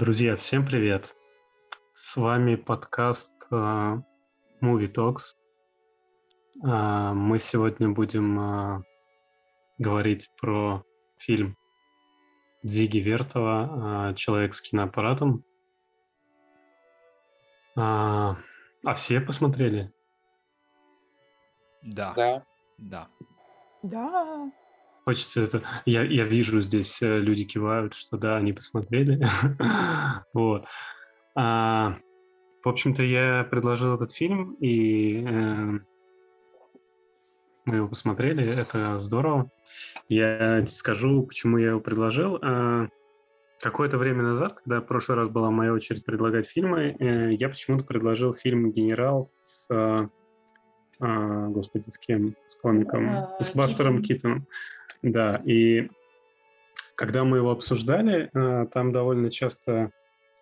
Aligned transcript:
Друзья, 0.00 0.34
всем 0.34 0.64
привет! 0.64 1.14
С 1.92 2.16
вами 2.16 2.54
подкаст 2.54 3.46
uh, 3.52 4.00
Movie 4.62 4.90
Talks. 4.90 5.36
Uh, 6.64 7.12
мы 7.12 7.38
сегодня 7.38 7.90
будем 7.90 8.40
uh, 8.40 8.82
говорить 9.76 10.30
про 10.40 10.82
фильм 11.18 11.54
Дзиги 12.62 12.96
Вертова 12.96 14.14
«Человек 14.16 14.54
с 14.54 14.62
киноаппаратом». 14.62 15.44
А 17.76 18.36
все 18.94 19.20
посмотрели? 19.20 19.92
Да. 21.82 22.14
Да. 22.14 22.42
Да. 22.78 23.08
Да. 23.82 24.50
Хочется 25.04 25.42
это... 25.42 25.62
Я, 25.86 26.02
я 26.02 26.24
вижу 26.24 26.60
здесь, 26.60 27.02
э, 27.02 27.18
люди 27.18 27.44
кивают, 27.44 27.94
что 27.94 28.16
да, 28.16 28.36
они 28.36 28.52
посмотрели. 28.52 29.24
вот. 30.34 30.66
А, 31.34 31.96
в 32.64 32.68
общем-то, 32.68 33.02
я 33.02 33.44
предложил 33.50 33.94
этот 33.94 34.12
фильм, 34.12 34.54
и 34.60 35.24
э, 35.24 35.78
мы 37.64 37.76
его 37.76 37.88
посмотрели, 37.88 38.46
это 38.46 38.98
здорово. 39.00 39.50
Я 40.08 40.66
скажу, 40.66 41.22
почему 41.22 41.58
я 41.58 41.70
его 41.70 41.80
предложил. 41.80 42.38
А, 42.42 42.88
какое-то 43.62 43.98
время 43.98 44.22
назад, 44.22 44.60
когда 44.60 44.80
в 44.80 44.86
прошлый 44.86 45.18
раз 45.18 45.28
была 45.28 45.50
моя 45.50 45.72
очередь 45.72 46.04
предлагать 46.04 46.46
фильмы, 46.46 46.96
э, 46.98 47.32
я 47.34 47.48
почему-то 47.48 47.84
предложил 47.84 48.32
фильм 48.32 48.72
«Генерал» 48.72 49.28
с... 49.40 49.70
Э, 49.70 50.08
а, 51.02 51.46
господи, 51.48 51.88
с 51.88 51.98
кем? 51.98 52.34
С 52.46 52.56
комиком? 52.56 53.08
А, 53.08 53.42
с 53.42 53.54
Бастером 53.54 54.02
Китоном. 54.02 54.46
Да, 55.02 55.42
и 55.44 55.88
когда 57.00 57.24
мы 57.24 57.38
его 57.38 57.50
обсуждали, 57.50 58.28
э, 58.34 58.66
там 58.66 58.92
довольно 58.92 59.30
часто 59.30 59.90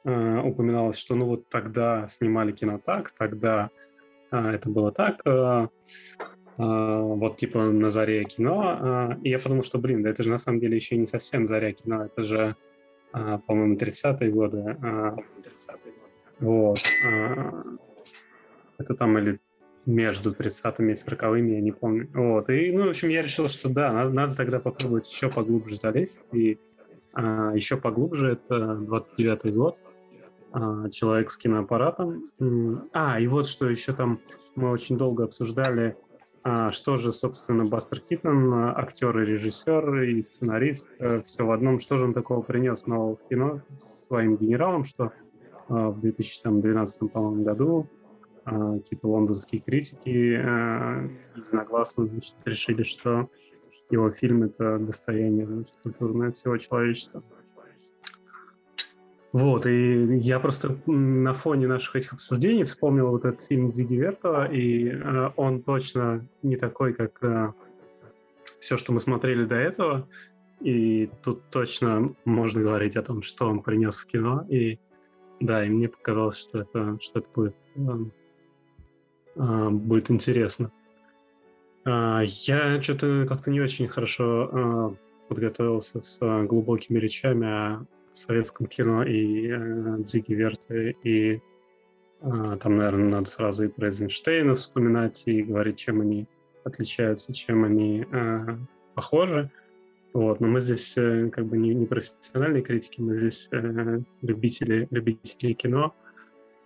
э, 0.05 0.41
упоминалось, 0.41 0.99
что 0.99 1.15
ну 1.15 1.27
вот 1.27 1.49
тогда 1.49 2.09
снимали 2.09 2.51
кино 2.51 2.81
так, 2.85 3.13
тогда 3.13 3.71
э, 4.33 4.37
это 4.37 4.69
было 4.69 4.91
так, 4.91 5.23
вот 6.57 7.37
типа 7.37 7.67
на 7.67 7.89
заре 7.89 8.25
кино. 8.25 9.17
И 9.23 9.31
я 9.31 9.39
подумал, 9.39 9.63
что, 9.63 9.79
блин, 9.79 10.03
да 10.03 10.11
это 10.11 10.25
же 10.25 10.31
на 10.31 10.39
самом 10.39 10.59
деле 10.59 10.75
еще 10.75 10.97
не 10.97 11.07
совсем 11.07 11.47
заря 11.47 11.73
кино, 11.73 12.07
это 12.07 12.25
же, 12.25 12.57
по-моему, 13.13 13.77
30-е 13.77 14.29
годы. 14.33 14.59
30-е 14.59 15.93
годы. 15.93 16.09
Вот. 16.41 16.81
Это 18.77 18.95
там 18.97 19.19
или 19.19 19.39
между 19.89 20.33
30-ми 20.33 20.93
и 20.93 20.95
40-ми, 20.95 21.55
я 21.55 21.61
не 21.63 21.73
помню. 21.73 22.07
Вот. 22.15 22.51
И, 22.51 22.71
ну, 22.73 22.87
в 22.87 22.91
общем, 22.91 23.09
я 23.09 23.23
решил, 23.23 23.49
что 23.49 23.69
да, 23.71 23.91
надо, 23.93 24.11
надо 24.11 24.37
тогда 24.37 24.61
попробовать 24.61 25.11
еще 25.11 25.31
поглубже 25.31 25.77
залезть. 25.77 26.19
И 26.33 26.59
а, 27.15 27.53
еще 27.55 27.79
поглубже 27.79 28.33
это 28.33 28.55
29-й 28.55 29.51
год. 29.51 29.79
А, 30.53 30.91
человек 30.91 31.31
с 31.31 31.39
киноаппаратом. 31.39 32.23
А, 32.93 33.19
и 33.19 33.27
вот 33.27 33.47
что 33.47 33.69
еще 33.69 33.93
там 33.93 34.21
мы 34.55 34.71
очень 34.71 34.99
долго 34.99 35.25
обсуждали, 35.25 35.97
а, 36.43 36.71
что 36.71 36.97
же, 36.97 37.11
собственно, 37.11 37.65
Бастер 37.65 38.01
Китон, 38.01 38.53
актер 38.55 39.19
и 39.21 39.27
режиссер, 39.27 40.03
и 40.03 40.23
сценарист, 40.23 40.89
э, 40.99 41.21
все 41.21 41.45
в 41.45 41.51
одном, 41.51 41.79
что 41.79 41.97
же 41.97 42.05
он 42.05 42.15
такого 42.15 42.43
принес 42.43 42.87
нового 42.87 43.19
кино 43.29 43.63
своим 43.79 44.37
генералом, 44.37 44.85
что 44.85 45.13
а, 45.69 45.91
в 45.91 46.01
2012, 46.01 47.11
по-моему, 47.11 47.43
году 47.43 47.89
какие-то 48.49 49.09
лондонские 49.09 49.61
критики 49.61 50.35
э, 50.35 51.09
единогласно 51.37 52.07
значит, 52.07 52.35
решили, 52.45 52.83
что 52.83 53.29
его 53.91 54.11
фильм— 54.11 54.43
это 54.45 54.79
достояние 54.79 55.47
значит, 55.47 55.75
культурное 55.83 56.33
всего 56.33 56.57
человечества. 56.59 57.23
Вот, 59.33 59.67
и 59.67 60.17
я 60.19 60.41
просто 60.41 60.79
на 60.87 61.35
фоне 61.35 61.67
наших 61.69 61.97
этих 61.97 62.15
обсуждений 62.15 62.65
вспомнил 62.65 63.09
вот 63.09 63.27
этот 63.27 63.43
фильм 63.43 63.71
Диги 63.71 63.95
Вертова, 63.95 64.51
и 64.51 64.89
э, 64.89 65.31
он 65.37 65.63
точно 65.63 66.27
не 66.43 66.57
такой, 66.57 66.95
как 66.95 67.23
э, 67.23 67.53
все, 68.59 68.77
что 68.79 68.93
мы 68.93 69.01
смотрели 69.01 69.45
до 69.45 69.57
этого, 69.57 70.09
и 70.61 71.11
тут 71.23 71.43
точно 71.51 72.15
можно 72.25 72.63
говорить 72.63 72.97
о 72.97 73.03
том, 73.03 73.23
что 73.23 73.49
он 73.49 73.63
принес 73.63 73.99
в 73.99 74.07
кино, 74.07 74.47
и 74.49 74.79
да, 75.41 75.65
и 75.65 75.69
мне 75.69 75.89
показалось, 75.89 76.39
что 76.39 76.61
это, 76.61 76.99
что 77.01 77.21
это 77.21 77.29
будет 77.35 77.55
а, 77.77 77.99
будет 79.39 80.11
интересно. 80.11 80.71
А, 81.85 82.23
я 82.23 82.83
что-то 82.83 83.27
как-то 83.29 83.51
не 83.51 83.61
очень 83.61 83.89
хорошо 83.89 84.51
а, 84.53 84.95
подготовился 85.29 86.01
с 86.01 86.19
глубокими 86.47 86.99
речами 86.99 87.47
о 87.47 87.87
советском 88.11 88.67
кино 88.67 89.05
и 89.05 89.49
э, 89.49 89.97
Дзиги 89.99 90.33
Верте, 90.33 90.97
и 91.05 91.41
там, 92.21 92.79
наверное, 92.79 93.11
надо 93.11 93.27
сразу 93.27 93.67
и 93.67 93.69
про 93.69 93.87
Эйзенштейна 93.87 94.57
вспоминать 94.57 95.23
и 95.27 95.43
говорить, 95.43 95.79
чем 95.79 96.01
они 96.01 96.27
отличаются, 96.65 97.33
чем 97.33 97.63
они 97.63 98.05
похожи. 98.95 99.53
Вот, 100.13 100.41
но 100.41 100.49
мы 100.49 100.61
здесь 100.61 100.97
э, 100.97 101.31
как 101.31 101.47
бы 101.47 101.57
не, 101.57 101.75
не 101.75 101.87
профессиональные 101.87 102.63
критики, 102.63 103.01
мы 103.01 103.17
здесь 103.17 103.49
э, 103.53 104.01
любители, 104.23 104.89
любители 104.91 105.53
кино, 105.53 105.95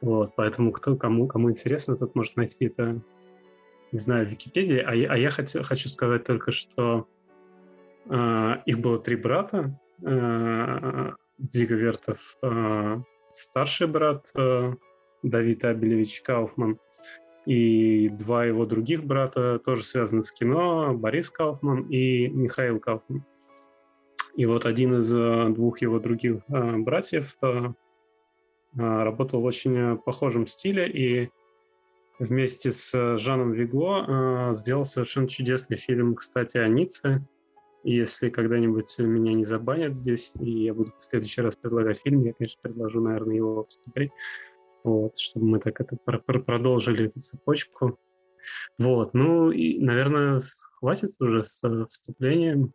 вот, 0.03 0.33
поэтому 0.37 0.73
кто, 0.73 0.97
кому, 0.97 1.29
кому 1.29 1.49
интересно, 1.49 1.97
тот 1.97 2.17
может 2.17 2.37
найти 2.37 2.67
это, 2.67 3.01
не 3.93 3.99
знаю, 4.01 4.27
в 4.27 4.31
Википедии. 4.31 4.79
А 4.79 4.95
я, 4.95 5.13
а 5.13 5.17
я 5.17 5.31
хочу, 5.31 5.63
хочу 5.63 5.89
сказать 5.89 6.25
только, 6.25 6.51
что 6.51 7.07
э, 8.11 8.55
их 8.67 8.81
было 8.81 8.99
три 8.99 9.15
брата. 9.15 9.79
Э, 10.05 11.12
Дига 11.39 11.77
Вертов, 11.77 12.37
э, 12.43 13.01
старший 13.31 13.87
брат 13.87 14.33
э, 14.37 14.75
Давид 15.23 15.65
Абелевич 15.65 16.21
Кауфман, 16.23 16.79
и 17.47 18.09
два 18.09 18.45
его 18.45 18.67
других 18.67 19.05
брата 19.05 19.61
тоже 19.65 19.85
связаны 19.85 20.25
с 20.25 20.33
кино, 20.33 20.95
Борис 20.95 21.31
Кауфман 21.31 21.89
и 21.89 22.27
Михаил 22.27 22.81
Кауфман. 22.81 23.25
И 24.35 24.47
вот 24.47 24.67
один 24.67 25.01
из 25.01 25.15
э, 25.15 25.49
двух 25.51 25.81
его 25.81 26.01
других 26.01 26.41
э, 26.49 26.77
братьев, 26.79 27.37
э, 27.43 27.73
работал 28.77 29.41
в 29.41 29.44
очень 29.44 29.77
э, 29.77 29.97
похожем 29.97 30.47
стиле 30.47 30.88
и 30.88 31.31
вместе 32.19 32.72
с 32.72 33.19
Жаном 33.19 33.53
Виго 33.53 34.05
а, 34.06 34.55
сделал 34.55 34.84
совершенно 34.84 35.28
чудесный 35.28 35.77
фильм, 35.77 36.15
кстати, 36.15 36.56
о 36.59 36.69
Ницце. 36.69 37.27
Если 37.84 38.31
когда-нибудь 38.31 38.97
меня 39.00 39.32
не 39.32 39.44
забанят 39.44 39.94
здесь, 39.94 40.34
и 40.41 40.65
я 40.65 40.75
буду 40.75 40.93
в 40.99 41.05
следующий 41.05 41.41
раз 41.41 41.56
предлагать 41.56 42.00
фильм, 42.05 42.22
я, 42.25 42.32
конечно, 42.32 42.61
предложу, 42.62 43.00
наверное, 43.00 43.34
его 43.34 43.65
посмотреть, 43.65 44.12
вот, 44.84 45.19
чтобы 45.19 45.47
мы 45.47 45.59
так 45.59 45.81
это 45.81 45.97
продолжили 45.97 47.06
эту 47.06 47.19
цепочку. 47.19 47.99
Вот, 48.78 49.15
ну 49.15 49.50
и, 49.50 49.81
наверное, 49.81 50.41
хватит 50.78 51.15
уже 51.21 51.43
с 51.43 51.62
э, 51.65 51.87
вступлением. 51.88 52.72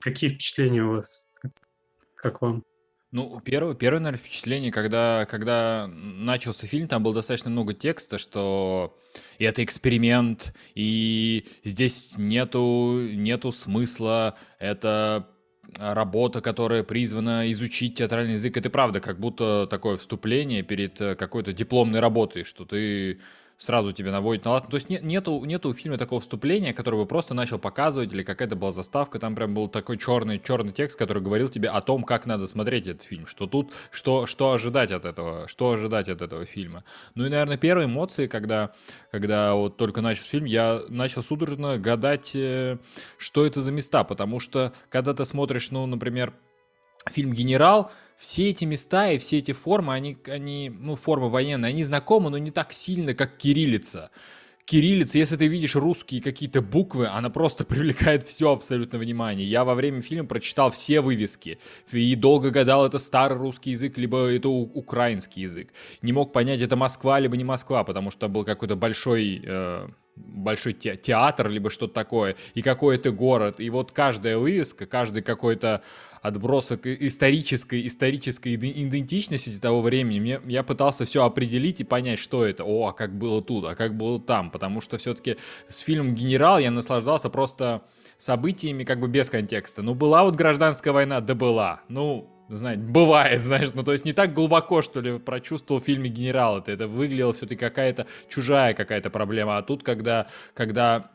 Какие 0.00 0.30
впечатления 0.30 0.84
у 0.84 0.92
вас? 0.92 1.28
Как 2.16 2.42
вам? 2.42 2.64
Ну, 3.12 3.40
первое, 3.40 3.74
первое, 3.74 4.00
наверное, 4.00 4.24
впечатление, 4.24 4.70
когда, 4.70 5.26
когда 5.28 5.90
начался 5.92 6.68
фильм, 6.68 6.86
там 6.86 7.02
было 7.02 7.12
достаточно 7.12 7.50
много 7.50 7.74
текста, 7.74 8.18
что 8.18 8.96
это 9.40 9.64
эксперимент, 9.64 10.54
и 10.76 11.44
здесь 11.64 12.14
нету, 12.16 13.00
нету 13.12 13.50
смысла, 13.50 14.38
это 14.60 15.28
работа, 15.76 16.40
которая 16.40 16.84
призвана 16.84 17.50
изучить 17.50 17.96
театральный 17.96 18.34
язык. 18.34 18.56
Это 18.56 18.70
правда, 18.70 19.00
как 19.00 19.18
будто 19.18 19.66
такое 19.68 19.96
вступление 19.96 20.62
перед 20.62 20.96
какой-то 20.96 21.52
дипломной 21.52 21.98
работой, 21.98 22.44
что 22.44 22.64
ты 22.64 23.20
сразу 23.60 23.92
тебе 23.92 24.10
наводит 24.10 24.46
на 24.46 24.52
лад. 24.52 24.68
То 24.68 24.76
есть 24.76 24.88
нет, 24.88 25.02
нету, 25.02 25.44
нету 25.44 25.68
у 25.68 25.74
фильма 25.74 25.98
такого 25.98 26.20
вступления, 26.20 26.72
которое 26.72 26.96
бы 26.96 27.06
просто 27.06 27.34
начал 27.34 27.58
показывать, 27.58 28.10
или 28.10 28.22
какая-то 28.22 28.56
была 28.56 28.72
заставка, 28.72 29.18
там 29.18 29.34
прям 29.34 29.54
был 29.54 29.68
такой 29.68 29.98
черный, 29.98 30.40
черный 30.40 30.72
текст, 30.72 30.98
который 30.98 31.22
говорил 31.22 31.50
тебе 31.50 31.68
о 31.68 31.82
том, 31.82 32.02
как 32.04 32.24
надо 32.24 32.46
смотреть 32.46 32.86
этот 32.86 33.02
фильм, 33.02 33.26
что 33.26 33.46
тут, 33.46 33.72
что, 33.90 34.24
что 34.24 34.52
ожидать 34.52 34.90
от 34.90 35.04
этого, 35.04 35.46
что 35.46 35.72
ожидать 35.72 36.08
от 36.08 36.22
этого 36.22 36.46
фильма. 36.46 36.84
Ну 37.14 37.26
и, 37.26 37.28
наверное, 37.28 37.58
первые 37.58 37.86
эмоции, 37.86 38.26
когда, 38.26 38.72
когда 39.12 39.54
вот 39.54 39.76
только 39.76 40.00
начал 40.00 40.24
фильм, 40.24 40.46
я 40.46 40.80
начал 40.88 41.22
судорожно 41.22 41.76
гадать, 41.76 42.34
э, 42.34 42.78
что 43.18 43.44
это 43.44 43.60
за 43.60 43.72
места, 43.72 44.04
потому 44.04 44.40
что, 44.40 44.72
когда 44.88 45.12
ты 45.12 45.26
смотришь, 45.26 45.70
ну, 45.70 45.84
например, 45.84 46.32
фильм 47.10 47.34
«Генерал», 47.34 47.92
все 48.20 48.50
эти 48.50 48.66
места 48.66 49.10
и 49.10 49.18
все 49.18 49.38
эти 49.38 49.52
формы, 49.52 49.94
они, 49.94 50.18
они, 50.26 50.70
ну, 50.78 50.94
формы 50.94 51.30
военные, 51.30 51.70
они 51.70 51.82
знакомы, 51.84 52.28
но 52.28 52.36
не 52.36 52.50
так 52.50 52.74
сильно, 52.74 53.14
как 53.14 53.38
кириллица. 53.38 54.10
Кириллица, 54.66 55.16
если 55.16 55.36
ты 55.36 55.46
видишь 55.46 55.74
русские 55.74 56.20
какие-то 56.20 56.60
буквы, 56.60 57.06
она 57.06 57.30
просто 57.30 57.64
привлекает 57.70 58.24
все 58.24 58.52
абсолютно 58.52 58.98
внимание. 58.98 59.48
Я 59.48 59.64
во 59.64 59.74
время 59.74 60.02
фильма 60.02 60.28
прочитал 60.28 60.70
все 60.70 61.00
вывески 61.00 61.58
и 61.90 62.14
долго 62.14 62.50
гадал, 62.50 62.84
это 62.84 62.98
старый 62.98 63.38
русский 63.38 63.70
язык, 63.70 63.96
либо 63.96 64.26
это 64.26 64.50
украинский 64.50 65.42
язык. 65.42 65.72
Не 66.02 66.12
мог 66.12 66.34
понять, 66.34 66.60
это 66.60 66.76
Москва, 66.76 67.18
либо 67.20 67.38
не 67.38 67.44
Москва, 67.44 67.84
потому 67.84 68.10
что 68.10 68.28
был 68.28 68.44
какой-то 68.44 68.76
большой, 68.76 69.42
э, 69.42 69.88
большой 70.26 70.72
те 70.72 70.96
театр, 70.96 71.48
либо 71.48 71.70
что-то 71.70 71.94
такое, 71.94 72.36
и 72.54 72.62
какой 72.62 72.96
это 72.96 73.10
город. 73.10 73.60
И 73.60 73.70
вот 73.70 73.92
каждая 73.92 74.38
вывеска, 74.38 74.86
каждый 74.86 75.22
какой-то 75.22 75.82
отбросок 76.22 76.86
исторической, 76.86 77.86
исторической 77.86 78.54
идентичности 78.54 79.58
того 79.58 79.80
времени, 79.80 80.20
мне, 80.20 80.40
я 80.46 80.62
пытался 80.62 81.04
все 81.04 81.24
определить 81.24 81.80
и 81.80 81.84
понять, 81.84 82.18
что 82.18 82.44
это. 82.44 82.64
О, 82.64 82.88
а 82.88 82.92
как 82.92 83.16
было 83.16 83.42
тут, 83.42 83.64
а 83.66 83.74
как 83.74 83.96
было 83.96 84.20
там. 84.20 84.50
Потому 84.50 84.80
что 84.80 84.98
все-таки 84.98 85.36
с 85.68 85.78
фильмом 85.78 86.14
«Генерал» 86.14 86.58
я 86.58 86.70
наслаждался 86.70 87.30
просто 87.30 87.82
событиями 88.18 88.84
как 88.84 89.00
бы 89.00 89.08
без 89.08 89.30
контекста. 89.30 89.82
Ну, 89.82 89.94
была 89.94 90.24
вот 90.24 90.36
гражданская 90.36 90.92
война, 90.92 91.20
да 91.20 91.34
была. 91.34 91.80
Ну, 91.88 92.28
знаете, 92.56 92.82
бывает, 92.82 93.42
знаешь, 93.42 93.70
ну 93.74 93.82
то 93.82 93.92
есть 93.92 94.04
не 94.04 94.12
так 94.12 94.34
глубоко, 94.34 94.82
что 94.82 95.00
ли, 95.00 95.18
прочувствовал 95.18 95.80
в 95.80 95.84
фильме 95.84 96.10
«Генерал», 96.10 96.58
это, 96.58 96.72
это 96.72 96.88
выглядело 96.88 97.32
все-таки 97.32 97.60
какая-то 97.60 98.06
чужая 98.28 98.74
какая-то 98.74 99.10
проблема, 99.10 99.58
а 99.58 99.62
тут, 99.62 99.82
когда, 99.82 100.26
когда 100.54 101.10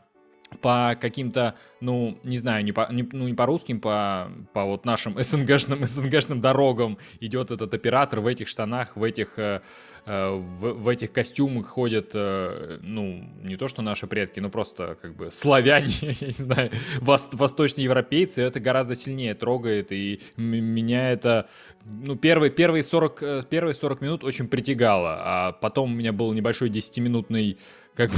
по 0.60 0.96
каким-то, 1.00 1.56
ну, 1.80 2.18
не 2.22 2.38
знаю, 2.38 2.64
не 2.64 2.72
по, 2.72 2.88
не, 2.90 3.06
ну, 3.12 3.26
не 3.26 3.34
по 3.34 3.46
русским, 3.46 3.80
по, 3.80 4.30
по 4.52 4.64
вот 4.64 4.84
нашим 4.84 5.20
СНГшным, 5.22 5.84
СНГшным 5.86 6.40
дорогам 6.40 6.98
идет 7.20 7.50
этот 7.50 7.74
оператор 7.74 8.20
в 8.20 8.26
этих 8.26 8.48
штанах, 8.48 8.96
в 8.96 9.02
этих, 9.02 9.38
э, 9.38 9.60
э, 10.06 10.30
в, 10.30 10.72
в 10.72 10.88
этих 10.88 11.12
костюмах 11.12 11.66
ходят, 11.66 12.12
э, 12.14 12.78
ну, 12.82 13.28
не 13.42 13.56
то 13.56 13.68
что 13.68 13.82
наши 13.82 14.06
предки, 14.06 14.40
но 14.40 14.48
просто 14.48 14.96
как 15.02 15.16
бы 15.16 15.30
славяне, 15.30 15.88
я 16.00 16.26
не 16.26 16.32
знаю, 16.32 16.70
вос, 17.00 17.28
восточноевропейцы, 17.32 18.42
это 18.42 18.60
гораздо 18.60 18.94
сильнее 18.94 19.34
трогает, 19.34 19.90
и 19.90 20.20
меня 20.36 21.10
это, 21.10 21.48
ну, 21.84 22.16
первые, 22.16 22.50
первые, 22.50 22.82
40, 22.82 23.22
э, 23.22 23.42
первые 23.50 23.74
40 23.74 24.00
минут 24.00 24.24
очень 24.24 24.48
притягало, 24.48 25.16
а 25.18 25.52
потом 25.52 25.92
у 25.92 25.96
меня 25.96 26.12
был 26.12 26.32
небольшой 26.32 26.70
10-минутный 26.70 27.58
как 27.96 28.10
бы 28.10 28.16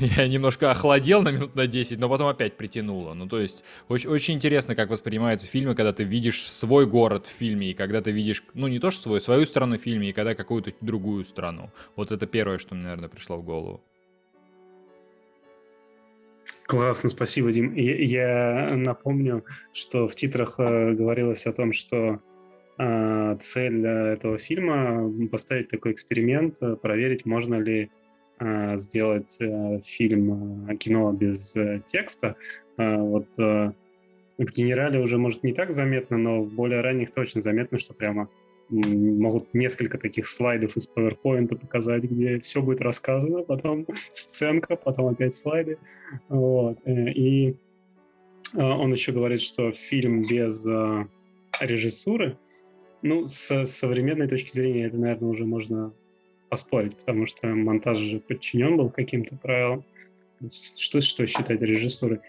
я 0.00 0.26
немножко 0.26 0.70
охладел 0.70 1.22
на 1.22 1.30
минут 1.30 1.54
на 1.54 1.66
10, 1.66 1.98
но 1.98 2.08
потом 2.08 2.26
опять 2.26 2.56
притянуло. 2.56 3.14
Ну, 3.14 3.28
то 3.28 3.40
есть, 3.40 3.62
очень, 3.88 4.10
очень 4.10 4.34
интересно, 4.34 4.74
как 4.74 4.90
воспринимаются 4.90 5.46
фильмы, 5.46 5.74
когда 5.74 5.92
ты 5.92 6.02
видишь 6.02 6.42
свой 6.42 6.86
город 6.86 7.26
в 7.26 7.30
фильме, 7.30 7.70
и 7.70 7.74
когда 7.74 8.02
ты 8.02 8.10
видишь, 8.10 8.42
ну, 8.54 8.66
не 8.66 8.80
то 8.80 8.90
что 8.90 9.02
свой, 9.02 9.20
свою 9.20 9.46
страну 9.46 9.78
в 9.78 9.80
фильме, 9.80 10.10
и 10.10 10.12
когда 10.12 10.34
какую-то 10.34 10.72
другую 10.80 11.24
страну. 11.24 11.70
Вот 11.96 12.10
это 12.10 12.26
первое, 12.26 12.58
что 12.58 12.74
мне, 12.74 12.84
наверное, 12.84 13.08
пришло 13.08 13.36
в 13.36 13.44
голову. 13.44 13.80
Классно, 16.66 17.10
спасибо, 17.10 17.52
Дим. 17.52 17.74
Я, 17.74 18.66
напомню, 18.74 19.44
что 19.72 20.08
в 20.08 20.14
титрах 20.16 20.58
э, 20.58 20.92
говорилось 20.92 21.46
о 21.46 21.52
том, 21.52 21.72
что 21.72 22.20
э, 22.78 23.36
цель 23.40 23.86
этого 23.86 24.38
фильма 24.38 25.08
поставить 25.30 25.68
такой 25.68 25.92
эксперимент, 25.92 26.56
э, 26.62 26.76
проверить, 26.76 27.26
можно 27.26 27.56
ли 27.56 27.90
сделать 28.76 29.36
э, 29.40 29.80
фильм, 29.84 30.68
э, 30.68 30.76
кино 30.76 31.12
без 31.12 31.54
текста. 31.86 32.36
Вот 32.76 33.28
в 33.36 33.74
«Генерале» 34.38 34.98
уже, 34.98 35.18
может, 35.18 35.44
не 35.44 35.52
так 35.52 35.72
заметно, 35.72 36.16
но 36.16 36.42
в 36.42 36.52
более 36.52 36.80
ранних 36.80 37.10
точно 37.10 37.42
заметно, 37.42 37.78
что 37.78 37.92
прямо 37.92 38.28
могут 38.70 39.52
несколько 39.52 39.98
таких 39.98 40.26
слайдов 40.26 40.76
из 40.78 40.88
PowerPoint 40.88 41.54
показать, 41.54 42.04
где 42.04 42.40
все 42.40 42.62
будет 42.62 42.80
рассказано, 42.80 43.42
потом 43.42 43.86
сценка, 44.14 44.76
потом 44.76 45.08
опять 45.08 45.34
слайды. 45.34 45.76
Вот. 46.30 46.78
И 46.86 47.56
он 48.54 48.92
еще 48.92 49.12
говорит, 49.12 49.42
что 49.42 49.70
фильм 49.70 50.22
без 50.22 50.66
режиссуры, 51.60 52.38
ну, 53.02 53.26
с 53.26 53.66
современной 53.66 54.28
точки 54.28 54.52
зрения, 54.52 54.86
это, 54.86 54.96
наверное, 54.96 55.28
уже 55.28 55.44
можно 55.44 55.92
поспорить, 56.52 56.98
потому 56.98 57.26
что 57.26 57.46
монтаж 57.46 57.96
же 57.96 58.20
подчинен 58.20 58.76
был 58.76 58.90
каким-то 58.90 59.36
правилам. 59.36 59.86
Что, 60.50 61.00
что 61.00 61.26
считать 61.26 61.62
режиссурой? 61.62 62.20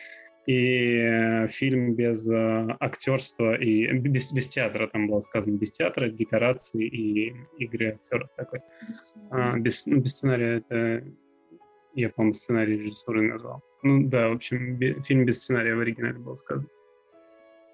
И 0.46 0.96
э, 0.96 1.48
фильм 1.50 1.94
без 1.94 2.32
э, 2.32 2.68
актерства 2.80 3.54
и 3.54 3.92
без, 3.92 4.32
без 4.32 4.48
театра, 4.48 4.88
там 4.88 5.08
было 5.08 5.20
сказано, 5.20 5.58
без 5.58 5.74
театра, 5.74 6.08
декораций 6.08 6.88
и 6.88 7.36
игры 7.58 7.96
актеров 7.96 8.30
такой. 8.38 8.62
Без, 8.88 9.16
а, 9.30 9.58
без, 9.58 9.88
ну, 9.88 10.00
без 10.00 10.12
сценария 10.16 10.58
это 10.60 11.04
я, 11.94 12.10
по-моему, 12.10 12.34
сценарий 12.34 12.78
режиссуры 12.78 13.24
назвал. 13.24 13.62
Ну 13.82 14.08
да, 14.08 14.30
в 14.30 14.36
общем, 14.36 14.78
би, 14.78 15.02
фильм 15.02 15.26
без 15.26 15.44
сценария 15.44 15.76
в 15.76 15.82
оригинале 15.82 16.18
было 16.18 16.38
сказано. 16.38 16.70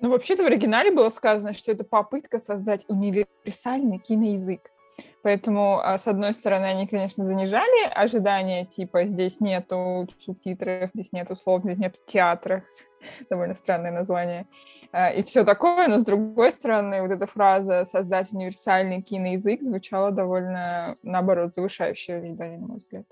Ну, 0.01 0.09
вообще-то 0.09 0.41
в 0.41 0.47
оригинале 0.47 0.91
было 0.91 1.09
сказано, 1.09 1.53
что 1.53 1.71
это 1.71 1.83
попытка 1.83 2.39
создать 2.39 2.85
универсальный 2.87 3.99
киноязык. 3.99 4.61
Поэтому, 5.21 5.79
а, 5.79 5.97
с 5.97 6.07
одной 6.07 6.33
стороны, 6.33 6.65
они, 6.65 6.87
конечно, 6.87 7.25
занижали 7.25 7.91
ожидания, 7.93 8.65
типа 8.65 9.05
здесь 9.05 9.39
нету 9.39 10.07
субтитров, 10.19 10.91
здесь 10.93 11.11
нету 11.11 11.35
слов, 11.35 11.63
здесь 11.63 11.77
нету 11.77 11.99
театра, 12.05 12.63
довольно 13.29 13.53
странное 13.53 13.91
название, 13.91 14.47
а, 14.91 15.09
и 15.09 15.23
все 15.23 15.43
такое, 15.43 15.87
но 15.87 15.99
с 15.99 16.03
другой 16.03 16.51
стороны, 16.51 17.01
вот 17.01 17.11
эта 17.11 17.27
фраза 17.27 17.85
«создать 17.85 18.31
универсальный 18.33 19.01
киноязык» 19.01 19.61
звучала 19.61 20.11
довольно, 20.11 20.95
наоборот, 21.03 21.53
завышающее 21.53 22.17
ожидание, 22.17 22.57
на 22.57 22.67
мой 22.67 22.77
взгляд. 22.77 23.05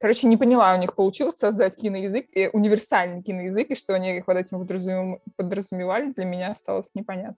Короче, 0.00 0.28
не 0.28 0.36
поняла, 0.36 0.74
у 0.74 0.78
них 0.78 0.94
получилось 0.94 1.36
создать 1.36 1.74
киноязык, 1.76 2.26
и 2.32 2.48
универсальный 2.52 3.22
киноязык, 3.22 3.70
и 3.70 3.74
что 3.74 3.94
они 3.94 4.22
под 4.24 4.36
этим 4.36 4.64
подразумевали, 5.36 6.12
для 6.12 6.24
меня 6.24 6.52
осталось 6.52 6.90
непонятно. 6.94 7.36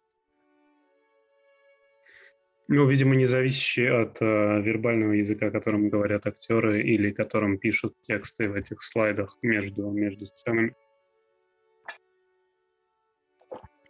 Ну, 2.73 2.87
видимо, 2.87 3.17
не 3.17 3.27
зависящий 3.27 3.91
от 3.91 4.23
э, 4.23 4.61
вербального 4.63 5.15
языка, 5.15 5.51
которым 5.51 5.89
говорят 5.89 6.29
актеры 6.29 6.81
или 6.83 7.11
которым 7.11 7.59
пишут 7.59 8.01
тексты 8.03 8.49
в 8.49 8.55
этих 8.55 8.81
слайдах 8.81 9.37
между, 9.43 9.91
между 9.91 10.27
сценами. 10.27 10.77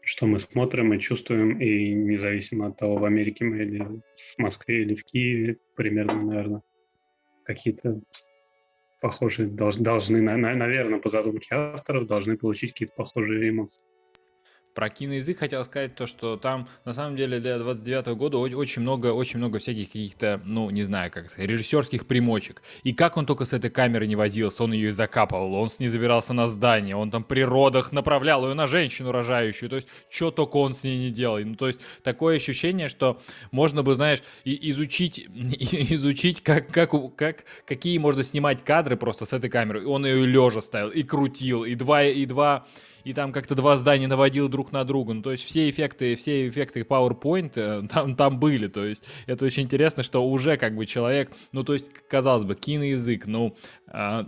Что 0.01 0.27
мы 0.27 0.39
смотрим 0.39 0.95
и 0.95 0.99
чувствуем, 0.99 1.61
и 1.61 1.93
независимо 1.93 2.69
от 2.69 2.79
того, 2.79 2.97
в 2.97 3.05
Америке 3.05 3.45
мы 3.45 3.59
или 3.59 3.81
в 3.83 4.39
Москве, 4.39 4.81
или 4.81 4.95
в 4.95 5.05
Киеве, 5.05 5.59
примерно, 5.77 6.23
наверное, 6.23 6.63
какие-то 7.45 8.01
похожие, 9.03 9.51
должны, 9.51 9.85
должны 9.85 10.23
наверное, 10.23 11.01
по 11.01 11.11
задумке 11.11 11.55
авторов, 11.55 12.07
должны 12.07 12.39
получить 12.39 12.73
какие-то 12.73 12.95
похожие 12.97 13.51
эмоции. 13.51 13.83
Про 14.81 14.89
киноязык 14.89 15.39
хотел 15.39 15.63
сказать 15.67 15.95
то, 15.95 16.07
что 16.07 16.39
там 16.39 16.67
на 16.87 16.95
самом 16.95 17.15
деле 17.15 17.39
для 17.39 17.59
29 17.59 18.07
-го 18.07 18.15
года 18.15 18.39
очень 18.39 18.81
много, 18.81 19.13
очень 19.13 19.39
много 19.39 19.59
всяких 19.59 19.89
каких-то, 19.89 20.41
ну, 20.47 20.71
не 20.71 20.85
знаю, 20.85 21.11
как 21.11 21.27
режиссерских 21.37 22.07
примочек. 22.07 22.63
И 22.83 22.95
как 22.95 23.19
он 23.19 23.27
только 23.27 23.45
с 23.45 23.53
этой 23.53 23.69
камеры 23.69 24.07
не 24.07 24.17
возился, 24.17 24.65
он 24.65 24.73
ее 24.73 24.89
и 24.89 24.91
закапывал, 24.91 25.53
он 25.53 25.69
с 25.69 25.81
ней 25.81 25.89
забирался 25.89 26.33
на 26.33 26.49
здание, 26.49 26.97
он 26.97 27.11
там 27.11 27.25
при 27.25 27.45
родах 27.45 27.93
направлял 27.93 28.49
ее 28.49 28.55
на 28.55 28.67
женщину 28.67 29.13
рожающую, 29.13 29.69
то 29.69 29.77
есть 29.77 29.89
что 30.09 30.31
только 30.31 30.57
он 30.57 30.73
с 30.73 30.83
ней 30.83 30.97
не 30.97 31.11
делал. 31.11 31.41
Ну, 31.45 31.57
то 31.57 31.67
есть 31.67 31.81
такое 32.03 32.37
ощущение, 32.37 32.89
что 32.89 33.21
можно 33.53 33.83
бы, 33.83 33.95
знаешь, 33.95 34.23
и 34.45 34.71
изучить, 34.71 35.19
изучить 35.93 36.41
как, 36.41 36.69
как, 36.69 36.93
как, 37.17 37.45
какие 37.67 37.99
можно 37.99 38.23
снимать 38.23 38.65
кадры 38.65 38.97
просто 38.97 39.27
с 39.27 39.35
этой 39.35 39.51
камеры. 39.51 39.87
Он 39.87 40.07
ее 40.07 40.25
лежа 40.25 40.63
ставил, 40.63 40.89
и 40.89 41.03
крутил, 41.03 41.65
и 41.65 41.75
два, 41.75 42.05
и 42.05 42.25
два 42.25 42.65
и 43.05 43.13
там 43.13 43.33
как-то 43.33 43.55
два 43.55 43.77
здания 43.77 44.07
наводил 44.07 44.49
друг 44.49 44.73
на 44.73 44.85
друга. 44.85 45.15
Ну, 45.15 45.23
то 45.23 45.33
есть 45.33 45.45
все 45.45 45.69
эффекты, 45.71 46.15
все 46.17 46.49
эффекты 46.49 46.81
PowerPoint 46.83 47.53
э, 47.57 47.89
там, 47.89 48.17
там 48.17 48.39
были. 48.39 48.69
То 48.69 48.85
есть 48.85 49.05
это 49.27 49.45
очень 49.45 49.65
интересно, 49.65 50.03
что 50.03 50.27
уже 50.27 50.57
как 50.57 50.75
бы 50.77 50.87
человек, 50.87 51.33
ну, 51.53 51.65
то 51.65 51.73
есть, 51.73 51.91
казалось 52.09 52.45
бы, 52.45 52.55
киноязык, 52.55 53.27
ну, 53.27 53.57
а, 53.89 54.27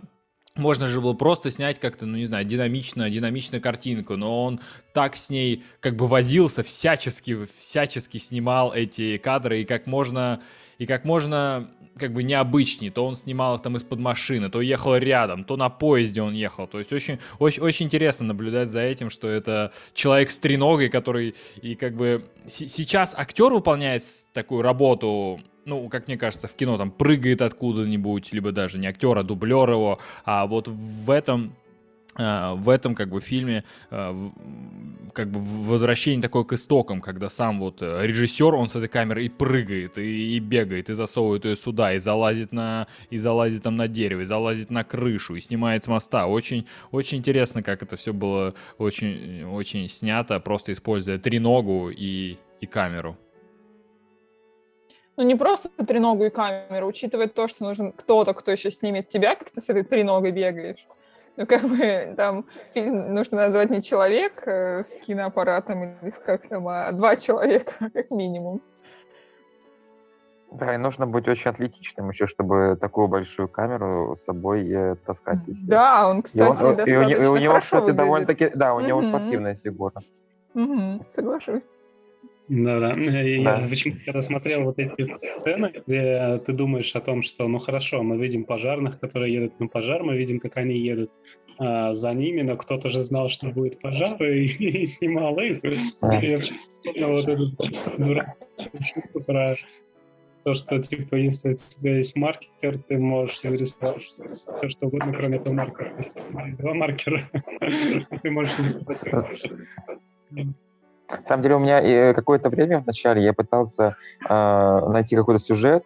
можно 0.55 0.87
же 0.87 1.00
было 1.00 1.14
просто 1.14 1.50
снять 1.50 1.79
как-то, 1.79 2.05
ну 2.05 2.17
не 2.17 2.26
знаю, 2.26 2.45
динамично, 2.45 3.09
динамичную 3.09 3.62
картинку, 3.62 4.17
но 4.17 4.45
он 4.45 4.61
так 4.93 5.17
с 5.17 5.31
ней 5.31 5.64
как 5.81 5.97
бы 5.97 6.07
возился, 6.07 6.62
всячески, 6.62 7.47
всячески 7.59 8.19
снимал 8.19 8.73
эти 8.75 9.17
кадры, 9.17 9.62
и 9.62 9.64
как 9.64 9.87
можно, 9.87 10.43
и 10.79 10.85
как 10.85 11.05
можно 11.05 11.71
как 11.99 12.12
бы 12.12 12.22
необычнее. 12.22 12.90
То 12.90 13.06
он 13.06 13.14
снимал 13.14 13.56
их 13.56 13.62
там 13.62 13.76
из-под 13.76 13.99
машины, 13.99 14.50
то 14.50 14.61
ехал 14.61 14.96
рядом, 14.96 15.44
то 15.44 15.56
на 15.56 15.68
поезде 15.68 16.22
он 16.22 16.32
ехал. 16.32 16.66
То 16.66 16.78
есть 16.78 16.92
очень, 16.92 17.18
очень, 17.38 17.62
очень 17.62 17.87
интересно 17.87 18.26
наблюдать 18.26 18.68
за 18.68 18.80
этим, 18.80 19.11
что 19.11 19.28
это 19.28 19.72
человек 19.94 20.30
с 20.30 20.38
треногой, 20.38 20.88
который 20.88 21.34
и 21.61 21.75
как 21.75 21.96
бы 21.96 22.25
сейчас 22.46 23.14
актер 23.16 23.52
выполняет 23.52 24.02
такую 24.32 24.62
работу 24.62 25.40
ну, 25.64 25.88
как 25.88 26.08
мне 26.08 26.16
кажется, 26.16 26.49
в 26.49 26.54
кино 26.54 26.76
там 26.76 26.90
прыгает 26.90 27.40
откуда-нибудь, 27.40 28.32
либо 28.32 28.50
даже 28.50 28.78
не 28.78 28.88
актер, 28.88 29.16
а 29.16 29.22
дублер 29.22 29.70
его, 29.70 30.00
а 30.25 30.46
вот 30.46 30.66
в 30.66 31.08
этом 31.08 31.54
в 32.14 32.69
этом 32.69 32.95
как 32.95 33.09
бы 33.09 33.21
фильме 33.21 33.64
а, 33.90 34.14
как 35.14 35.31
бы 35.31 35.40
возвращение 35.40 36.21
такое 36.21 36.45
к 36.45 36.52
истокам, 36.52 37.00
когда 37.00 37.28
сам 37.28 37.59
вот 37.61 37.83
э, 37.83 38.07
режиссер, 38.07 38.54
он 38.54 38.69
с 38.69 38.76
этой 38.76 38.88
камерой 38.88 39.26
и 39.26 39.28
прыгает, 39.28 39.99
и, 39.99 40.37
и 40.37 40.38
бегает, 40.38 40.90
и 40.90 40.95
засовывает 40.95 41.45
ее 41.45 41.57
сюда, 41.57 41.95
и 41.95 41.99
залазит 41.99 42.52
на, 42.52 42.87
и 43.11 43.19
залазит 43.19 43.62
там 43.62 43.76
на 43.76 43.88
дерево, 43.88 44.21
и 44.21 44.25
залазит 44.25 44.71
на 44.71 44.85
крышу, 44.85 45.37
и 45.37 45.40
снимает 45.40 45.85
с 45.85 45.88
моста. 45.88 46.26
Очень, 46.26 46.66
очень 46.90 47.19
интересно, 47.19 47.62
как 47.62 47.83
это 47.83 47.97
все 47.97 48.12
было 48.12 48.54
очень, 48.78 49.45
очень 49.45 49.88
снято, 49.88 50.38
просто 50.40 50.73
используя 50.73 51.19
треногу 51.19 51.90
и, 51.90 52.37
и 52.61 52.66
камеру. 52.66 53.16
Ну, 55.16 55.25
не 55.25 55.35
просто 55.35 55.69
треногую 55.85 56.31
камеру, 56.31 56.87
учитывая 56.87 57.28
то, 57.28 57.47
что 57.47 57.64
нужен 57.64 57.92
кто-то, 57.92 58.33
кто 58.33 58.50
еще 58.50 58.71
снимет 58.71 59.09
тебя, 59.09 59.35
как 59.35 59.50
ты 59.50 59.61
с 59.61 59.69
этой 59.69 59.85
треногой 59.85 60.33
бегаешь. 60.33 60.87
Ну, 61.42 61.46
как 61.46 61.62
бы 61.62 62.14
там 62.16 62.46
фильм 62.72 63.14
нужно 63.14 63.38
назвать 63.38 63.68
не 63.68 63.82
человек 63.82 64.46
э, 64.46 64.84
с 64.84 64.94
киноаппаратом 64.94 65.82
или 65.82 66.12
как 66.25 66.46
там, 66.46 66.68
а 66.68 66.92
два 66.92 67.16
человека, 67.16 67.72
как 67.92 68.11
минимум. 68.12 68.61
Да, 70.52 70.72
и 70.72 70.76
нужно 70.76 71.04
быть 71.04 71.26
очень 71.26 71.50
атлетичным 71.50 72.11
еще, 72.11 72.28
чтобы 72.28 72.78
такую 72.80 73.08
большую 73.08 73.49
камеру 73.49 74.14
с 74.14 74.22
собой 74.22 74.70
э, 74.70 74.94
таскать 75.04 75.40
везде. 75.49 75.72
Да, 75.72 76.08
он, 76.08 76.22
кстати, 76.22 76.61
и 76.61 76.64
он, 76.64 76.76
достаточно 76.76 77.12
и, 77.12 77.16
у, 77.16 77.22
и 77.22 77.26
у 77.26 77.37
него, 77.38 77.58
кстати, 77.58 77.90
довольно-таки, 77.90 78.50
да, 78.54 78.75
у 78.75 78.80
него 78.80 79.00
Мгм. 79.00 79.08
спортивная 79.08 79.56
фигура. 79.56 80.00
Мгм, 80.54 81.04
соглашусь. 81.08 81.66
Да-да. 82.49 82.94
Я 82.94 83.66
почему-то 83.68 84.04
когда 84.04 84.22
смотрел 84.22 84.64
вот 84.64 84.78
эти 84.78 85.11
сцены, 85.12 85.72
где 85.87 86.40
ты 86.44 86.52
думаешь 86.52 86.94
о 86.94 87.00
том, 87.00 87.22
что, 87.22 87.49
ну 87.49 87.58
хорошо, 87.58 88.02
мы 88.02 88.16
видим 88.16 88.44
пожарных, 88.44 88.99
которые 89.00 89.32
едут 89.32 89.58
на 89.61 89.68
пожар, 89.68 90.02
мы 90.02 90.16
видим, 90.16 90.38
как 90.38 90.56
они 90.56 90.76
едут 90.76 91.11
а, 91.58 91.94
за 91.94 92.12
ними, 92.12 92.42
но 92.42 92.56
кто-то 92.56 92.88
же 92.88 93.04
знал, 93.04 93.28
что 93.28 93.49
будет 93.49 93.80
пожар, 93.80 94.22
и, 94.22 94.46
и 94.82 94.87
снимал 94.87 95.38
их. 95.38 95.64
И 95.64 96.26
я 96.26 96.38
вспомнил 96.38 97.12
вот 97.12 97.28
эту 97.28 97.50
дурацкую 97.96 98.82
шутку 98.82 99.20
про 99.22 99.54
то, 100.44 100.54
что, 100.54 100.80
типа, 100.80 101.14
если 101.14 101.52
у 101.52 101.54
тебя 101.54 101.99
есть 101.99 102.16
маркер, 102.16 102.78
ты 102.88 102.99
можешь 102.99 103.40
зарисовать 103.42 104.02
все, 104.02 104.68
что 104.68 104.87
угодно, 104.88 105.12
кроме 105.12 105.37
этого 105.37 105.54
маркера. 105.54 105.94
Если 105.96 106.20
у 106.20 106.25
тебя 106.25 106.46
есть 106.46 106.58
два 106.58 106.75
маркера, 106.75 107.30
ты 108.22 108.30
можешь 108.30 108.56
зарисовать. 108.56 109.50
На 111.09 111.25
самом 111.25 111.42
деле 111.42 111.56
у 111.56 111.59
меня 111.59 111.80
э, 111.80 112.14
какое-то 112.14 112.49
время 112.49 112.80
в 112.80 112.87
начале 112.87 113.23
я 113.23 113.32
пытался 113.32 113.97
э, 114.28 114.88
найти 114.88 115.16
какой-то 115.16 115.42
сюжет, 115.42 115.85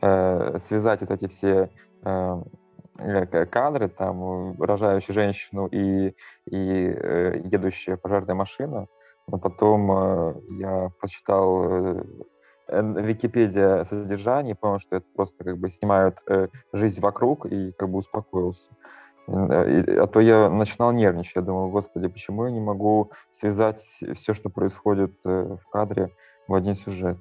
э, 0.00 0.58
связать 0.60 1.00
вот 1.00 1.10
эти 1.10 1.28
все 1.28 1.70
э, 2.04 2.42
э, 2.98 3.46
кадры, 3.46 3.88
там, 3.88 4.52
э, 4.52 4.64
рожающую 4.64 5.14
женщину 5.14 5.66
и, 5.66 6.14
и 6.46 6.94
э, 6.96 7.40
едущая 7.44 7.96
пожарная 7.96 8.34
машина. 8.34 8.86
Но 9.28 9.38
потом 9.38 9.92
э, 9.92 10.34
я 10.60 10.90
почитал 11.00 11.64
э, 11.64 12.02
Википедия 12.68 13.84
содержание, 13.84 14.54
понял, 14.54 14.80
что 14.80 14.96
это 14.96 15.06
просто 15.14 15.44
как 15.44 15.58
бы 15.58 15.70
снимают 15.70 16.18
э, 16.28 16.48
жизнь 16.72 17.00
вокруг 17.00 17.46
и 17.46 17.72
как 17.72 17.88
бы 17.88 17.98
успокоился. 17.98 18.68
Э, 19.28 20.00
А 20.00 20.06
то 20.06 20.20
я 20.20 20.48
начинал 20.50 20.92
нервничать. 20.92 21.36
Я 21.36 21.42
думал, 21.42 21.70
господи, 21.70 22.08
почему 22.08 22.46
я 22.46 22.50
не 22.50 22.60
могу 22.60 23.10
связать 23.32 23.82
все, 24.14 24.34
что 24.34 24.50
происходит 24.50 25.12
э, 25.24 25.56
в 25.62 25.68
кадре, 25.70 26.10
в 26.48 26.54
один 26.54 26.74
сюжет? 26.74 27.18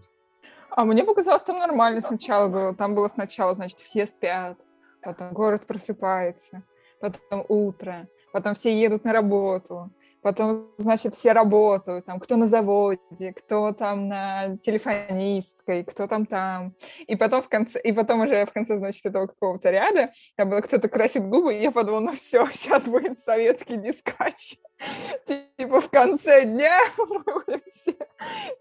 А 0.69 0.83
мне 0.83 1.03
показалось, 1.03 1.43
там 1.43 1.59
нормально 1.59 2.01
сначала 2.01 2.49
было. 2.49 2.75
Там 2.75 2.95
было 2.95 3.07
сначала, 3.07 3.55
значит, 3.55 3.79
все 3.79 4.07
спят, 4.07 4.57
потом 5.01 5.31
город 5.33 5.65
просыпается, 5.65 6.63
потом 6.99 7.45
утро, 7.47 8.07
потом 8.33 8.55
все 8.55 8.77
едут 8.77 9.05
на 9.05 9.13
работу, 9.13 9.89
потом, 10.25 10.71
значит, 10.79 11.13
все 11.13 11.33
работают, 11.33 12.05
там, 12.05 12.19
кто 12.19 12.35
на 12.35 12.47
заводе, 12.47 13.31
кто 13.31 13.73
там 13.73 14.07
на 14.07 14.57
телефонисткой, 14.57 15.83
кто 15.83 16.07
там 16.07 16.25
там. 16.25 16.73
И 17.05 17.15
потом 17.15 17.43
в 17.43 17.47
конце, 17.47 17.79
и 17.79 17.91
потом 17.91 18.21
уже 18.21 18.43
в 18.47 18.51
конце, 18.51 18.79
значит, 18.79 19.05
этого 19.05 19.27
какого-то 19.27 19.69
ряда, 19.69 20.11
там 20.35 20.49
было 20.49 20.61
кто-то 20.61 20.89
красит 20.89 21.29
губы, 21.29 21.53
и 21.53 21.61
я 21.61 21.69
подумала, 21.69 21.99
ну 21.99 22.13
все, 22.13 22.49
сейчас 22.51 22.81
будет 22.87 23.19
советский 23.19 23.77
дискач. 23.77 24.57
Типа 25.57 25.79
в 25.79 25.91
конце 25.91 26.45
дня 26.45 26.79
мы 26.97 27.19
будем 27.23 27.61
все 27.67 27.95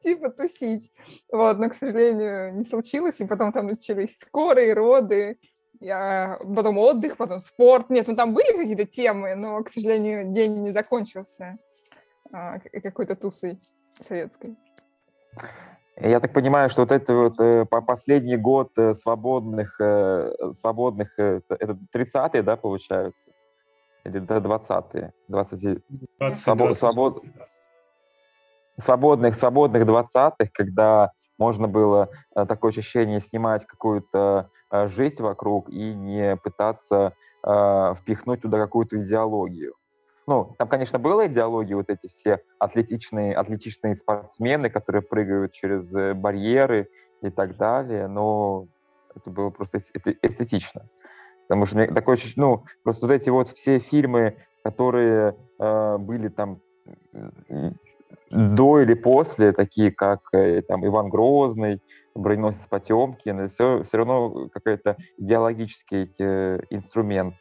типа 0.02 0.28
тусить. 0.28 0.92
Вот, 1.32 1.58
но, 1.58 1.70
к 1.70 1.74
сожалению, 1.74 2.54
не 2.56 2.64
случилось. 2.64 3.20
И 3.20 3.26
потом 3.26 3.52
там 3.52 3.66
начались 3.66 4.18
скорые 4.18 4.74
роды, 4.74 5.38
я, 5.80 6.38
потом 6.54 6.78
отдых, 6.78 7.16
потом 7.16 7.40
спорт. 7.40 7.90
Нет, 7.90 8.06
ну 8.08 8.14
там 8.16 8.34
были 8.34 8.56
какие-то 8.56 8.86
темы, 8.86 9.34
но, 9.34 9.62
к 9.62 9.68
сожалению, 9.68 10.32
день 10.32 10.62
не 10.62 10.70
закончился 10.70 11.56
а, 12.32 12.58
какой-то 12.82 13.16
тусой 13.16 13.58
советской. 14.00 14.56
Я 15.96 16.18
так 16.20 16.32
понимаю, 16.32 16.70
что 16.70 16.82
вот 16.82 16.90
это 16.90 17.14
вот 17.14 17.40
э, 17.40 17.66
по- 17.66 17.80
последний 17.80 18.36
год 18.36 18.70
э, 18.76 18.94
свободных, 18.94 19.80
э, 19.80 20.32
свободных, 20.58 21.16
это- 21.18 21.54
это 21.60 21.78
30-е, 21.92 22.42
да, 22.42 22.56
получаются? 22.56 23.30
Или 24.04 24.18
до 24.18 24.38
20-е? 24.38 25.12
20 25.28 25.82
Свобо- 26.34 26.72
свобод- 26.72 27.22
свободных, 28.76 29.36
свободных 29.36 29.84
20-х, 29.86 30.50
когда 30.52 31.12
можно 31.38 31.68
было 31.68 32.08
такое 32.34 32.70
ощущение 32.70 33.20
снимать 33.20 33.64
какую-то 33.64 34.50
э, 34.70 34.88
жизнь 34.88 35.22
вокруг 35.22 35.68
и 35.70 35.94
не 35.94 36.36
пытаться 36.36 37.14
э, 37.46 37.94
впихнуть 38.00 38.42
туда 38.42 38.58
какую-то 38.58 39.02
идеологию. 39.02 39.74
Ну, 40.26 40.54
там, 40.58 40.68
конечно, 40.68 40.98
была 40.98 41.26
идеология, 41.26 41.76
вот 41.76 41.90
эти 41.90 42.06
все 42.06 42.40
атлетичные, 42.58 43.34
атлетичные 43.34 43.94
спортсмены, 43.94 44.70
которые 44.70 45.02
прыгают 45.02 45.52
через 45.52 45.94
э, 45.94 46.14
барьеры 46.14 46.88
и 47.20 47.30
так 47.30 47.56
далее, 47.56 48.06
но 48.08 48.66
это 49.14 49.30
было 49.30 49.50
просто 49.50 49.82
эстетично. 50.22 50.88
Потому 51.46 51.66
что 51.66 51.76
мне 51.76 51.86
такое 51.88 52.16
ну, 52.36 52.64
просто 52.82 53.06
вот 53.06 53.12
эти 53.12 53.28
вот 53.28 53.48
все 53.50 53.78
фильмы, 53.78 54.38
которые 54.62 55.36
э, 55.58 55.98
были 55.98 56.28
там 56.28 56.60
до 58.34 58.80
или 58.80 58.94
после, 58.94 59.52
такие 59.52 59.92
как 59.92 60.20
э, 60.32 60.62
там 60.62 60.84
Иван 60.84 61.08
Грозный, 61.08 61.80
Броненосец 62.14 62.66
Потемкин, 62.68 63.48
все, 63.48 63.82
все 63.84 63.96
равно 63.96 64.48
какой-то 64.48 64.96
идеологический 65.18 66.12
э, 66.18 66.58
инструмент. 66.70 67.34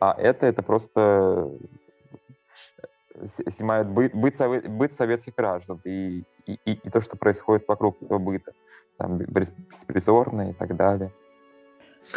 А 0.00 0.14
это, 0.18 0.46
это 0.46 0.62
просто 0.62 1.50
с- 3.22 3.50
снимают 3.50 3.88
быт, 3.88 4.14
быт, 4.14 4.34
сове- 4.34 4.68
быт 4.68 4.92
советских 4.92 5.34
граждан 5.36 5.80
и, 5.84 6.24
и, 6.46 6.58
и- 6.64 6.80
и 6.82 6.90
то, 6.90 7.00
что 7.00 7.16
происходит 7.16 7.68
вокруг 7.68 8.02
этого 8.02 8.18
быта. 8.18 8.52
Там 8.98 9.18
бес- 9.18 9.52
беспризорные 9.70 10.50
и 10.50 10.54
так 10.54 10.76
далее. 10.76 11.12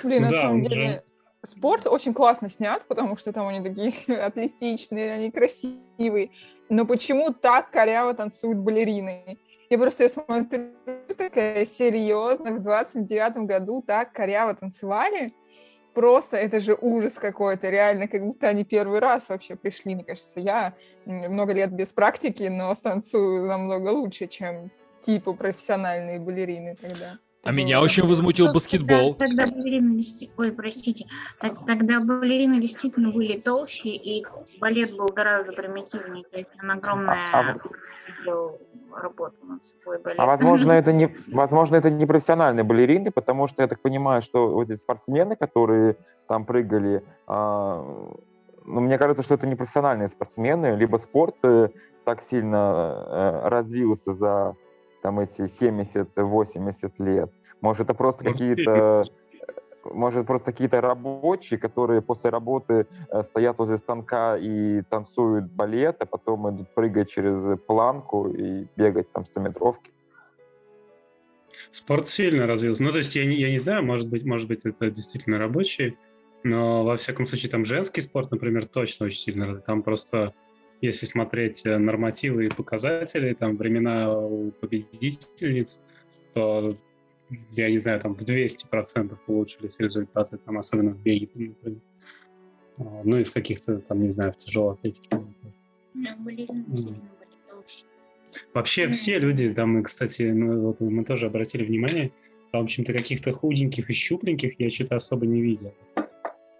Блин, 0.03 0.23
на 0.23 0.31
Да, 0.31 0.41
самом 0.41 0.61
да. 0.61 0.69
деле, 0.69 1.03
спорт 1.45 1.87
очень 1.87 2.13
классно 2.13 2.49
снят, 2.49 2.85
потому 2.87 3.17
что 3.17 3.33
там 3.33 3.47
они 3.47 3.61
такие 3.61 4.17
атлетичные, 4.17 5.13
они 5.13 5.31
красивые. 5.31 6.31
Но 6.69 6.85
почему 6.85 7.33
так 7.33 7.71
коряво 7.71 8.13
танцуют 8.13 8.59
балерины? 8.59 9.37
Я 9.69 9.77
просто 9.77 10.03
я 10.03 10.09
смотрю, 10.09 10.71
такая 11.17 11.65
серьезно, 11.65 12.51
в 12.51 12.61
29 12.61 13.47
году 13.47 13.83
так 13.85 14.13
коряво 14.13 14.55
танцевали. 14.55 15.33
Просто 15.93 16.37
это 16.37 16.59
же 16.59 16.75
ужас 16.79 17.13
какой-то, 17.13 17.69
реально, 17.69 18.07
как 18.07 18.25
будто 18.25 18.47
они 18.47 18.63
первый 18.63 18.99
раз 18.99 19.29
вообще 19.29 19.55
пришли, 19.55 19.93
мне 19.93 20.03
кажется. 20.03 20.39
Я 20.39 20.73
много 21.05 21.53
лет 21.53 21.71
без 21.71 21.91
практики, 21.91 22.43
но 22.43 22.73
станцую 22.73 23.47
намного 23.47 23.89
лучше, 23.89 24.27
чем 24.27 24.71
типа 25.05 25.33
профессиональные 25.33 26.19
балерины 26.19 26.75
тогда. 26.75 27.19
А 27.43 27.51
меня 27.51 27.81
очень 27.81 28.03
возмутил 28.05 28.53
баскетбол. 28.53 29.15
Тогда, 29.15 29.43
тогда 29.43 29.55
балерины 29.57 29.95
действи- 29.95 30.31
Ой, 30.37 30.51
простите. 30.53 31.05
Так- 31.41 31.65
тогда 31.67 31.99
балерины 31.99 32.59
действительно 32.61 33.11
были 33.11 33.37
толще, 33.37 33.89
и 33.89 34.25
балет 34.61 34.95
был 34.95 35.07
гораздо 35.07 35.51
примитивнее. 35.53 36.23
То 36.31 36.37
есть 36.37 36.49
он 36.61 36.71
огромная 36.71 37.17
А- 37.33 37.55
делал 38.23 38.59
работу 38.95 39.35
над 39.45 39.61
собой 39.61 39.99
балет. 39.99 40.19
А 40.19 40.25
возможно, 40.25 40.71
это 40.71 40.93
не, 40.93 41.13
возможно, 41.33 41.75
это 41.75 41.89
не 41.89 42.05
профессиональные 42.05 42.63
балерины, 42.63 43.11
потому 43.11 43.47
что 43.47 43.61
я 43.61 43.67
так 43.67 43.81
понимаю, 43.81 44.21
что 44.21 44.47
вот 44.47 44.69
эти 44.69 44.79
спортсмены, 44.79 45.35
которые 45.35 45.97
там 46.27 46.45
прыгали, 46.45 47.03
а, 47.27 47.83
ну, 48.65 48.79
мне 48.79 48.97
кажется, 48.97 49.21
что 49.21 49.33
это 49.33 49.47
не 49.47 49.55
профессиональные 49.55 50.07
спортсмены, 50.07 50.77
либо 50.77 50.95
спорт 50.95 51.35
э, 51.43 51.67
так 52.05 52.21
сильно 52.21 53.03
э, 53.05 53.49
развился 53.49 54.13
за 54.13 54.55
там 55.03 55.19
эти 55.19 55.41
70-80 55.41 56.91
лет. 56.99 57.29
Может, 57.61 57.83
это 57.83 57.93
просто 57.93 58.23
Может, 58.23 58.39
какие-то 58.39 59.05
может, 59.91 60.25
просто 60.25 60.53
какие-то 60.53 60.79
рабочие, 60.79 61.59
которые 61.59 62.01
после 62.01 62.29
работы 62.29 62.87
э, 63.09 63.23
стоят 63.23 63.57
возле 63.59 63.77
станка 63.77 64.37
и 64.37 64.81
танцуют 64.83 65.51
балет, 65.51 65.97
а 65.99 66.05
потом 66.05 66.49
идут 66.49 66.73
прыгать 66.73 67.09
через 67.09 67.59
планку 67.67 68.29
и 68.29 68.65
бегать 68.77 69.11
там 69.11 69.25
100-метровки. 69.35 69.91
Спорт 71.71 72.07
сильно 72.07 72.47
развился. 72.47 72.81
Ну, 72.81 72.91
то 72.91 72.99
есть, 72.99 73.13
я 73.15 73.25
не, 73.25 73.35
я 73.35 73.51
не 73.51 73.59
знаю, 73.59 73.83
может 73.83 74.07
быть, 74.07 74.23
может 74.23 74.47
быть, 74.47 74.61
это 74.63 74.89
действительно 74.89 75.37
рабочий, 75.37 75.97
но, 76.43 76.85
во 76.85 76.95
всяком 76.95 77.25
случае, 77.25 77.51
там 77.51 77.65
женский 77.65 77.99
спорт, 77.99 78.31
например, 78.31 78.67
точно 78.67 79.07
очень 79.07 79.19
сильно 79.19 79.47
развит. 79.47 79.65
Там 79.65 79.83
просто, 79.83 80.33
если 80.83 81.05
смотреть 81.05 81.65
э, 81.65 81.77
нормативы 81.77 82.45
и 82.45 82.49
показатели, 82.49 83.33
там 83.33 83.55
времена 83.55 84.13
у 84.19 84.51
победительниц, 84.51 85.81
то, 86.33 86.73
я 87.51 87.69
не 87.69 87.77
знаю, 87.77 88.01
там 88.01 88.15
в 88.15 88.21
200% 88.21 89.17
улучшились 89.27 89.79
результаты, 89.79 90.37
там, 90.37 90.57
особенно 90.57 90.91
в 90.91 91.01
беге, 91.01 91.29
например. 91.35 91.79
А, 92.77 93.01
Ну 93.05 93.17
и 93.17 93.23
в 93.23 93.31
каких-то, 93.31 93.79
там, 93.79 94.03
не 94.03 94.11
знаю, 94.11 94.33
в 94.33 94.37
тяжелой 94.37 94.73
атлетике. 94.73 95.09
Вообще 98.53 98.89
все 98.89 99.19
люди, 99.19 99.53
там, 99.53 99.79
и, 99.79 99.83
кстати, 99.83 100.23
ну, 100.23 100.59
вот 100.59 100.81
мы 100.81 101.05
тоже 101.05 101.27
обратили 101.27 101.63
внимание, 101.63 102.11
в 102.51 102.57
общем-то, 102.57 102.91
каких-то 102.91 103.31
худеньких 103.31 103.89
и 103.89 103.93
щупленьких 103.93 104.59
я 104.59 104.69
что-то 104.69 104.97
особо 104.97 105.25
не 105.25 105.41
видел. 105.41 105.73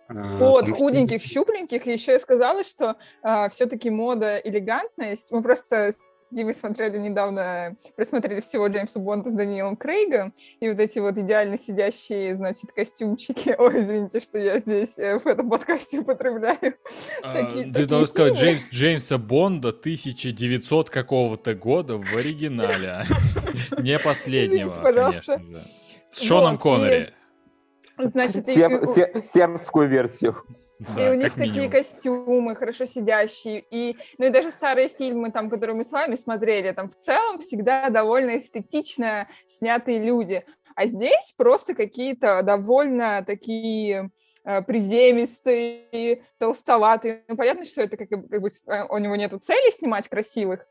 А, 0.08 0.38
вот, 0.38 0.70
худеньких, 0.70 1.22
щупленьких. 1.22 1.88
И 1.88 1.92
еще 1.92 2.14
я 2.14 2.20
сказала, 2.20 2.64
что 2.64 2.98
а, 3.22 3.50
все-таки 3.50 3.90
мода 3.90 4.38
элегантность. 4.38 5.32
Мы 5.32 5.42
просто 5.42 5.94
Димой 6.34 6.56
смотрели 6.56 6.98
недавно, 6.98 7.76
просмотрели 7.96 8.42
всего 8.42 8.68
Джеймса 8.68 9.00
Бонда 9.00 9.30
с 9.30 9.34
Даниэлом 9.34 9.76
Крейгом, 9.76 10.34
и 10.60 10.68
вот 10.68 10.80
эти 10.80 10.98
вот 10.98 11.18
идеально 11.18 11.58
сидящие, 11.58 12.36
значит, 12.36 12.72
костюмчики. 12.76 13.56
Ой, 13.58 13.80
извините, 13.80 14.20
что 14.20 14.40
я 14.40 14.60
здесь 14.60 14.98
э, 14.98 15.20
в 15.20 15.28
этом 15.28 15.50
подкасте 15.50 16.00
употребляю. 16.00 16.76
А, 17.22 17.46
ты 17.46 17.86
должен 17.86 18.08
сказать 18.08 18.34
Джеймс, 18.34 18.64
Джеймса 18.72 19.18
Бонда 19.18 19.70
1900 19.70 20.90
какого-то 20.90 21.54
года 21.54 21.98
в 21.98 22.18
оригинале, 22.18 23.06
не 23.78 24.00
последнего, 24.00 24.72
конечно 24.72 25.40
же. 25.40 25.62
С 26.10 26.22
Шоном 26.22 26.58
Коннери. 26.58 27.14
Значит, 28.10 28.46
сербскую 28.48 29.88
версию. 29.88 30.44
Да, 30.80 31.06
и 31.06 31.12
у 31.12 31.14
них 31.14 31.34
такие 31.34 31.70
костюмы, 31.70 32.56
хорошо 32.56 32.86
сидящие. 32.86 33.64
И, 33.70 33.96
ну 34.18 34.26
и 34.26 34.30
даже 34.30 34.52
старые 34.52 34.90
фильмы, 34.90 35.32
там, 35.32 35.50
которые 35.50 35.76
мы 35.76 35.84
с 35.84 35.92
вами 35.92 36.16
смотрели, 36.16 36.72
там 36.72 36.90
в 36.90 36.98
целом 36.98 37.40
всегда 37.40 37.90
довольно 37.90 38.38
эстетично 38.38 39.28
снятые 39.48 40.00
люди. 40.00 40.44
А 40.76 40.88
здесь 40.88 41.34
просто 41.38 41.76
какие-то 41.76 42.42
довольно 42.44 43.24
такие 43.26 44.10
э, 44.44 44.62
приземистые, 44.64 46.24
толстоватые. 46.40 47.24
Ну, 47.28 47.38
понятно, 47.38 47.64
что 47.64 47.82
это 47.82 47.96
как, 47.96 48.10
как 48.10 48.42
бы 48.42 48.50
э, 48.50 48.84
у 48.90 48.98
него 48.98 49.16
нету 49.16 49.38
цели 49.38 49.72
снимать 49.72 50.10
красивых, 50.10 50.66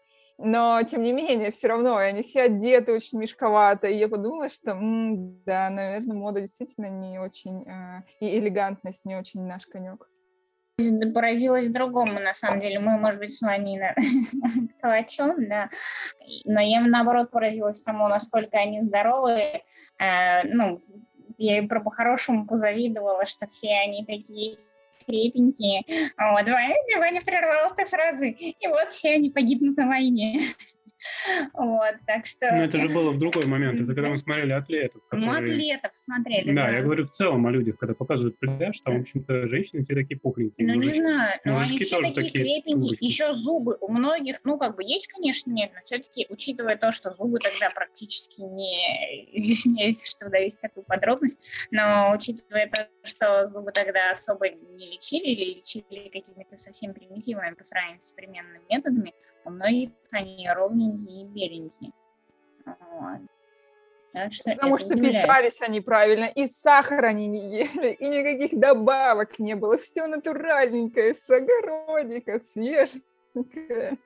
но, 0.44 0.82
тем 0.82 1.02
не 1.02 1.12
менее, 1.12 1.52
все 1.52 1.68
равно, 1.68 1.96
они 1.96 2.22
все 2.22 2.42
одеты 2.42 2.92
очень 2.92 3.18
мешковато, 3.18 3.86
и 3.86 3.96
я 3.96 4.08
подумала, 4.08 4.48
что, 4.48 4.72
м, 4.72 5.42
да, 5.44 5.70
наверное, 5.70 6.16
мода 6.16 6.40
действительно 6.40 6.86
не 6.86 7.18
очень, 7.18 7.62
э, 7.62 8.02
и 8.20 8.38
элегантность 8.38 9.04
не 9.04 9.16
очень 9.16 9.42
наш 9.42 9.66
конек. 9.66 10.08
Поразилась 11.14 11.70
другому, 11.70 12.14
на 12.14 12.34
самом 12.34 12.58
деле. 12.58 12.80
Мы, 12.80 12.98
может 12.98 13.20
быть, 13.20 13.32
с 13.32 13.42
вами 13.42 13.94
кто 14.78 14.90
о 14.90 15.04
чем, 15.04 15.48
да. 15.48 15.70
Но 16.44 16.60
я, 16.60 16.80
наоборот, 16.80 17.30
поразилась 17.30 17.82
тому, 17.82 18.08
насколько 18.08 18.56
они 18.56 18.80
здоровые. 18.80 19.62
Э, 20.00 20.42
ну, 20.44 20.80
я 21.38 21.62
про 21.62 21.80
по-хорошему 21.80 22.46
позавидовала, 22.46 23.26
что 23.26 23.46
все 23.46 23.70
они 23.84 24.04
такие 24.04 24.58
крепенькие. 25.02 25.84
Вот, 26.16 26.48
Ваня, 26.48 26.98
Ваня 26.98 27.20
прервал 27.20 27.74
ты 27.74 27.84
фразы, 27.84 28.30
и 28.30 28.66
вот 28.68 28.90
все 28.90 29.14
они 29.14 29.30
погибнут 29.30 29.76
на 29.76 29.86
войне. 29.86 30.40
Вот, 31.54 31.94
так 32.06 32.26
что... 32.26 32.50
Но 32.52 32.64
это 32.64 32.78
же 32.78 32.88
было 32.88 33.10
в 33.10 33.18
другой 33.18 33.46
момент, 33.46 33.80
это 33.80 33.94
когда 33.94 34.08
мы 34.08 34.18
смотрели 34.18 34.52
атлетов. 34.52 35.02
Ну, 35.10 35.20
которые... 35.20 35.30
Ну, 35.30 35.52
атлетов 35.52 35.90
смотрели, 35.94 36.52
да. 36.52 36.66
Да, 36.66 36.70
я 36.70 36.82
говорю 36.82 37.06
в 37.06 37.10
целом 37.10 37.46
о 37.46 37.50
людях, 37.50 37.76
когда 37.78 37.94
показывают 37.94 38.38
пляж, 38.38 38.80
там, 38.80 38.98
в 38.98 39.00
общем-то, 39.02 39.48
женщины 39.48 39.84
все 39.84 39.94
такие 39.94 40.18
пухленькие. 40.18 40.66
Ну, 40.66 40.74
мужички, 40.74 41.00
не 41.00 41.06
знаю, 41.06 41.40
но 41.44 41.58
они 41.58 41.78
все 41.78 41.96
такие, 41.96 42.14
такие 42.14 42.44
крепенькие, 42.44 42.76
мужички. 42.76 43.04
еще 43.04 43.34
зубы 43.34 43.76
у 43.80 43.90
многих, 43.90 44.40
ну, 44.44 44.58
как 44.58 44.76
бы 44.76 44.84
есть, 44.84 45.08
конечно, 45.08 45.50
нет, 45.50 45.70
но 45.74 45.80
все-таки, 45.84 46.26
учитывая 46.28 46.76
то, 46.76 46.92
что 46.92 47.14
зубы 47.14 47.38
тогда 47.38 47.70
практически 47.70 48.40
не... 48.42 49.28
Извиняюсь, 49.32 50.06
что 50.06 50.26
вдаюсь 50.26 50.56
в 50.56 50.60
такую 50.60 50.84
подробность, 50.84 51.40
но 51.70 52.12
учитывая 52.14 52.68
то, 52.68 52.88
что 53.02 53.46
зубы 53.46 53.72
тогда 53.72 54.10
особо 54.12 54.48
не 54.48 54.92
лечили 54.92 55.30
или 55.30 55.56
лечили 55.56 56.08
какими-то 56.08 56.56
совсем 56.56 56.94
примитивными 56.94 57.54
по 57.54 57.64
сравнению 57.64 58.00
с 58.00 58.10
современными 58.10 58.62
методами, 58.68 59.14
у 59.44 59.50
многих 59.50 59.90
они 60.10 60.48
ровненькие 60.48 61.22
и 61.22 61.26
беленькие. 61.26 61.92
Вот. 62.64 63.20
Так 64.12 64.32
что 64.32 64.50
Потому 64.50 64.76
что 64.76 64.94
удивляет. 64.94 65.24
питались 65.24 65.62
они 65.62 65.80
правильно, 65.80 66.26
и 66.26 66.46
сахар 66.46 67.04
они 67.06 67.26
не 67.28 67.60
ели, 67.60 67.92
и 67.92 68.08
никаких 68.08 68.58
добавок 68.58 69.38
не 69.38 69.54
было. 69.54 69.78
Все 69.78 70.06
натуральненькое, 70.06 71.14
с 71.14 71.30
огородика, 71.30 72.38
свеженькое. 72.40 73.98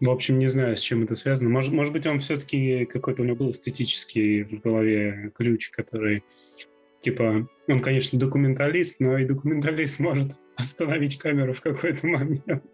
В 0.00 0.10
общем, 0.10 0.38
не 0.38 0.46
знаю, 0.48 0.76
с 0.76 0.80
чем 0.80 1.04
это 1.04 1.14
связано. 1.14 1.50
Может, 1.50 1.72
может 1.72 1.92
быть, 1.92 2.06
он 2.06 2.18
все-таки 2.20 2.84
какой-то 2.86 3.22
у 3.22 3.24
него 3.24 3.36
был 3.36 3.50
эстетический 3.50 4.42
в 4.42 4.60
голове 4.60 5.32
ключ, 5.34 5.70
который, 5.70 6.24
типа, 7.00 7.48
он, 7.68 7.80
конечно, 7.80 8.18
документалист, 8.18 9.00
но 9.00 9.18
и 9.18 9.24
документалист 9.24 10.00
может 10.00 10.32
остановить 10.56 11.18
камеру 11.18 11.52
в 11.54 11.60
какой-то 11.60 12.06
момент. 12.06 12.64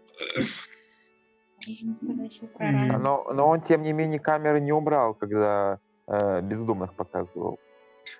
Но, 2.59 3.27
но 3.33 3.47
он, 3.47 3.61
тем 3.61 3.81
не 3.81 3.93
менее, 3.93 4.19
камеры 4.19 4.59
не 4.61 4.71
убрал, 4.71 5.15
когда 5.15 5.79
э, 6.07 6.41
бездумных 6.41 6.93
показывал. 6.93 7.59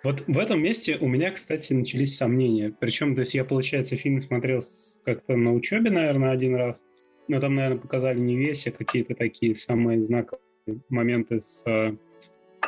Вот 0.04 0.24
в 0.28 0.40
этом 0.40 0.62
месте 0.62 0.98
у 1.00 1.08
меня, 1.08 1.32
кстати, 1.32 1.74
начались 1.74 2.18
сомнения. 2.18 2.74
Причем, 2.80 3.16
то 3.16 3.22
есть 3.22 3.36
я, 3.36 3.46
получается, 3.46 3.96
фильм 3.96 4.22
смотрел 4.22 4.60
как-то 5.04 5.36
на 5.36 5.54
учебе, 5.54 5.92
наверное, 5.92 6.32
один 6.32 6.56
раз. 6.56 6.84
Но 7.28 7.40
там, 7.40 7.56
наверное, 7.56 7.80
показали 7.80 8.20
не 8.20 8.36
весь, 8.36 8.68
а 8.68 8.72
какие-то 8.72 9.16
такие 9.16 9.56
самые 9.56 10.04
знаковые 10.04 10.42
моменты 10.90 11.42
с 11.42 11.64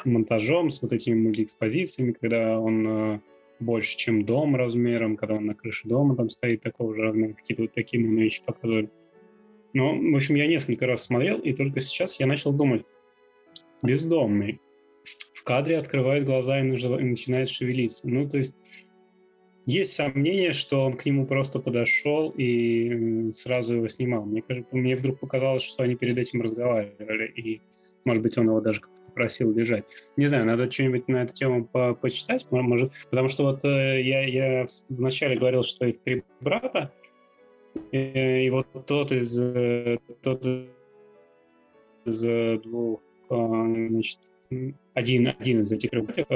монтажом, 0.06 0.70
с 0.70 0.82
вот 0.82 0.94
этими 0.94 1.16
мультиэкспозициями, 1.16 2.14
когда 2.14 2.60
он 2.60 2.88
э, 2.88 3.20
больше, 3.60 3.98
чем 3.98 4.26
дом 4.26 4.56
размером, 4.56 5.18
когда 5.18 5.36
он 5.36 5.46
на 5.46 5.56
крыше 5.56 5.88
дома 5.88 6.16
там 6.16 6.30
стоит 6.30 6.62
такого 6.62 6.96
же 6.96 7.02
размера, 7.02 7.34
какие-то 7.34 7.64
вот 7.64 7.74
такие 7.74 8.02
нам 8.02 8.16
вещи 8.16 8.42
показывали. 8.46 8.90
Но, 9.74 9.96
в 9.96 10.16
общем, 10.16 10.36
я 10.36 10.48
несколько 10.48 10.88
раз 10.88 11.04
смотрел, 11.04 11.40
и 11.40 11.54
только 11.54 11.80
сейчас 11.80 12.20
я 12.20 12.28
начал 12.28 12.54
думать, 12.54 12.84
бездомный, 13.84 14.60
в 15.34 15.44
кадре 15.44 15.78
открывает 15.78 16.26
глаза 16.26 16.60
и 16.60 16.64
начинает 16.64 17.50
шевелиться. 17.50 18.10
Ну, 18.10 18.30
то 18.30 18.38
есть 18.38 18.54
есть 19.66 19.94
сомнение, 19.94 20.54
что 20.54 20.86
он 20.86 20.94
к 20.94 21.06
нему 21.06 21.26
просто 21.26 21.60
подошел 21.60 22.34
и 22.38 23.32
сразу 23.34 23.76
его 23.76 23.88
снимал. 23.88 24.26
Мне, 24.26 24.44
мне 24.72 24.96
вдруг 24.96 25.20
показалось, 25.20 25.64
что 25.64 25.84
они 25.84 25.96
перед 25.96 26.18
этим 26.18 26.42
разговаривали, 26.42 27.28
и, 27.28 27.62
может 28.06 28.24
быть, 28.24 28.38
он 28.38 28.48
его 28.48 28.62
даже 28.62 28.82
просил 29.18 29.52
лежать. 29.52 29.84
Не 30.16 30.28
знаю, 30.28 30.46
надо 30.46 30.70
что-нибудь 30.70 31.08
на 31.08 31.24
эту 31.24 31.34
тему 31.34 31.66
по 31.66 31.96
почитать, 31.96 32.46
может, 32.52 32.94
потому 33.10 33.28
что 33.30 33.46
вот 33.46 33.66
э, 33.66 34.02
я, 34.04 34.24
я 34.26 34.66
вначале 34.90 35.36
говорил, 35.36 35.64
что 35.64 35.88
их 35.88 36.00
три 36.04 36.24
брата, 36.40 36.94
и, 37.92 38.46
и 38.46 38.50
вот 38.52 38.68
тот 38.86 39.12
из, 39.12 39.40
э, 39.40 39.98
тот 40.22 40.46
из 42.06 42.26
э, 42.26 42.60
двух, 42.64 43.02
значит, 43.28 44.20
один, 44.94 45.34
один 45.40 45.64
из 45.64 45.72
этих 45.72 45.90
братьев 45.90 46.28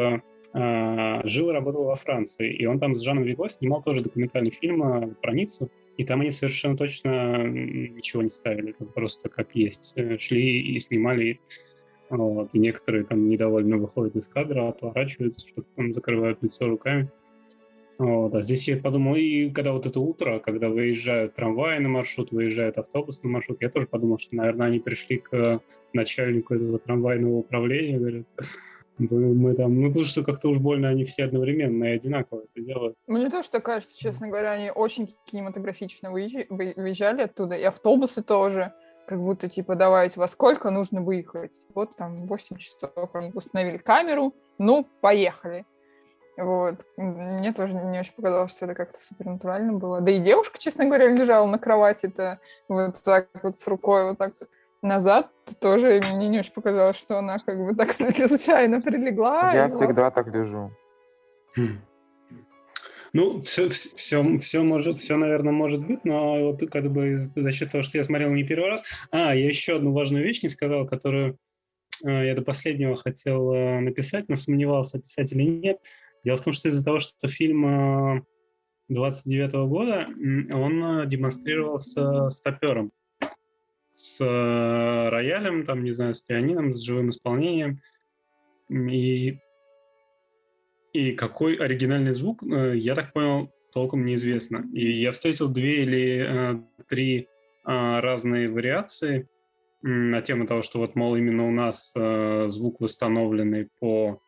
жил 1.24 1.50
и 1.50 1.54
работал 1.54 1.84
во 1.86 1.96
Франции, 1.96 2.52
и 2.52 2.66
он 2.66 2.80
там 2.80 2.94
с 2.94 3.02
Жаном 3.02 3.24
Виго 3.24 3.48
снимал 3.48 3.84
тоже 3.84 4.02
документальный 4.02 4.52
фильм 4.52 5.16
про 5.22 5.32
Ниццу, 5.34 5.70
и 5.98 6.04
там 6.04 6.20
они 6.20 6.32
совершенно 6.32 6.76
точно 6.76 7.48
ничего 7.48 8.24
не 8.24 8.32
ставили, 8.32 8.76
просто 8.94 9.30
как 9.30 9.56
есть. 9.56 9.96
Шли 10.20 10.76
и 10.76 10.80
снимали 10.82 11.40
вот, 12.18 12.50
и 12.54 12.60
некоторые 12.60 13.06
там 13.06 13.30
недовольно 13.30 13.78
выходят 13.78 14.16
из 14.16 14.28
кадра, 14.28 14.68
отворачиваются, 14.68 15.48
что-то 15.48 15.68
там 15.76 15.94
закрывают 15.94 16.44
лицо 16.44 16.68
руками. 16.68 17.10
Вот, 17.98 18.34
а 18.36 18.42
здесь 18.42 18.68
я 18.68 18.78
подумал, 18.78 19.16
и 19.16 19.50
когда 19.52 19.74
вот 19.74 19.86
это 19.86 20.00
утро, 20.00 20.40
когда 20.40 20.70
выезжают 20.70 21.36
трамваи 21.36 21.78
на 21.78 21.88
маршрут, 21.88 22.32
выезжает 22.32 22.78
автобус 22.78 23.22
на 23.24 23.30
маршрут, 23.30 23.62
я 23.62 23.70
тоже 23.70 23.88
подумал, 23.88 24.18
что, 24.18 24.36
наверное, 24.36 24.68
они 24.68 24.80
пришли 24.80 25.18
к 25.20 25.62
начальнику 25.94 26.56
этого 26.56 26.80
трамвайного 26.80 27.36
управления, 27.36 27.98
говорят, 28.00 28.26
мы 28.98 29.56
там, 29.56 29.82
ну, 29.82 29.88
потому 29.88 30.06
что 30.06 30.24
как-то 30.24 30.50
уж 30.50 30.60
больно 30.60 30.90
они 30.90 31.06
все 31.06 31.26
одновременно 31.26 31.86
и 31.86 31.96
одинаково 31.96 32.44
это 32.54 32.66
делают. 32.66 32.96
Мне 33.08 33.30
тоже 33.30 33.50
так 33.50 33.64
кажется, 33.64 33.98
честно 33.98 34.28
говоря, 34.28 34.52
они 34.52 34.70
очень 34.70 35.08
кинематографично 35.26 36.12
выезжали 36.12 37.22
оттуда, 37.22 37.56
и 37.56 37.64
автобусы 37.64 38.22
тоже 38.22 38.74
как 39.08 39.20
будто, 39.20 39.50
типа, 39.50 39.76
давайте, 39.76 40.20
во 40.20 40.28
сколько 40.28 40.70
нужно 40.70 41.02
выехать? 41.02 41.62
Вот 41.74 41.96
там 41.96 42.16
8 42.16 42.58
часов 42.58 42.92
установили 43.34 43.78
камеру, 43.78 44.34
ну, 44.58 44.88
поехали. 45.02 45.66
Вот. 46.38 46.76
Мне 46.98 47.54
тоже 47.54 47.74
не 47.74 48.00
очень 48.00 48.14
показалось, 48.14 48.52
что 48.52 48.66
это 48.66 48.76
как-то 48.76 49.00
супернатурально 49.00 49.74
было. 49.74 50.02
Да 50.02 50.12
и 50.12 50.20
девушка, 50.20 50.58
честно 50.58 50.86
говоря, 50.86 51.08
лежала 51.08 51.46
на 51.46 51.60
кровати-то 51.60 52.40
вот 52.68 53.02
так 53.04 53.28
вот 53.44 53.60
с 53.60 53.68
рукой 53.68 54.10
вот 54.10 54.18
так 54.18 54.34
назад. 54.82 55.30
Тоже 55.60 56.02
мне 56.14 56.30
не 56.30 56.40
очень 56.40 56.54
показалось, 56.54 56.98
что 56.98 57.18
она 57.18 57.38
как 57.40 57.64
бы 57.64 57.76
так 57.76 57.92
случайно 57.94 58.82
прилегла. 58.82 59.54
Я 59.54 59.70
всегда 59.70 60.06
вот. 60.06 60.14
так 60.14 60.28
лежу. 60.28 60.72
Ну, 63.14 63.42
все, 63.42 63.68
все, 63.70 64.38
все, 64.38 64.64
может, 64.64 65.02
все, 65.02 65.18
наверное, 65.18 65.52
может 65.52 65.86
быть, 65.86 66.06
но 66.06 66.52
вот 66.52 66.64
как 66.72 66.90
бы 66.92 67.18
за 67.18 67.52
счет 67.52 67.72
того, 67.72 67.84
что 67.84 67.98
я 67.98 68.04
смотрел 68.04 68.32
не 68.32 68.44
первый 68.44 68.70
раз. 68.70 68.84
А, 69.12 69.36
я 69.36 69.48
еще 69.48 69.76
одну 69.76 69.92
важную 69.92 70.24
вещь 70.24 70.44
не 70.44 70.50
сказал, 70.50 70.88
которую 70.88 71.38
э, 72.06 72.28
я 72.28 72.36
до 72.36 72.42
последнего 72.42 72.96
хотел 72.96 73.52
э, 73.52 73.80
написать, 73.82 74.30
но 74.30 74.38
сомневался, 74.38 75.02
писать 75.02 75.34
или 75.34 75.44
нет. 75.44 75.78
Дело 76.24 76.38
в 76.38 76.44
том, 76.44 76.54
что 76.54 76.70
из-за 76.70 76.86
того, 76.86 77.00
что 77.00 77.28
фильм 77.28 77.66
э, 77.66 78.22
29 78.88 79.54
-го 79.54 79.68
года, 79.68 80.08
он 80.54 81.02
э, 81.02 81.08
демонстрировался 81.08 82.30
с 83.94 84.22
э, 84.22 85.10
роялем, 85.10 85.66
там, 85.66 85.84
не 85.84 85.92
знаю, 85.92 86.14
с 86.14 86.22
пианином, 86.22 86.72
с 86.72 86.82
живым 86.82 87.10
исполнением. 87.10 87.82
И, 88.70 89.38
и 90.94 91.14
какой 91.14 91.56
оригинальный 91.56 92.14
звук, 92.14 92.44
э, 92.44 92.74
я 92.78 92.96
так 92.96 93.14
понял, 93.14 93.50
толком 93.74 94.04
неизвестно. 94.04 94.66
И 94.74 94.92
я 94.92 95.12
встретил 95.12 95.50
две 95.50 95.84
или 95.84 96.26
э, 96.28 96.62
три 96.88 97.20
э, 97.20 97.26
разные 97.66 98.50
вариации 98.50 99.28
на 99.82 100.22
тему 100.22 100.46
того, 100.46 100.62
что 100.62 100.80
вот, 100.80 100.96
мол, 100.96 101.16
именно 101.16 101.48
у 101.48 101.52
нас 101.52 101.94
э, 101.98 102.46
звук 102.48 102.82
восстановленный 102.82 103.70
по 103.80 104.22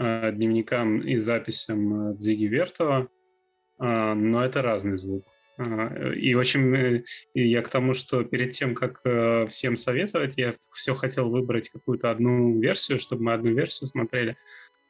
дневникам 0.00 1.00
и 1.00 1.16
записям 1.16 2.16
Дзиги 2.16 2.44
Вертова, 2.44 3.08
э, 3.80 4.14
но 4.14 4.44
это 4.44 4.62
разный 4.62 4.96
звук. 4.96 5.24
Э, 5.58 6.14
и, 6.14 6.34
в 6.34 6.38
общем, 6.38 7.02
я 7.34 7.62
к 7.62 7.68
тому, 7.68 7.94
что 7.94 8.22
перед 8.22 8.52
тем, 8.52 8.74
как 8.74 9.00
всем 9.48 9.76
советовать, 9.76 10.34
я 10.36 10.54
все 10.72 10.94
хотел 10.94 11.30
выбрать 11.30 11.68
какую-то 11.68 12.10
одну 12.10 12.60
версию, 12.60 13.00
чтобы 13.00 13.24
мы 13.24 13.32
одну 13.32 13.52
версию 13.52 13.88
смотрели, 13.88 14.36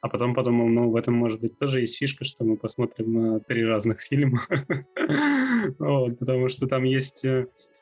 а 0.00 0.08
потом 0.08 0.34
подумал, 0.34 0.68
ну, 0.68 0.90
в 0.90 0.96
этом, 0.96 1.14
может 1.14 1.40
быть, 1.40 1.56
тоже 1.56 1.80
есть 1.80 1.98
фишка, 1.98 2.24
что 2.24 2.44
мы 2.44 2.56
посмотрим 2.56 3.40
три 3.40 3.64
разных 3.64 4.00
фильма, 4.00 4.40
потому 5.78 6.48
что 6.48 6.66
там 6.66 6.84
есть 6.84 7.26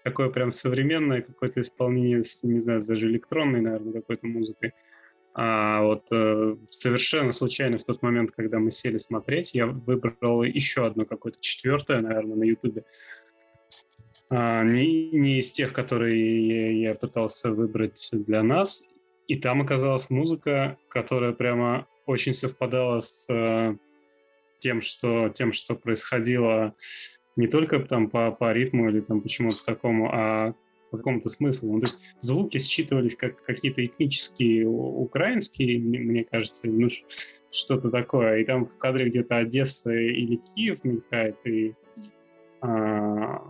такое 0.03 0.31
прям 0.31 0.53
современное 0.53 1.21
какое-то 1.21 1.61
исполнение, 1.61 2.23
не 2.45 2.61
знаю, 2.61 2.81
даже 2.81 3.09
электронной, 3.09 3.61
наверное, 3.61 3.93
какой-то 3.93 4.27
музыкой. 4.27 4.73
А 5.35 5.83
вот 5.83 6.05
э, 6.13 6.57
совершенно 6.71 7.33
случайно 7.33 7.77
в 7.77 7.85
тот 7.85 8.01
момент, 8.01 8.31
когда 8.31 8.59
мы 8.59 8.71
сели 8.71 8.97
смотреть, 8.97 9.55
я 9.55 9.67
выбрал 9.67 10.45
еще 10.45 10.87
одно 10.87 11.05
какое-то 11.05 11.39
четвертое, 11.41 12.01
наверное, 12.01 12.37
на 12.37 12.45
Ютубе. 12.45 12.85
А, 14.31 14.63
не, 14.65 15.11
не 15.11 15.41
из 15.41 15.53
тех, 15.53 15.73
которые 15.73 16.47
я, 16.47 16.91
я 16.91 16.95
пытался 16.95 17.53
выбрать 17.53 18.09
для 18.13 18.43
нас. 18.43 18.85
И 19.27 19.37
там 19.37 19.61
оказалась 19.61 20.09
музыка, 20.09 20.79
которая 20.89 21.33
прямо 21.33 21.87
очень 22.07 22.33
совпадала 22.33 23.01
с 23.01 23.29
э, 23.33 23.77
тем, 24.59 24.81
что, 24.81 25.29
тем, 25.29 25.53
что 25.53 25.75
происходило 25.75 26.75
не 27.37 27.47
только 27.49 27.79
там 27.81 28.09
по, 28.09 28.31
по 28.31 28.53
ритму 28.53 28.89
или 28.89 29.01
там 29.01 29.21
почему-то 29.21 29.65
такому, 29.65 30.11
а 30.13 30.55
по 30.91 30.99
какому-то 30.99 31.29
смыслу. 31.29 31.73
Ну, 31.73 31.81
то 31.81 31.87
есть 31.87 32.17
звуки 32.21 32.59
считывались 32.59 33.17
как 33.17 33.43
какие-то 33.45 33.85
этнические 33.85 34.67
украинские, 34.67 35.79
мне 35.79 36.25
кажется, 36.25 36.69
ну, 36.69 36.89
что-то 37.51 37.91
такое. 37.91 38.39
И 38.39 38.45
там 38.45 38.67
в 38.67 38.79
кадре 38.79 39.09
где-то 39.09 39.39
Одесса 39.39 39.93
или 39.93 40.37
Киев 40.37 40.85
мелькает, 40.85 41.37
и 41.45 41.75
а, 42.61 43.43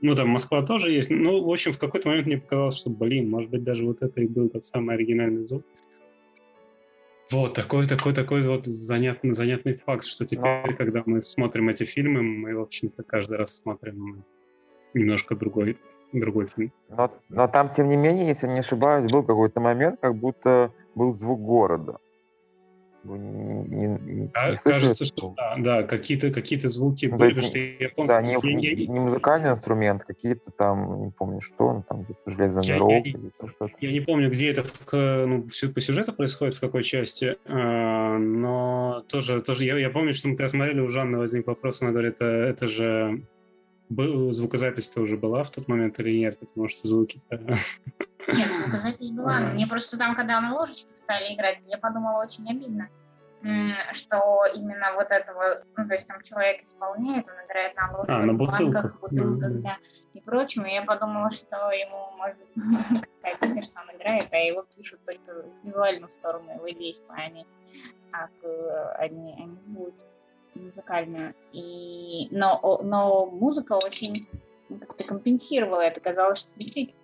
ну, 0.00 0.14
там 0.14 0.28
Москва 0.28 0.62
тоже 0.64 0.92
есть. 0.92 1.10
Ну, 1.10 1.42
в 1.42 1.50
общем, 1.50 1.72
в 1.72 1.78
какой-то 1.78 2.08
момент 2.08 2.26
мне 2.26 2.38
показалось, 2.38 2.78
что, 2.78 2.90
блин, 2.90 3.28
может 3.28 3.50
быть, 3.50 3.64
даже 3.64 3.84
вот 3.84 4.02
это 4.02 4.20
и 4.20 4.26
был 4.26 4.48
тот 4.48 4.64
самый 4.64 4.94
оригинальный 4.94 5.46
звук. 5.46 5.64
Вот, 7.32 7.54
такой, 7.54 7.86
такой, 7.86 8.12
такой 8.12 8.42
вот 8.42 8.64
занятный, 8.64 9.32
занятный 9.32 9.74
факт, 9.74 10.04
что 10.04 10.26
теперь, 10.26 10.74
когда 10.76 11.02
мы 11.06 11.22
смотрим 11.22 11.70
эти 11.70 11.84
фильмы, 11.84 12.22
мы, 12.22 12.54
в 12.54 12.60
общем-то, 12.60 13.02
каждый 13.04 13.38
раз 13.38 13.56
смотрим 13.56 14.24
немножко 14.92 15.34
другой, 15.34 15.78
другой 16.12 16.46
фильм. 16.46 16.72
Но, 16.90 17.10
но 17.30 17.48
там, 17.48 17.70
тем 17.70 17.88
не 17.88 17.96
менее, 17.96 18.26
если 18.26 18.46
не 18.48 18.58
ошибаюсь, 18.58 19.10
был 19.10 19.22
какой-то 19.22 19.60
момент, 19.60 19.98
как 20.00 20.14
будто 20.14 20.72
был 20.94 21.14
звук 21.14 21.40
города. 21.40 21.96
Не, 23.04 23.98
не, 23.98 24.28
да, 24.28 24.50
не 24.50 24.56
кажется, 24.56 25.06
что 25.06 25.34
да, 25.36 25.56
да 25.58 25.82
какие-то 25.82 26.30
какие 26.30 26.58
звуки 26.60 27.06
ну, 27.06 27.16
были, 27.16 27.40
что 27.40 27.58
я 27.58 27.88
помню, 27.88 28.08
да, 28.08 28.22
не, 28.22 28.36
не, 28.54 28.86
не 28.86 29.00
музыкальный 29.00 29.50
инструмент, 29.50 30.04
какие-то 30.04 30.52
там, 30.52 31.04
не 31.04 31.10
помню 31.10 31.40
что, 31.40 31.84
там 31.88 32.06
железный 32.26 32.64
я, 32.64 32.78
рог 32.78 32.90
я, 32.90 32.98
или 33.00 33.32
что-то. 33.36 33.70
Я 33.80 33.92
не 33.92 34.00
помню, 34.00 34.30
где 34.30 34.52
это 34.52 34.64
ну, 35.26 35.46
по 35.74 35.80
сюжету 35.80 36.12
происходит, 36.12 36.54
в 36.54 36.60
какой 36.60 36.84
части, 36.84 37.36
а, 37.46 38.18
но 38.18 39.02
тоже, 39.08 39.40
тоже 39.40 39.64
я, 39.64 39.76
я 39.78 39.90
помню, 39.90 40.12
что 40.12 40.28
мы 40.28 40.36
когда 40.36 40.48
смотрели, 40.48 40.80
у 40.80 40.88
Жанны 40.88 41.18
возник 41.18 41.46
вопрос, 41.48 41.82
она 41.82 41.90
говорит, 41.90 42.14
это, 42.14 42.26
это 42.26 42.68
же 42.68 43.22
звукозапись-то 44.32 45.00
уже 45.00 45.16
была 45.16 45.42
в 45.42 45.50
тот 45.50 45.68
момент 45.68 45.98
или 46.00 46.18
нет, 46.18 46.38
потому 46.38 46.68
что 46.68 46.88
звуки 46.88 47.20
нет, 48.28 48.52
звукозапись 48.52 49.10
была. 49.10 49.40
Мне 49.40 49.66
просто 49.66 49.98
там, 49.98 50.14
когда 50.14 50.40
на 50.40 50.54
ложечках 50.54 50.96
стали 50.96 51.34
играть, 51.34 51.58
я 51.66 51.78
подумала, 51.78 52.22
очень 52.22 52.48
обидно, 52.48 52.88
что 53.92 54.44
именно 54.54 54.92
вот 54.94 55.10
этого, 55.10 55.64
ну, 55.76 55.88
то 55.88 55.94
есть 55.94 56.06
там 56.06 56.22
человек 56.22 56.62
исполняет, 56.62 57.26
он 57.28 57.44
играет 57.46 57.74
на 57.74 57.96
ложках, 57.96 58.16
а, 58.16 58.18
на 58.24 58.34
бутылках, 58.34 59.00
бутылках, 59.00 59.60
да, 59.62 59.78
и 60.12 60.20
прочем, 60.20 60.64
и 60.64 60.72
я 60.72 60.82
подумала, 60.82 61.30
что 61.30 61.56
ему, 61.72 62.16
может 62.16 62.38
быть, 62.38 63.02
какая-то 63.22 63.62
сам 63.62 63.90
играет, 63.96 64.28
а 64.30 64.36
его 64.36 64.62
пишут 64.62 65.04
только 65.04 65.42
в 65.42 65.64
визуальную 65.64 66.10
сторону 66.10 66.54
его 66.54 66.68
действия, 66.68 67.14
а 67.16 67.28
не, 67.30 67.44
как, 68.12 68.30
они, 68.98 69.34
они 69.36 69.60
звуки 69.60 70.04
музыкальную. 70.54 71.34
И, 71.52 72.28
но, 72.30 72.80
но 72.82 73.26
музыка 73.26 73.78
очень 73.84 74.26
как-то 74.80 75.04
компенсировала 75.04 75.80
это. 75.80 76.00
Казалось, 76.00 76.40
что 76.40 76.58
действительно 76.58 76.96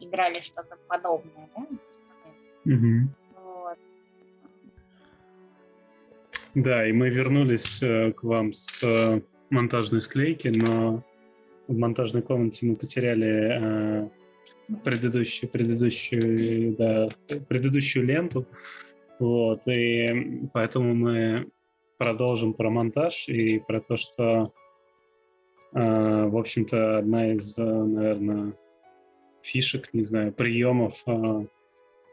играли 0.00 0.40
что-то 0.40 0.76
подобное, 0.88 1.48
да? 1.56 1.66
Угу. 2.64 3.08
Вот. 3.42 3.78
Да, 6.54 6.88
и 6.88 6.92
мы 6.92 7.10
вернулись 7.10 7.82
э, 7.82 8.12
к 8.12 8.22
вам 8.24 8.52
с 8.52 8.82
э, 8.82 9.20
монтажной 9.50 10.02
склейки, 10.02 10.48
но 10.48 11.02
в 11.68 11.76
монтажной 11.76 12.22
комнате 12.22 12.66
мы 12.66 12.76
потеряли 12.76 14.04
э, 14.04 14.08
предыдущую, 14.84 15.50
предыдущую, 15.50 16.76
да, 16.76 17.08
предыдущую 17.48 18.06
ленту. 18.06 18.46
Вот, 19.18 19.66
и 19.66 20.48
поэтому 20.52 20.94
мы 20.94 21.48
продолжим 21.98 22.54
про 22.54 22.70
монтаж 22.70 23.28
и 23.28 23.58
про 23.60 23.80
то, 23.80 23.96
что, 23.96 24.52
э, 25.72 26.26
в 26.26 26.36
общем-то, 26.36 26.98
одна 26.98 27.32
из, 27.32 27.56
наверное, 27.58 28.54
фишек, 29.46 29.92
не 29.92 30.04
знаю, 30.04 30.32
приемов. 30.32 31.02
А, 31.06 31.44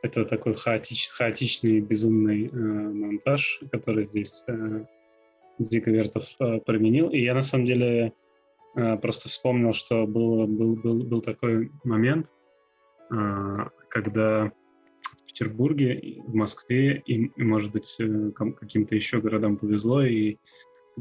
это 0.03 0.25
такой 0.25 0.55
хаотич, 0.55 1.09
хаотичный, 1.09 1.79
безумный 1.79 2.47
э, 2.47 2.51
монтаж, 2.51 3.61
который 3.71 4.03
здесь 4.03 4.43
э, 4.47 4.85
Дико 5.59 5.91
Вертов 5.91 6.25
э, 6.39 6.59
применил. 6.59 7.09
И 7.09 7.21
я, 7.21 7.33
на 7.33 7.41
самом 7.41 7.65
деле, 7.65 8.13
просто 8.73 9.29
вспомнил, 9.29 9.71
что 9.73 10.07
был, 10.07 10.47
был, 10.47 10.75
был, 10.75 11.03
был 11.03 11.21
такой 11.21 11.71
момент, 11.83 12.33
когда 13.87 14.51
Петербурге, 15.33 16.21
в 16.27 16.35
Москве 16.35 17.01
и, 17.05 17.31
может 17.41 17.71
быть, 17.71 17.97
каким-то 18.59 18.95
еще 18.95 19.19
городам 19.19 19.57
повезло, 19.57 20.03
и 20.03 20.37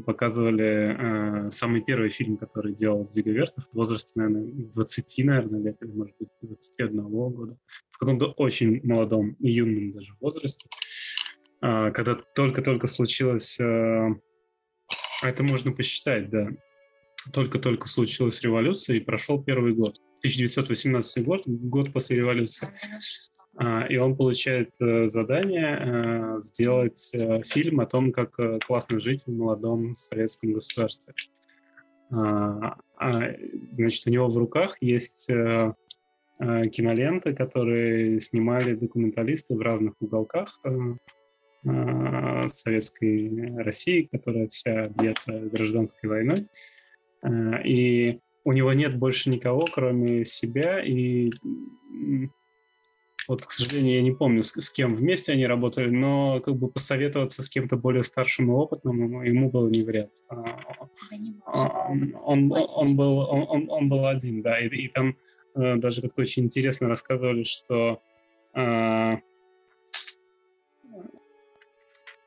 показывали 0.05 1.47
э, 1.47 1.51
самый 1.51 1.81
первый 1.81 2.09
фильм, 2.09 2.37
который 2.37 2.73
делал 2.73 3.05
Дзига 3.05 3.31
Вертов 3.31 3.65
в 3.71 3.75
возрасте, 3.75 4.11
наверное, 4.15 4.51
20, 4.73 5.25
наверное, 5.25 5.61
лет, 5.61 5.77
или, 5.81 5.91
может 5.91 6.15
быть, 6.19 6.29
21 6.41 7.03
года, 7.03 7.57
в 7.91 7.97
каком-то 7.99 8.31
очень 8.31 8.81
молодом 8.83 9.35
юном 9.39 9.91
даже 9.93 10.13
возрасте, 10.19 10.67
э, 11.61 11.91
когда 11.91 12.15
только-только 12.35 12.87
случилось, 12.87 13.59
э, 13.59 14.15
это 15.23 15.43
можно 15.43 15.71
посчитать, 15.71 16.29
да, 16.31 16.49
только-только 17.31 17.87
случилась 17.87 18.41
революция, 18.41 18.97
и 18.97 18.99
прошел 18.99 19.43
первый 19.43 19.73
год. 19.73 19.99
1918 20.19 21.23
год, 21.23 21.43
год 21.45 21.93
после 21.93 22.17
революции. 22.17 22.67
А, 22.67 23.42
и 23.59 23.97
он 23.97 24.15
получает 24.17 24.71
э, 24.79 25.07
задание 25.07 25.77
э, 25.79 26.39
сделать 26.39 27.11
э, 27.13 27.43
фильм 27.43 27.81
о 27.81 27.85
том, 27.85 28.11
как 28.11 28.35
классно 28.65 28.99
жить 28.99 29.25
в 29.27 29.31
молодом 29.31 29.95
советском 29.95 30.53
государстве. 30.53 31.13
А, 32.11 32.77
а, 32.97 33.21
значит, 33.69 34.07
у 34.07 34.09
него 34.09 34.27
в 34.27 34.37
руках 34.37 34.77
есть 34.81 35.27
киноленты, 36.39 37.33
которые 37.33 38.19
снимали 38.19 38.73
документалисты 38.73 39.55
в 39.55 39.61
разных 39.61 39.93
уголках 40.01 40.59
советской 42.47 43.55
России, 43.63 44.09
которая 44.11 44.47
вся 44.49 44.85
объята 44.85 45.31
гражданской 45.31 46.09
войной. 46.09 46.47
И 47.63 48.19
у 48.43 48.51
него 48.51 48.73
нет 48.73 48.97
больше 48.97 49.29
никого, 49.29 49.65
кроме 49.71 50.25
себя, 50.25 50.83
и 50.83 51.29
вот, 53.27 53.45
к 53.45 53.51
сожалению, 53.51 53.95
я 53.95 54.01
не 54.01 54.11
помню, 54.11 54.43
с, 54.43 54.53
с 54.53 54.69
кем 54.69 54.95
вместе 54.95 55.33
они 55.33 55.45
работали, 55.47 55.89
но 55.89 56.39
как 56.41 56.55
бы 56.55 56.69
посоветоваться 56.69 57.43
с 57.43 57.49
кем-то 57.49 57.77
более 57.77 58.03
старшим 58.03 58.51
и 58.51 58.53
опытным 58.53 59.23
ему 59.23 59.49
было 59.49 59.69
не 59.69 59.83
вряд. 59.83 60.11
А, 60.29 60.59
а, 61.45 61.89
он, 62.25 62.51
он, 62.51 62.95
был, 62.95 63.17
он, 63.19 63.45
он, 63.47 63.69
он 63.69 63.89
был 63.89 64.07
один, 64.07 64.41
да, 64.41 64.59
и, 64.59 64.67
и 64.67 64.87
там 64.89 65.15
э, 65.55 65.75
даже 65.77 66.01
как-то 66.01 66.21
очень 66.21 66.43
интересно 66.43 66.89
рассказывали, 66.89 67.43
что 67.43 68.01
э, 68.55 69.17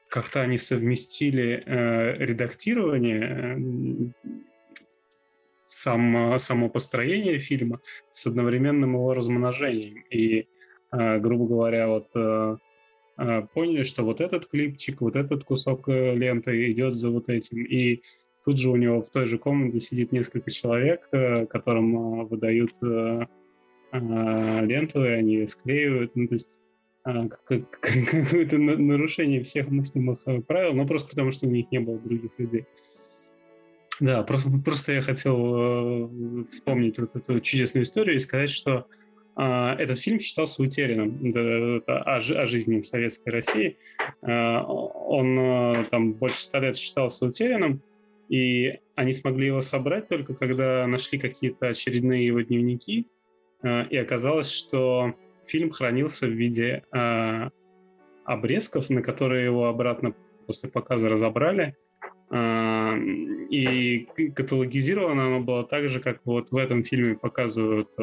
как-то 0.08 0.40
они 0.40 0.56
совместили 0.56 1.62
э, 1.66 2.16
редактирование 2.24 4.12
э, 4.24 4.40
сам, 5.62 6.38
само 6.38 6.70
построение 6.70 7.38
фильма 7.38 7.80
с 8.12 8.26
одновременным 8.26 8.94
его 8.94 9.12
размножением. 9.14 10.04
И 10.10 10.48
грубо 11.18 11.46
говоря, 11.46 11.88
вот 11.88 12.08
э, 12.14 12.56
э, 13.18 13.42
поняли, 13.52 13.82
что 13.82 14.02
вот 14.02 14.20
этот 14.20 14.46
клипчик, 14.46 15.00
вот 15.00 15.16
этот 15.16 15.44
кусок 15.44 15.88
э, 15.88 16.14
ленты 16.14 16.70
идет 16.72 16.94
за 16.94 17.10
вот 17.10 17.28
этим. 17.28 17.64
И 17.64 18.02
тут 18.44 18.58
же 18.58 18.70
у 18.70 18.76
него 18.76 19.02
в 19.02 19.10
той 19.10 19.26
же 19.26 19.38
комнате 19.38 19.80
сидит 19.80 20.12
несколько 20.12 20.50
человек, 20.50 21.08
э, 21.12 21.46
которым 21.46 21.96
э, 21.96 22.24
выдают 22.24 22.72
э, 22.82 23.26
э, 23.92 24.64
ленту, 24.64 25.04
и 25.04 25.08
они 25.08 25.46
склеивают. 25.46 26.14
Ну, 26.14 26.28
то 26.28 26.34
есть 26.34 26.52
э, 27.04 27.28
какое-то 27.46 28.58
нарушение 28.58 29.42
всех 29.42 29.68
мыслимых 29.68 30.20
э, 30.26 30.40
правил, 30.40 30.74
но 30.74 30.86
просто 30.86 31.10
потому, 31.10 31.32
что 31.32 31.46
у 31.46 31.50
них 31.50 31.70
не 31.70 31.80
было 31.80 31.98
других 31.98 32.30
людей. 32.38 32.64
Да, 33.98 34.22
просто, 34.22 34.50
просто 34.64 34.92
я 34.92 35.00
хотел 35.00 35.36
э, 35.38 36.44
вспомнить 36.50 36.98
вот 36.98 37.16
эту 37.16 37.40
чудесную 37.40 37.84
историю 37.84 38.16
и 38.16 38.20
сказать, 38.20 38.50
что 38.50 38.70
э, 38.70 39.05
этот 39.36 39.98
фильм 39.98 40.18
считался 40.18 40.62
утерянным 40.62 41.32
о, 41.86 42.20
жизни 42.20 42.80
в 42.80 42.86
Советской 42.86 43.30
России. 43.30 43.76
Э, 44.22 44.60
он 44.62 45.38
э, 45.38 45.84
там 45.90 46.14
больше 46.14 46.40
ста 46.42 46.58
лет 46.58 46.74
считался 46.76 47.26
утерянным, 47.26 47.82
и 48.30 48.78
они 48.94 49.12
смогли 49.12 49.48
его 49.48 49.60
собрать 49.60 50.08
только 50.08 50.34
когда 50.34 50.86
нашли 50.86 51.18
какие-то 51.18 51.68
очередные 51.68 52.26
его 52.26 52.40
дневники, 52.40 53.06
и 53.62 53.96
оказалось, 53.96 54.50
что 54.52 55.14
фильм 55.46 55.70
хранился 55.70 56.26
в 56.26 56.30
виде 56.30 56.82
обрезков, 58.24 58.90
на 58.90 59.02
которые 59.02 59.44
его 59.44 59.66
обратно 59.66 60.14
после 60.46 60.68
показа 60.68 61.08
разобрали, 61.08 61.76
и 63.50 64.08
каталогизировано 64.34 65.26
оно 65.26 65.40
было 65.40 65.64
так 65.64 65.88
же, 65.88 66.00
как 66.00 66.20
вот 66.24 66.50
в 66.50 66.56
этом 66.56 66.84
фильме 66.84 67.14
показывают, 67.16 67.94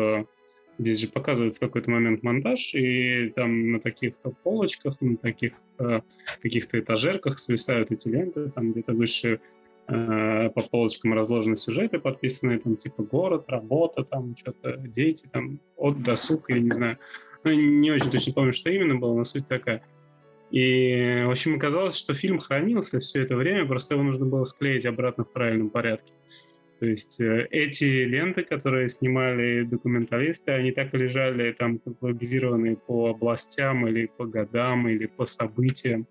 здесь 0.78 1.00
же 1.00 1.08
показывают 1.08 1.58
в 1.58 1.60
какой-то 1.60 1.92
момент 1.92 2.24
монтаж, 2.24 2.74
и 2.76 3.32
там 3.36 3.72
на 3.72 3.80
таких 3.80 4.16
полочках, 4.44 5.00
на 5.02 5.18
таких 5.18 5.54
э, 5.80 6.02
каких-то 6.42 6.80
этажерках 6.80 7.40
свисают 7.40 7.92
эти 7.92 8.08
ленты, 8.08 8.50
там 8.50 8.72
где-то 8.72 8.94
выше 8.94 9.40
э, 9.88 10.50
по 10.50 10.62
полочкам 10.62 11.14
разложены 11.14 11.56
сюжеты, 11.56 12.00
подписанные 12.00 12.60
там 12.60 12.76
типа 12.76 13.04
город, 13.04 13.46
работа, 13.48 14.04
там 14.04 14.36
что-то, 14.38 14.78
дети, 14.78 15.28
там 15.32 15.60
от 15.78 16.02
досуг, 16.02 16.50
я 16.50 16.60
не 16.60 16.72
знаю. 16.72 16.98
Ну, 17.44 17.52
не 17.54 17.92
очень 17.92 18.10
точно 18.10 18.34
помню, 18.34 18.54
что 18.54 18.70
именно 18.70 18.96
было, 18.96 19.16
но 19.16 19.26
суть 19.26 19.48
такая. 19.48 19.84
И, 20.52 21.24
в 21.26 21.32
общем, 21.32 21.56
оказалось, 21.56 21.98
что 21.98 22.14
фильм 22.14 22.38
хранился 22.38 23.00
все 23.00 23.24
это 23.24 23.36
время, 23.36 23.66
просто 23.66 23.96
его 23.96 24.04
нужно 24.04 24.26
было 24.26 24.44
склеить 24.44 24.86
обратно 24.86 25.24
в 25.24 25.32
правильном 25.32 25.72
порядке. 25.72 26.14
То 26.84 26.90
есть 26.90 27.22
э, 27.22 27.48
эти 27.50 27.86
ленты, 27.86 28.44
которые 28.44 28.90
снимали 28.90 29.64
документалисты, 29.64 30.52
они 30.52 30.74
так 30.74 30.94
и 30.94 30.98
лежали 30.98 31.54
там 31.54 31.80
каталогизированные 31.80 32.76
по 32.76 33.12
областям 33.12 33.88
или 33.88 34.08
по 34.18 34.26
годам 34.26 34.90
или 34.90 35.06
по 35.06 35.26
событиям. 35.26 36.08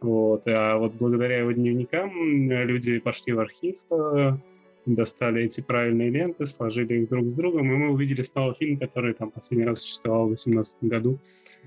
Вот. 0.00 0.44
А 0.46 0.78
вот 0.78 0.94
благодаря 0.94 1.40
его 1.40 1.52
дневникам 1.52 2.50
люди 2.50 2.98
пошли 2.98 3.34
в 3.34 3.40
архив, 3.40 3.76
э, 3.90 4.38
достали 4.86 5.42
эти 5.42 5.60
правильные 5.60 6.08
ленты, 6.08 6.46
сложили 6.46 7.02
их 7.02 7.10
друг 7.10 7.28
с 7.28 7.34
другом, 7.34 7.70
и 7.70 7.76
мы 7.76 7.90
увидели 7.90 8.22
снова 8.22 8.54
фильм, 8.54 8.78
который 8.78 9.12
там 9.12 9.30
последний 9.30 9.66
раз 9.66 9.80
существовал 9.80 10.24
в 10.24 10.28
2018 10.28 10.84
году 10.84 11.18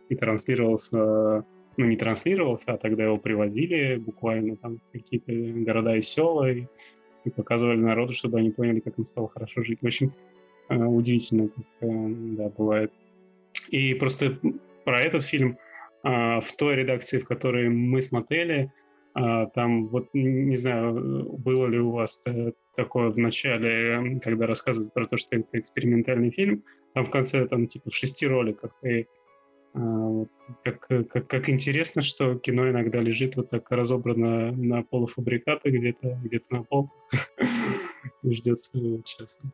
и 0.10 0.16
транслировался 0.16 1.46
ну, 1.78 1.86
не 1.86 1.96
транслировался, 1.98 2.74
а 2.74 2.78
тогда 2.78 3.04
его 3.04 3.18
привозили 3.18 3.98
буквально 3.98 4.58
там 4.58 4.80
какие-то 4.92 5.32
города 5.64 5.96
и 5.96 6.02
села 6.02 6.52
и, 6.52 6.66
и 7.26 7.30
показывали 7.30 7.78
народу, 7.78 8.14
чтобы 8.14 8.40
они 8.40 8.52
поняли, 8.52 8.80
как 8.80 8.98
им 8.98 9.06
стало 9.06 9.30
хорошо 9.30 9.64
жить. 9.64 9.80
Общем, 9.84 10.14
э, 10.70 10.76
удивительно, 10.76 11.50
как 11.50 11.66
э, 11.82 11.88
да, 12.38 12.50
бывает. 12.50 12.92
И 13.70 13.94
просто 13.94 14.38
про 14.86 15.00
этот 15.00 15.24
фильм 15.24 15.58
э, 16.04 16.40
в 16.40 16.56
той 16.58 16.76
редакции, 16.76 17.20
в 17.20 17.26
которой 17.26 17.70
мы 17.70 18.02
смотрели, 18.02 18.72
э, 19.16 19.48
там 19.54 19.88
вот 19.88 20.10
не 20.14 20.56
знаю, 20.56 21.28
было 21.38 21.68
ли 21.68 21.80
у 21.80 21.92
вас 21.92 22.24
такое 22.76 23.10
в 23.10 23.18
начале, 23.18 24.20
когда 24.24 24.48
рассказывают 24.48 24.94
про 24.94 25.06
то, 25.06 25.18
что 25.18 25.36
это 25.36 25.60
экспериментальный 25.60 26.32
фильм, 26.32 26.64
там 26.94 27.06
в 27.06 27.12
конце 27.12 27.46
там 27.48 27.68
типа 27.68 27.90
в 27.90 27.96
шести 27.96 28.26
роликах 28.28 28.72
и 28.84 29.06
как, 30.64 30.88
как, 30.88 31.28
как 31.28 31.50
интересно, 31.50 32.02
что 32.02 32.36
кино 32.36 32.70
иногда 32.70 33.00
лежит 33.00 33.36
вот 33.36 33.50
так 33.50 33.70
разобрано 33.72 34.52
на 34.52 34.84
полуфабрикаты 34.84 35.70
где-то 35.70 36.20
где 36.24 36.40
на 36.50 36.64
пол 36.64 36.90
и 38.24 38.34
ждет 38.34 38.60
своего 38.60 39.02
часа. 39.04 39.52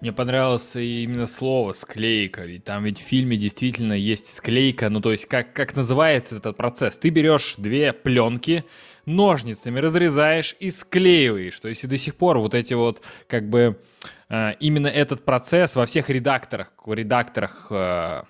Мне 0.00 0.12
понравилось 0.12 0.76
именно 0.76 1.26
слово 1.26 1.72
«склейка», 1.72 2.44
ведь 2.44 2.64
там 2.64 2.84
ведь 2.84 2.98
в 2.98 3.02
фильме 3.02 3.36
действительно 3.36 3.94
есть 3.94 4.26
склейка, 4.26 4.90
ну 4.90 5.00
то 5.00 5.12
есть 5.12 5.26
как, 5.26 5.52
как 5.52 5.74
называется 5.76 6.36
этот 6.36 6.56
процесс? 6.56 6.98
Ты 6.98 7.10
берешь 7.10 7.54
две 7.56 7.92
пленки, 7.92 8.64
ножницами 9.06 9.78
разрезаешь 9.78 10.56
и 10.58 10.70
склеиваешь. 10.70 11.58
То 11.58 11.68
есть 11.68 11.84
и 11.84 11.86
до 11.86 11.96
сих 11.96 12.16
пор 12.16 12.38
вот 12.38 12.54
эти 12.54 12.74
вот 12.74 13.02
как 13.28 13.48
бы 13.48 13.80
э, 14.28 14.54
именно 14.60 14.88
этот 14.88 15.24
процесс 15.24 15.76
во 15.76 15.86
всех 15.86 16.10
редакторах, 16.10 16.72
редакторах 16.86 17.68
э, 17.70 18.22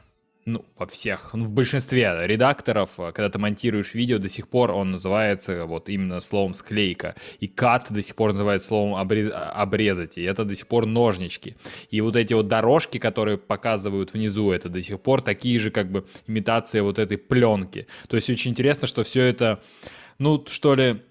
ну, 0.47 0.65
во 0.79 0.87
всех, 0.87 1.31
ну, 1.35 1.45
в 1.45 1.53
большинстве 1.53 2.17
редакторов, 2.23 2.91
э, 2.99 3.11
когда 3.13 3.29
ты 3.29 3.39
монтируешь 3.39 3.95
видео, 3.95 4.19
до 4.19 4.29
сих 4.29 4.49
пор 4.49 4.71
он 4.71 4.93
называется 4.93 5.67
вот 5.67 5.89
именно 5.89 6.21
словом 6.21 6.55
склейка. 6.55 7.17
И 7.41 7.49
кат 7.49 7.89
до 7.91 8.01
сих 8.01 8.15
пор 8.15 8.33
называется 8.33 8.69
словом 8.69 8.95
обрез... 8.95 9.33
обрезать. 9.35 10.19
И 10.19 10.23
это 10.23 10.45
до 10.45 10.55
сих 10.55 10.69
пор 10.69 10.87
ножнички. 10.87 11.57
И 11.91 12.01
вот 12.01 12.15
эти 12.15 12.33
вот 12.33 12.47
дорожки, 12.47 12.99
которые 12.99 13.39
показывают 13.39 14.13
внизу, 14.13 14.53
это 14.53 14.69
до 14.69 14.81
сих 14.81 15.01
пор 15.01 15.21
такие 15.21 15.59
же 15.59 15.73
как 15.73 15.91
бы 15.91 16.07
имитации 16.29 16.79
вот 16.79 17.01
этой 17.01 17.19
пленки. 17.19 17.89
То 18.09 18.17
есть 18.17 18.31
очень 18.31 18.53
интересно, 18.53 18.87
что 18.87 19.03
все 19.03 19.23
это 19.23 19.61
ну, 20.19 20.45
что 20.47 20.75
ли, 20.75 21.03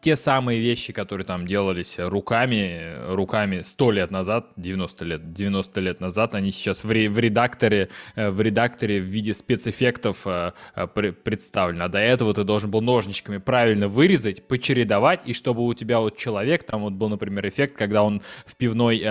те 0.00 0.16
самые 0.16 0.60
вещи, 0.60 0.92
которые 0.92 1.26
там 1.26 1.46
делались 1.46 1.96
руками, 1.98 2.94
руками 3.14 3.60
100 3.60 3.90
лет 3.90 4.10
назад, 4.10 4.48
90 4.56 5.04
лет, 5.04 5.32
90 5.32 5.80
лет 5.80 6.00
назад, 6.00 6.34
они 6.34 6.50
сейчас 6.50 6.84
в, 6.84 6.90
ре, 6.90 7.08
в 7.08 7.18
редакторе, 7.18 7.88
э, 8.14 8.30
в 8.30 8.40
редакторе 8.40 9.00
в 9.00 9.04
виде 9.04 9.34
спецэффектов 9.34 10.26
э, 10.26 10.52
э, 10.74 10.86
представлены. 11.12 11.82
А 11.82 11.88
до 11.88 11.98
этого 11.98 12.34
ты 12.34 12.44
должен 12.44 12.70
был 12.70 12.80
ножничками 12.80 13.38
правильно 13.38 13.88
вырезать, 13.88 14.46
почередовать, 14.46 15.22
и 15.26 15.34
чтобы 15.34 15.64
у 15.64 15.74
тебя 15.74 16.00
вот 16.00 16.16
человек, 16.16 16.64
там 16.64 16.82
вот 16.82 16.92
был, 16.92 17.08
например, 17.08 17.48
эффект, 17.48 17.76
когда 17.76 18.02
он 18.02 18.22
в 18.46 18.56
пивной 18.56 19.04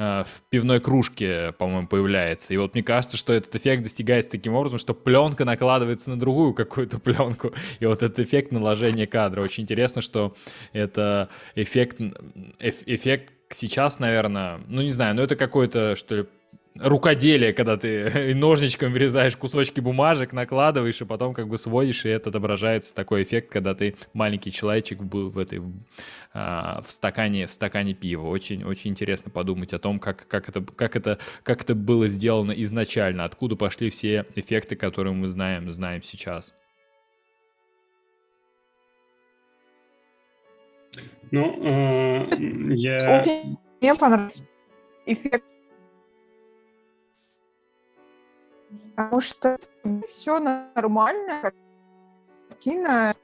в 0.00 0.40
пивной 0.48 0.80
кружке, 0.80 1.52
по-моему, 1.58 1.86
появляется. 1.86 2.54
И 2.54 2.56
вот 2.56 2.72
мне 2.72 2.82
кажется, 2.82 3.18
что 3.18 3.34
этот 3.34 3.54
эффект 3.54 3.82
достигается 3.82 4.30
таким 4.30 4.54
образом, 4.54 4.78
что 4.78 4.94
пленка 4.94 5.44
накладывается 5.44 6.08
на 6.08 6.18
другую 6.18 6.54
какую-то 6.54 6.98
пленку. 7.00 7.52
И 7.80 7.84
вот 7.84 8.02
этот 8.02 8.18
эффект 8.20 8.50
наложения 8.50 9.06
кадра. 9.06 9.42
Очень 9.42 9.64
интересно, 9.64 10.00
это 10.72 11.28
эффект, 11.54 12.00
эффект 12.60 13.32
сейчас, 13.48 13.98
наверное, 13.98 14.60
ну 14.66 14.82
не 14.82 14.90
знаю, 14.90 15.14
но 15.14 15.22
это 15.22 15.36
какой-то, 15.36 15.96
что 15.96 16.16
ли, 16.16 16.26
рукоделие, 16.76 17.52
когда 17.52 17.76
ты 17.76 18.34
ножничком 18.34 18.92
вырезаешь 18.92 19.36
кусочки 19.36 19.80
бумажек, 19.80 20.32
накладываешь, 20.32 21.00
и 21.00 21.04
потом 21.04 21.34
как 21.34 21.48
бы 21.48 21.58
сводишь, 21.58 22.04
и 22.04 22.08
это 22.08 22.30
отображается 22.30 22.94
такой 22.94 23.22
эффект, 23.22 23.50
когда 23.50 23.74
ты 23.74 23.96
маленький 24.12 24.52
человечек 24.52 25.00
был 25.00 25.30
в 25.30 25.38
этой 25.38 25.62
а, 26.32 26.80
в 26.86 26.92
стакане 26.92 27.46
в 27.46 27.52
стакане 27.52 27.94
пива. 27.94 28.28
Очень 28.28 28.64
очень 28.64 28.92
интересно 28.92 29.30
подумать 29.30 29.72
о 29.72 29.78
том, 29.78 29.98
как 29.98 30.26
как 30.28 30.48
это 30.48 30.62
как 30.62 30.96
это 30.96 31.18
как 31.42 31.62
это 31.62 31.74
было 31.74 32.08
сделано 32.08 32.52
изначально, 32.52 33.24
откуда 33.24 33.56
пошли 33.56 33.90
все 33.90 34.26
эффекты, 34.34 34.76
которые 34.76 35.14
мы 35.14 35.28
знаем 35.28 35.70
знаем 35.72 36.02
сейчас. 36.02 36.54
Ну, 41.30 41.64
э, 41.64 42.28
я... 42.74 43.24
Мне 43.80 43.94
понравился 43.94 44.44
эффект 45.06 45.44
потому 49.00 49.20
что 49.20 49.58
все 50.06 50.38
нормально, 50.38 51.52
картина, 52.48 53.14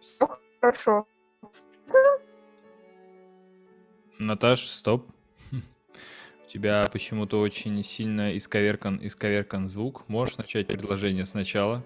все 0.00 0.28
хорошо. 0.60 1.06
Наташ, 4.18 4.66
стоп. 4.66 5.06
У 5.52 6.48
тебя 6.48 6.86
почему-то 6.92 7.40
очень 7.40 7.82
сильно 7.82 8.36
исковеркан, 8.36 8.98
исковеркан 9.02 9.68
звук. 9.68 10.08
Можешь 10.08 10.36
начать 10.36 10.66
предложение 10.66 11.26
сначала? 11.26 11.82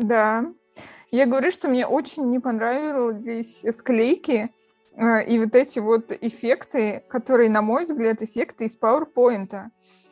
Да. 0.00 0.46
Я 1.10 1.26
говорю, 1.26 1.50
что 1.50 1.68
мне 1.68 1.86
очень 1.86 2.30
не 2.30 2.38
понравились 2.38 3.62
склейки, 3.76 4.50
а, 4.96 5.20
и 5.20 5.38
вот 5.38 5.54
эти 5.54 5.78
вот 5.78 6.10
эффекты, 6.20 7.04
которые, 7.08 7.50
на 7.50 7.60
мой 7.60 7.84
взгляд, 7.84 8.22
эффекты 8.22 8.64
из 8.64 8.78
PowerPoint. 8.78 9.52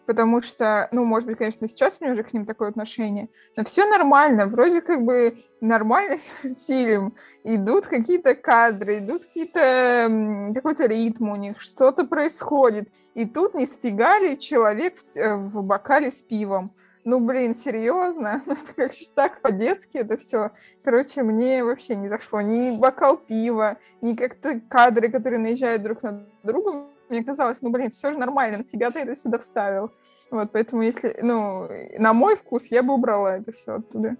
потому 0.07 0.41
что, 0.41 0.89
ну, 0.91 1.05
может 1.05 1.29
быть, 1.29 1.37
конечно, 1.37 1.69
сейчас 1.69 1.99
у 2.01 2.05
меня 2.05 2.15
уже 2.15 2.23
к 2.23 2.33
ним 2.33 2.47
такое 2.47 2.71
отношение, 2.71 3.29
но 3.57 3.65
все 3.65 3.87
нормально, 3.87 4.47
вроде 4.47 4.81
как 4.81 5.03
бы 5.05 5.37
нормальный 5.61 6.19
фильм, 6.67 7.15
идут 7.45 7.87
какие-то 7.87 8.35
кадры, 8.35 8.99
идут 8.99 9.25
какие-то, 9.25 10.51
какой-то 10.55 10.87
ритм 10.87 11.29
у 11.31 11.37
них, 11.37 11.61
что-то 11.61 12.05
происходит, 12.05 12.89
и 13.15 13.27
тут 13.27 13.55
не 13.55 13.67
стигали 13.67 14.37
человек 14.37 14.97
в, 14.97 15.17
э, 15.17 15.37
в 15.37 15.63
бокале 15.63 16.11
с 16.11 16.23
пивом. 16.23 16.73
Ну, 17.11 17.21
блин, 17.21 17.55
серьезно? 17.55 18.43
так 19.15 19.41
по-детски 19.41 19.97
это 19.97 20.19
все. 20.19 20.51
Короче, 20.85 21.23
мне 21.23 21.65
вообще 21.65 21.97
не 21.97 22.07
зашло. 22.07 22.43
Ни 22.43 22.77
бокал 22.77 23.17
пива, 23.17 23.79
ни 24.03 24.15
как-то 24.15 24.61
кадры, 24.69 25.11
которые 25.11 25.39
наезжают 25.39 25.83
друг 25.83 26.03
на 26.03 26.27
друга, 26.43 26.87
мне 27.09 27.25
казалось, 27.25 27.63
ну, 27.63 27.71
блин, 27.71 27.89
все 27.89 28.13
же 28.13 28.19
нормально, 28.19 28.59
нафига 28.59 28.91
ты 28.91 28.99
это 28.99 29.17
сюда 29.17 29.39
вставил? 29.39 29.91
Вот, 30.31 30.53
поэтому 30.53 30.83
если, 30.83 31.17
ну, 31.23 31.67
на 31.99 32.13
мой 32.13 32.37
вкус, 32.37 32.67
я 32.67 32.83
бы 32.83 32.93
убрала 32.93 33.39
это 33.39 33.53
все 33.53 33.77
оттуда. 33.77 34.19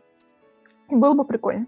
Было 0.89 1.13
бы 1.13 1.27
прикольно. 1.27 1.67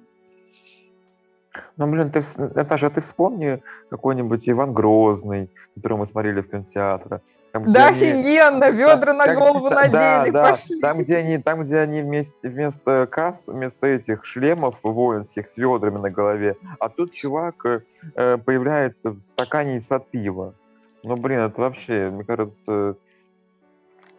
Ну, 1.77 1.87
блин, 1.87 2.11
ты, 2.11 2.23
Наташа, 2.37 2.91
ты 2.91 3.01
вспомни 3.01 3.63
какой-нибудь 3.91 4.49
Иван 4.49 4.73
Грозный, 4.73 5.51
который 5.75 5.99
мы 5.99 6.07
смотрели 6.07 6.41
в 6.41 6.51
кинотеатре. 6.51 7.21
Там, 7.53 7.73
да, 7.73 7.89
они, 7.89 7.97
офигенно, 7.97 8.71
ведра 8.71 9.13
на 9.13 9.35
голову 9.35 9.71
там, 9.71 9.79
надели, 9.79 10.31
да, 10.31 10.51
пошли. 10.51 10.81
Да, 10.81 10.89
там, 10.89 11.03
где 11.03 11.17
они, 11.17 11.39
там, 11.39 11.63
где 11.63 11.79
они 11.79 12.03
вместе, 12.03 12.49
вместо 12.49 13.09
касс, 13.11 13.49
вместо 13.49 13.89
этих 13.89 14.25
шлемов 14.25 14.77
воинских 14.85 15.49
с 15.49 15.57
ведрами 15.57 15.99
на 15.99 16.11
голове, 16.11 16.57
а 16.79 16.89
тут 16.89 17.13
чувак 17.13 17.67
э, 18.15 18.39
появляется 18.39 19.11
в 19.11 19.19
стакане 19.19 19.79
из-под 19.79 20.09
пива. 20.11 20.55
Ну, 21.03 21.17
блин, 21.17 21.41
это 21.41 21.61
вообще, 21.61 22.11
мне 22.11 22.23
кажется, 22.23 22.97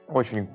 очень 0.10 0.50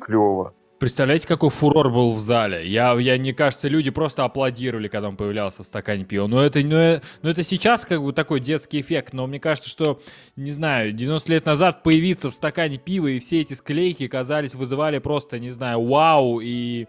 клево. 0.00 0.54
Представляете, 0.80 1.28
какой 1.28 1.50
фурор 1.50 1.90
был 1.90 2.14
в 2.14 2.20
зале? 2.20 2.66
Я, 2.66 2.98
я, 2.98 3.18
мне 3.18 3.34
кажется, 3.34 3.68
люди 3.68 3.90
просто 3.90 4.24
аплодировали, 4.24 4.88
когда 4.88 5.08
он 5.10 5.16
появлялся 5.18 5.62
в 5.62 5.66
стакане 5.66 6.06
пива. 6.06 6.26
Но 6.26 6.42
это, 6.42 6.60
но, 6.60 7.02
но 7.20 7.28
это 7.28 7.42
сейчас 7.42 7.84
как 7.84 8.02
бы 8.02 8.14
такой 8.14 8.40
детский 8.40 8.80
эффект. 8.80 9.12
Но 9.12 9.26
мне 9.26 9.38
кажется, 9.38 9.68
что, 9.68 10.00
не 10.36 10.52
знаю, 10.52 10.94
90 10.94 11.30
лет 11.30 11.44
назад 11.44 11.82
появиться 11.82 12.30
в 12.30 12.32
стакане 12.32 12.78
пива 12.78 13.08
и 13.08 13.18
все 13.18 13.42
эти 13.42 13.52
склейки 13.52 14.08
казались, 14.08 14.54
вызывали 14.54 15.00
просто, 15.00 15.38
не 15.38 15.50
знаю, 15.50 15.84
вау 15.84 16.40
и... 16.40 16.86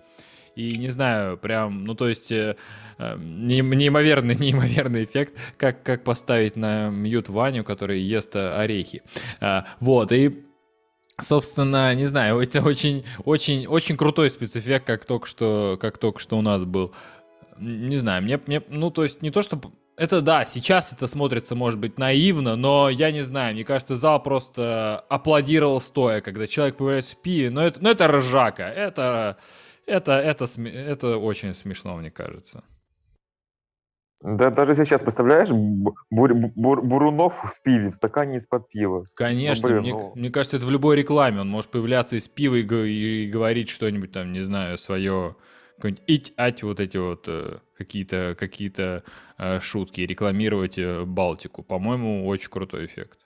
И 0.53 0.77
не 0.77 0.89
знаю, 0.89 1.37
прям, 1.37 1.85
ну 1.85 1.95
то 1.95 2.09
есть 2.09 2.29
э, 2.29 2.57
э, 2.97 3.17
неимоверный, 3.17 4.35
неимоверный 4.39 5.05
эффект, 5.05 5.33
как, 5.55 5.81
как 5.81 6.03
поставить 6.03 6.57
на 6.57 6.89
мьют 6.89 7.29
Ваню, 7.29 7.63
который 7.63 8.01
ест 8.01 8.35
э, 8.35 8.49
орехи. 8.51 9.01
А, 9.39 9.63
вот, 9.79 10.11
и 10.11 10.43
Собственно, 11.21 11.93
не 11.95 12.05
знаю, 12.05 12.39
это 12.39 12.61
очень, 12.61 13.05
очень, 13.25 13.67
очень 13.67 13.95
крутой 13.95 14.29
спецэффект, 14.29 14.85
как 14.85 15.05
только 15.05 15.27
что, 15.27 15.77
как 15.79 15.97
только 15.97 16.19
что 16.19 16.37
у 16.37 16.41
нас 16.41 16.63
был. 16.63 16.93
Не 17.57 17.97
знаю, 17.97 18.23
мне, 18.23 18.39
мне, 18.47 18.61
ну, 18.69 18.89
то 18.89 19.03
есть 19.03 19.21
не 19.21 19.29
то, 19.29 19.41
что 19.41 19.61
это 19.97 20.21
да, 20.21 20.45
сейчас 20.45 20.91
это 20.91 21.05
смотрится, 21.05 21.55
может 21.55 21.79
быть, 21.79 21.99
наивно, 21.99 22.55
но 22.55 22.89
я 22.89 23.11
не 23.11 23.23
знаю, 23.23 23.53
мне 23.53 23.63
кажется, 23.63 23.95
зал 23.95 24.21
просто 24.23 25.05
аплодировал 25.09 25.79
стоя, 25.79 26.21
когда 26.21 26.47
человек 26.47 26.77
появляется 26.77 27.15
в 27.15 27.21
пиве, 27.21 27.51
но 27.51 27.63
это, 27.63 27.83
но 27.83 27.91
это 27.91 28.07
ржака, 28.07 28.67
это, 28.67 29.37
это, 29.85 30.13
это, 30.13 30.45
это, 30.45 30.67
это 30.67 31.17
очень 31.17 31.53
смешно, 31.53 31.97
мне 31.97 32.09
кажется. 32.09 32.63
Да, 34.23 34.51
даже 34.51 34.75
сейчас, 34.75 35.01
представляешь, 35.01 35.49
бур, 35.49 36.35
бур, 36.35 36.81
Бурунов 36.83 37.41
в 37.43 37.61
пиве, 37.63 37.89
в 37.89 37.95
стакане 37.95 38.37
из-под 38.37 38.69
пива. 38.69 39.05
Конечно, 39.15 39.67
ну, 39.67 39.73
блин, 39.73 39.81
мне, 39.81 39.93
ну... 39.93 40.11
мне 40.15 40.29
кажется, 40.29 40.57
это 40.57 40.65
в 40.67 40.69
любой 40.69 40.95
рекламе. 40.95 41.41
Он 41.41 41.49
может 41.49 41.71
появляться 41.71 42.15
из 42.15 42.27
пива 42.27 42.55
и, 42.55 42.61
и, 42.61 43.25
и 43.25 43.29
говорить 43.29 43.69
что-нибудь 43.69 44.11
там, 44.11 44.31
не 44.31 44.41
знаю, 44.41 44.77
свое, 44.77 45.35
какое-нибудь 45.77 46.03
ить-ать, 46.05 46.61
вот 46.61 46.79
эти 46.79 46.97
вот 46.97 47.25
э, 47.27 47.57
какие-то 47.75 48.35
какие 48.37 48.71
э, 48.77 49.59
шутки, 49.59 50.01
рекламировать 50.01 50.77
э, 50.77 51.03
Балтику. 51.03 51.63
По-моему, 51.63 52.27
очень 52.27 52.51
крутой 52.51 52.85
эффект. 52.85 53.17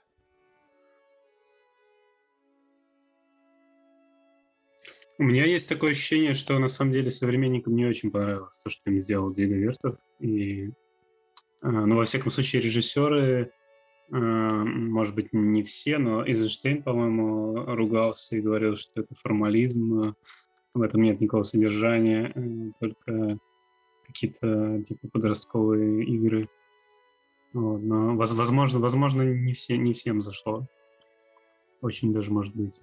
У 5.18 5.24
меня 5.24 5.44
есть 5.44 5.68
такое 5.68 5.90
ощущение, 5.90 6.32
что 6.32 6.58
на 6.58 6.68
самом 6.68 6.92
деле 6.92 7.10
современникам 7.10 7.74
не 7.74 7.84
очень 7.84 8.10
понравилось 8.10 8.58
то, 8.58 8.70
что 8.70 8.90
им 8.90 8.98
сделал 9.00 9.32
Диего 9.32 9.54
Вертов. 9.54 9.98
И 10.20 10.70
а, 11.60 11.70
ну, 11.70 11.96
во 11.96 12.04
всяком 12.04 12.30
случае, 12.30 12.62
режиссеры, 12.62 13.52
а, 14.10 14.16
может 14.16 15.14
быть, 15.14 15.32
не 15.32 15.62
все, 15.62 15.98
но 15.98 16.26
Эйзенштейн, 16.26 16.82
по-моему, 16.82 17.64
ругался 17.74 18.36
и 18.36 18.40
говорил, 18.40 18.76
что 18.76 19.00
это 19.00 19.14
формализм, 19.14 20.14
в 20.74 20.82
этом 20.82 21.02
нет 21.02 21.20
никакого 21.20 21.42
содержания, 21.42 22.32
э, 22.34 22.72
только 22.80 23.38
какие-то 24.06 24.82
типа 24.82 25.08
подростковые 25.08 26.04
игры. 26.04 26.48
Вот, 27.52 27.82
но, 27.82 28.14
возможно, 28.16 28.80
возможно, 28.80 29.22
не, 29.22 29.52
все, 29.54 29.78
не 29.78 29.94
всем 29.94 30.20
зашло. 30.20 30.66
Очень 31.80 32.12
даже 32.12 32.30
может 32.30 32.54
быть. 32.54 32.80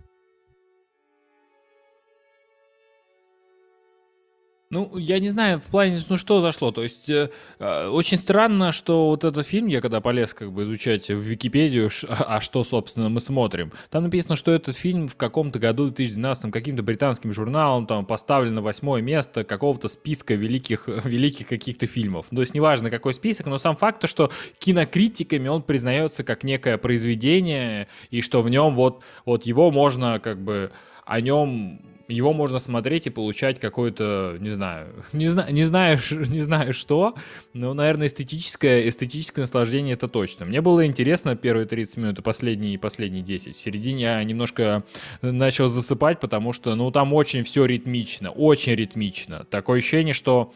Ну, 4.74 4.98
я 4.98 5.20
не 5.20 5.30
знаю, 5.30 5.60
в 5.60 5.68
плане, 5.68 6.02
ну 6.10 6.18
что 6.18 6.42
зашло. 6.42 6.72
То 6.72 6.82
есть, 6.82 7.08
э, 7.08 7.30
э, 7.60 7.88
очень 7.90 8.18
странно, 8.18 8.72
что 8.72 9.06
вот 9.06 9.24
этот 9.24 9.46
фильм, 9.46 9.68
я 9.68 9.82
когда 9.82 10.02
полез 10.02 10.34
как 10.34 10.52
бы 10.52 10.64
изучать 10.64 11.10
в 11.10 11.20
Википедию, 11.20 11.92
ш, 11.92 12.08
а, 12.10 12.38
а 12.38 12.42
что, 12.42 12.64
собственно, 12.64 13.08
мы 13.08 13.20
смотрим, 13.20 13.72
там 13.92 14.06
написано, 14.06 14.36
что 14.36 14.52
этот 14.52 14.76
фильм 14.76 15.08
в 15.08 15.16
каком-то 15.16 15.60
году, 15.60 15.84
в 15.84 15.88
2012, 15.90 16.52
каким-то 16.52 16.82
британским 16.82 17.32
журналом 17.34 17.86
там 17.86 18.04
поставлен 18.04 18.56
на 18.56 18.64
восьмое 18.64 19.04
место 19.04 19.44
какого-то 19.44 19.90
списка 19.90 20.34
великих, 20.34 20.88
великих 21.04 21.50
каких-то 21.50 21.86
фильмов. 21.86 22.26
То 22.32 22.42
есть, 22.42 22.56
неважно, 22.56 22.90
какой 22.90 23.14
список, 23.14 23.46
но 23.46 23.60
сам 23.60 23.76
факт, 23.76 24.10
что 24.10 24.32
кинокритиками 24.58 25.50
он 25.50 25.62
признается 25.62 26.24
как 26.24 26.44
некое 26.44 26.80
произведение, 26.80 27.90
и 28.10 28.22
что 28.22 28.42
в 28.42 28.50
нем 28.50 28.74
вот, 28.74 29.04
вот 29.24 29.46
его 29.46 29.70
можно 29.70 30.20
как 30.20 30.44
бы 30.44 30.72
о 31.06 31.22
нем 31.22 31.80
его 32.08 32.34
можно 32.34 32.60
смотреть 32.60 33.08
и 33.08 33.10
получать 33.10 33.60
какое-то, 33.60 34.38
не 34.40 34.52
знаю, 34.52 34.88
не, 35.14 35.28
зна, 35.28 35.50
не, 35.50 35.64
знаю, 35.64 35.98
не 36.12 36.42
знаю 36.42 36.74
что, 36.74 37.16
но, 37.54 37.74
наверное, 37.74 38.08
эстетическое, 38.08 38.88
эстетическое 38.88 39.44
наслаждение 39.44 39.94
это 39.94 40.08
точно. 40.08 40.46
Мне 40.46 40.62
было 40.62 40.86
интересно 40.86 41.36
первые 41.36 41.66
30 41.66 41.98
минут 41.98 42.20
и 42.20 42.22
последние, 42.22 42.78
последние 42.78 43.24
10. 43.24 43.56
В 43.56 43.60
середине 43.60 44.04
я 44.04 44.24
немножко 44.24 44.84
начал 45.22 45.68
засыпать, 45.68 46.20
потому 46.20 46.54
что, 46.54 46.76
ну, 46.76 46.92
там 46.92 47.14
очень 47.14 47.44
все 47.44 47.66
ритмично, 47.66 48.32
очень 48.32 48.74
ритмично. 48.74 49.46
Такое 49.50 49.80
ощущение, 49.80 50.14
что 50.14 50.54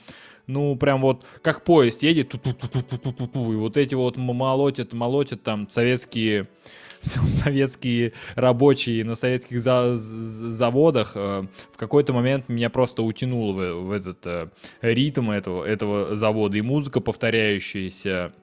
ну, 0.48 0.76
прям 0.78 1.02
вот 1.02 1.26
как 1.42 1.64
поезд 1.64 2.04
едет, 2.04 2.34
и 2.36 2.40
вот 3.34 3.78
эти 3.78 3.96
вот 3.96 4.18
молотят, 4.18 4.94
молотят 4.94 5.44
там 5.44 5.70
советские 5.70 6.48
советские 7.26 8.14
рабочие 8.36 9.04
на 9.04 9.16
советских 9.16 9.60
за 9.60 9.96
заводах, 9.96 11.12
э, 11.16 11.44
в 11.74 11.78
какой-то 11.78 12.14
момент 12.14 12.50
меня 12.50 12.70
просто 12.70 13.04
утянуло 13.04 13.54
в, 13.54 13.88
в 13.88 13.92
этот 13.92 14.26
э, 14.26 14.50
ритм 14.82 15.32
этого, 15.32 15.64
этого 15.64 16.16
завода. 16.16 16.58
И 16.58 16.62
музыка 16.62 17.00
повторяющаяся, 17.00 18.34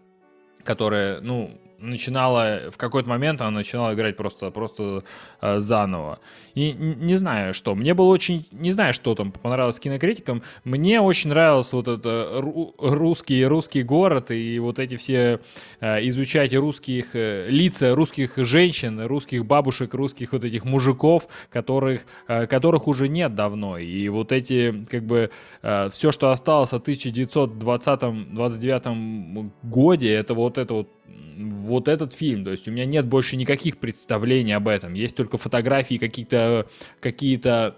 которая, 0.65 1.21
ну, 1.21 1.59
начинала, 1.91 2.71
в 2.71 2.77
какой-то 2.77 3.09
момент 3.09 3.41
она 3.41 3.51
начинала 3.51 3.95
играть 3.95 4.17
просто, 4.17 4.51
просто 4.51 5.05
э, 5.41 5.61
заново. 5.61 6.19
И 6.55 6.73
не 6.73 7.15
знаю, 7.15 7.55
что. 7.55 7.75
Мне 7.75 7.95
было 7.95 8.07
очень... 8.07 8.47
Не 8.53 8.71
знаю, 8.71 8.95
что 8.95 9.15
там 9.15 9.33
понравилось 9.33 9.81
кинокритикам. 9.81 10.43
Мне 10.65 11.01
очень 11.01 11.31
нравился 11.31 11.77
вот 11.77 11.89
этот 11.89 12.45
русский, 12.79 13.45
русский 13.45 13.83
город 13.83 14.31
и 14.31 14.59
вот 14.59 14.79
эти 14.79 14.97
все... 14.97 15.41
Э, 15.81 16.07
изучать 16.09 16.55
русских... 16.55 17.15
Э, 17.15 17.47
лица 17.49 17.95
русских 17.95 18.37
женщин, 18.37 19.07
русских 19.07 19.47
бабушек, 19.47 19.95
русских 19.95 20.33
вот 20.33 20.45
этих 20.45 20.65
мужиков, 20.65 21.29
которых, 21.51 22.03
э, 22.29 22.47
которых 22.47 22.87
уже 22.89 23.09
нет 23.09 23.35
давно. 23.35 23.79
И 23.79 24.09
вот 24.09 24.33
эти, 24.33 24.85
как 24.91 25.05
бы, 25.05 25.31
э, 25.63 25.89
все, 25.91 26.13
что 26.13 26.31
осталось 26.31 26.73
от 26.73 26.89
1920-29 26.89 29.51
годе, 29.63 30.13
это 30.13 30.35
вот 30.35 30.59
это 30.59 30.75
вот 30.75 30.89
вот 31.07 31.89
этот 31.89 32.15
фильм. 32.15 32.45
То 32.45 32.51
есть 32.51 32.69
у 32.69 32.71
меня 32.71 32.87
нет 32.87 33.07
больше 33.07 33.37
никаких 33.37 33.79
представлений 33.79 34.53
об 34.53 34.69
этом. 34.69 34.95
Есть 34.95 35.17
только 35.17 35.37
фотографии 35.37 35.99
какие-то 35.99 36.67
какие-то 37.01 37.77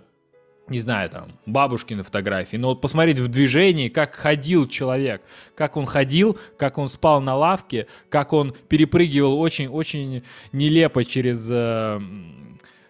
не 0.68 0.81
знаю, 0.81 1.09
там, 1.11 1.33
бабушкины 1.47 2.03
фотографии, 2.03 2.57
но 2.57 2.70
вот 2.70 2.81
посмотреть 2.81 3.20
в 3.20 3.29
движении, 3.29 3.89
как 3.89 4.14
ходил 4.14 4.66
человек, 4.66 5.22
как 5.55 5.77
он 5.77 5.87
ходил, 5.87 6.39
как 6.59 6.79
он 6.79 6.89
спал 6.89 7.20
на 7.20 7.37
лавке, 7.37 7.87
как 8.09 8.33
он 8.33 8.53
перепрыгивал 8.68 9.39
очень-очень 9.39 10.24
нелепо 10.53 11.05
через, 11.05 11.47
э, 11.49 12.01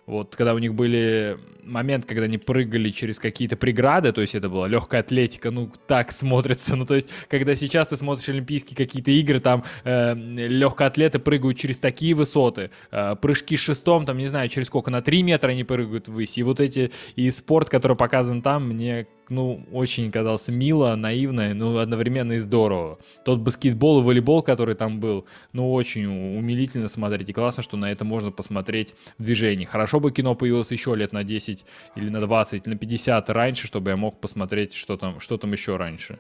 вот, 0.07 0.37
когда 0.37 0.55
у 0.55 0.59
них 0.59 0.75
были 0.75 1.39
момент, 1.67 2.07
когда 2.07 2.25
они 2.25 2.39
прыгали 2.39 2.91
через 2.91 3.19
какие-то 3.19 3.57
преграды, 3.57 4.13
то 4.13 4.21
есть 4.21 4.35
это 4.35 4.49
была 4.49 4.69
легкая 4.69 5.01
атлетика, 5.01 5.51
ну, 5.51 5.71
так 5.87 6.13
смотрится. 6.13 6.77
Ну, 6.77 6.87
то 6.87 6.95
есть, 6.95 7.09
когда 7.29 7.57
сейчас 7.57 7.89
ты 7.89 7.97
смотришь 7.97 8.29
Олимпийские 8.29 8.77
какие-то 8.77 9.11
игры, 9.11 9.41
там 9.41 9.65
э, 9.85 10.15
легкоатлеты 10.15 11.19
прыгают 11.19 11.59
через 11.59 11.79
такие 11.79 12.15
высоты, 12.15 12.71
э, 12.91 13.17
прыжки 13.17 13.57
шестом, 13.57 14.07
там, 14.07 14.19
не 14.19 14.29
знаю, 14.29 14.49
через 14.49 14.67
сколько, 14.67 14.91
на 14.91 15.03
3 15.03 15.23
метра 15.23 15.51
они 15.51 15.65
прыгают 15.65 16.09
ввысь. 16.09 16.39
И 16.39 16.43
вот 16.43 16.61
эти, 16.61 16.93
и 17.15 17.31
спорт, 17.31 17.69
который 17.69 17.97
показан 17.97 18.43
там, 18.43 18.69
мне 18.69 19.07
ну, 19.29 19.67
очень 19.73 20.11
казался 20.11 20.53
мило, 20.53 20.95
наивно, 20.95 21.55
но 21.55 21.79
одновременно 21.79 22.33
и 22.33 22.39
здорово. 22.39 22.99
Тот 23.25 23.41
баскетбол 23.41 24.01
и 24.01 24.05
волейбол, 24.05 24.43
который 24.43 24.75
там 24.75 25.01
был, 25.01 25.27
ну, 25.53 25.73
очень 25.73 26.07
умилительно 26.07 26.89
смотреть. 26.89 27.31
И 27.31 27.33
классно, 27.33 27.63
что 27.63 27.77
на 27.77 27.91
это 27.91 28.05
можно 28.05 28.31
посмотреть 28.31 28.95
в 29.19 29.25
движении. 29.25 29.65
Хорошо 29.65 30.01
бы 30.01 30.13
кино 30.13 30.35
появилось 30.35 30.71
еще 30.71 30.95
лет 30.95 31.13
на 31.13 31.25
10 31.25 31.56
или 31.95 32.09
на 32.11 32.21
20, 32.21 32.67
или 32.67 32.75
на 32.75 32.79
50 32.79 33.31
раньше, 33.31 33.67
чтобы 33.67 33.91
я 33.91 33.97
мог 33.97 34.21
посмотреть, 34.21 34.75
что 34.75 34.97
там, 34.97 35.21
что 35.21 35.39
там 35.39 35.53
еще 35.53 35.77
раньше. 35.77 36.19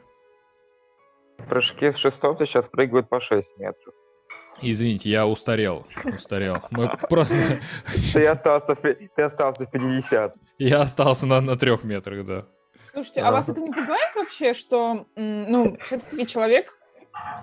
Прыжки 1.48 1.92
с 1.92 1.96
шестом 1.96 2.38
сейчас 2.38 2.66
прыгают 2.66 3.08
по 3.08 3.20
6 3.20 3.58
метров. 3.58 3.94
Извините, 4.62 5.10
я 5.10 5.26
устарел. 5.26 5.86
Устарел. 6.04 6.62
Мы 6.70 6.90
просто... 7.08 7.60
Ты 8.12 8.26
остался, 8.26 8.74
ты 8.74 9.22
остался 9.22 9.66
в 9.66 9.70
50. 9.70 10.34
Я 10.58 10.80
остался 10.80 11.26
на, 11.26 11.40
на 11.40 11.56
трех 11.56 11.84
метрах, 11.84 12.26
да. 12.26 12.46
Слушайте, 12.92 13.20
а 13.20 13.30
вас 13.30 13.48
это 13.48 13.60
не 13.60 13.70
пугает 13.70 14.14
вообще, 14.14 14.54
что, 14.54 15.06
ну, 15.16 15.76
все-таки 15.82 16.26
человек, 16.26 16.78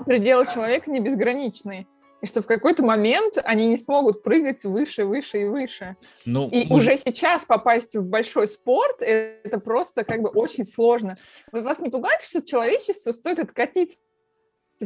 пределы 0.06 0.46
человека 0.46 0.90
не 0.90 1.00
безграничны? 1.00 1.88
И 2.24 2.26
что 2.26 2.42
в 2.42 2.48
какой-то 2.48 2.84
момент 2.84 3.38
они 3.44 3.68
не 3.68 3.76
смогут 3.76 4.24
прыгать 4.24 4.64
выше, 4.64 5.04
выше 5.04 5.42
и 5.42 5.46
выше. 5.46 5.98
Ну, 6.26 6.48
и 6.48 6.66
мы... 6.66 6.78
уже 6.78 6.96
сейчас 6.96 7.44
попасть 7.44 7.98
в 7.98 8.06
большой 8.06 8.48
спорт, 8.48 9.02
это 9.02 9.60
просто 9.60 10.06
как 10.06 10.22
бы 10.22 10.30
очень 10.30 10.64
сложно. 10.64 11.18
Вас 11.52 11.80
не 11.80 11.90
пугает, 11.90 12.22
что 12.22 12.42
человечество 12.42 13.12
стоит 13.12 13.40
откатиться 13.40 13.98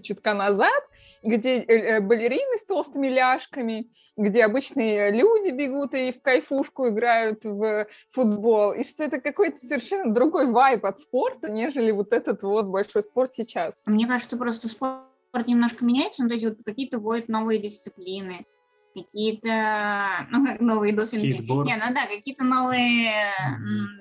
чутка 0.01 0.33
назад, 0.33 0.83
где 1.21 1.59
э, 1.59 1.63
э, 1.65 1.99
балерины 1.99 2.57
с 2.57 2.65
толстыми 2.65 3.07
ляжками, 3.07 3.91
где 4.15 4.43
обычные 4.43 5.11
люди 5.11 5.51
бегут 5.51 5.93
и 5.93 6.11
в 6.13 6.21
кайфушку 6.23 6.89
играют 6.89 7.45
в 7.45 7.85
футбол, 8.09 8.73
и 8.73 8.83
что 8.83 9.03
это 9.03 9.21
какой-то 9.21 9.59
совершенно 9.59 10.11
другой 10.11 10.47
вайб 10.47 10.85
от 10.85 11.01
спорта, 11.01 11.51
нежели 11.51 11.91
вот 11.91 12.13
этот 12.13 12.41
вот 12.41 12.65
большой 12.65 13.03
спорт 13.03 13.33
сейчас. 13.35 13.83
Мне 13.85 14.07
кажется, 14.07 14.37
просто 14.37 14.67
спорт 14.67 15.06
немножко 15.47 15.85
меняется, 15.85 16.23
но 16.23 16.33
эти 16.33 16.45
вот 16.45 16.57
какие-то 16.65 16.99
вводят 16.99 17.27
новые 17.29 17.59
дисциплины, 17.59 18.45
какие-то 18.93 20.27
ну, 20.31 20.57
новые 20.59 20.93
допинги. 20.93 21.41
Не, 21.41 21.75
ну 21.75 21.93
да, 21.93 22.07
какие-то 22.07 22.43
новые, 22.43 23.11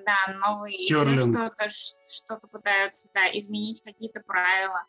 да, 0.04 0.34
новые 0.38 0.76
что-то, 0.88 1.68
что-то 1.68 2.46
пытаются, 2.48 3.10
да, 3.14 3.28
изменить 3.36 3.82
какие-то 3.82 4.20
правила. 4.20 4.84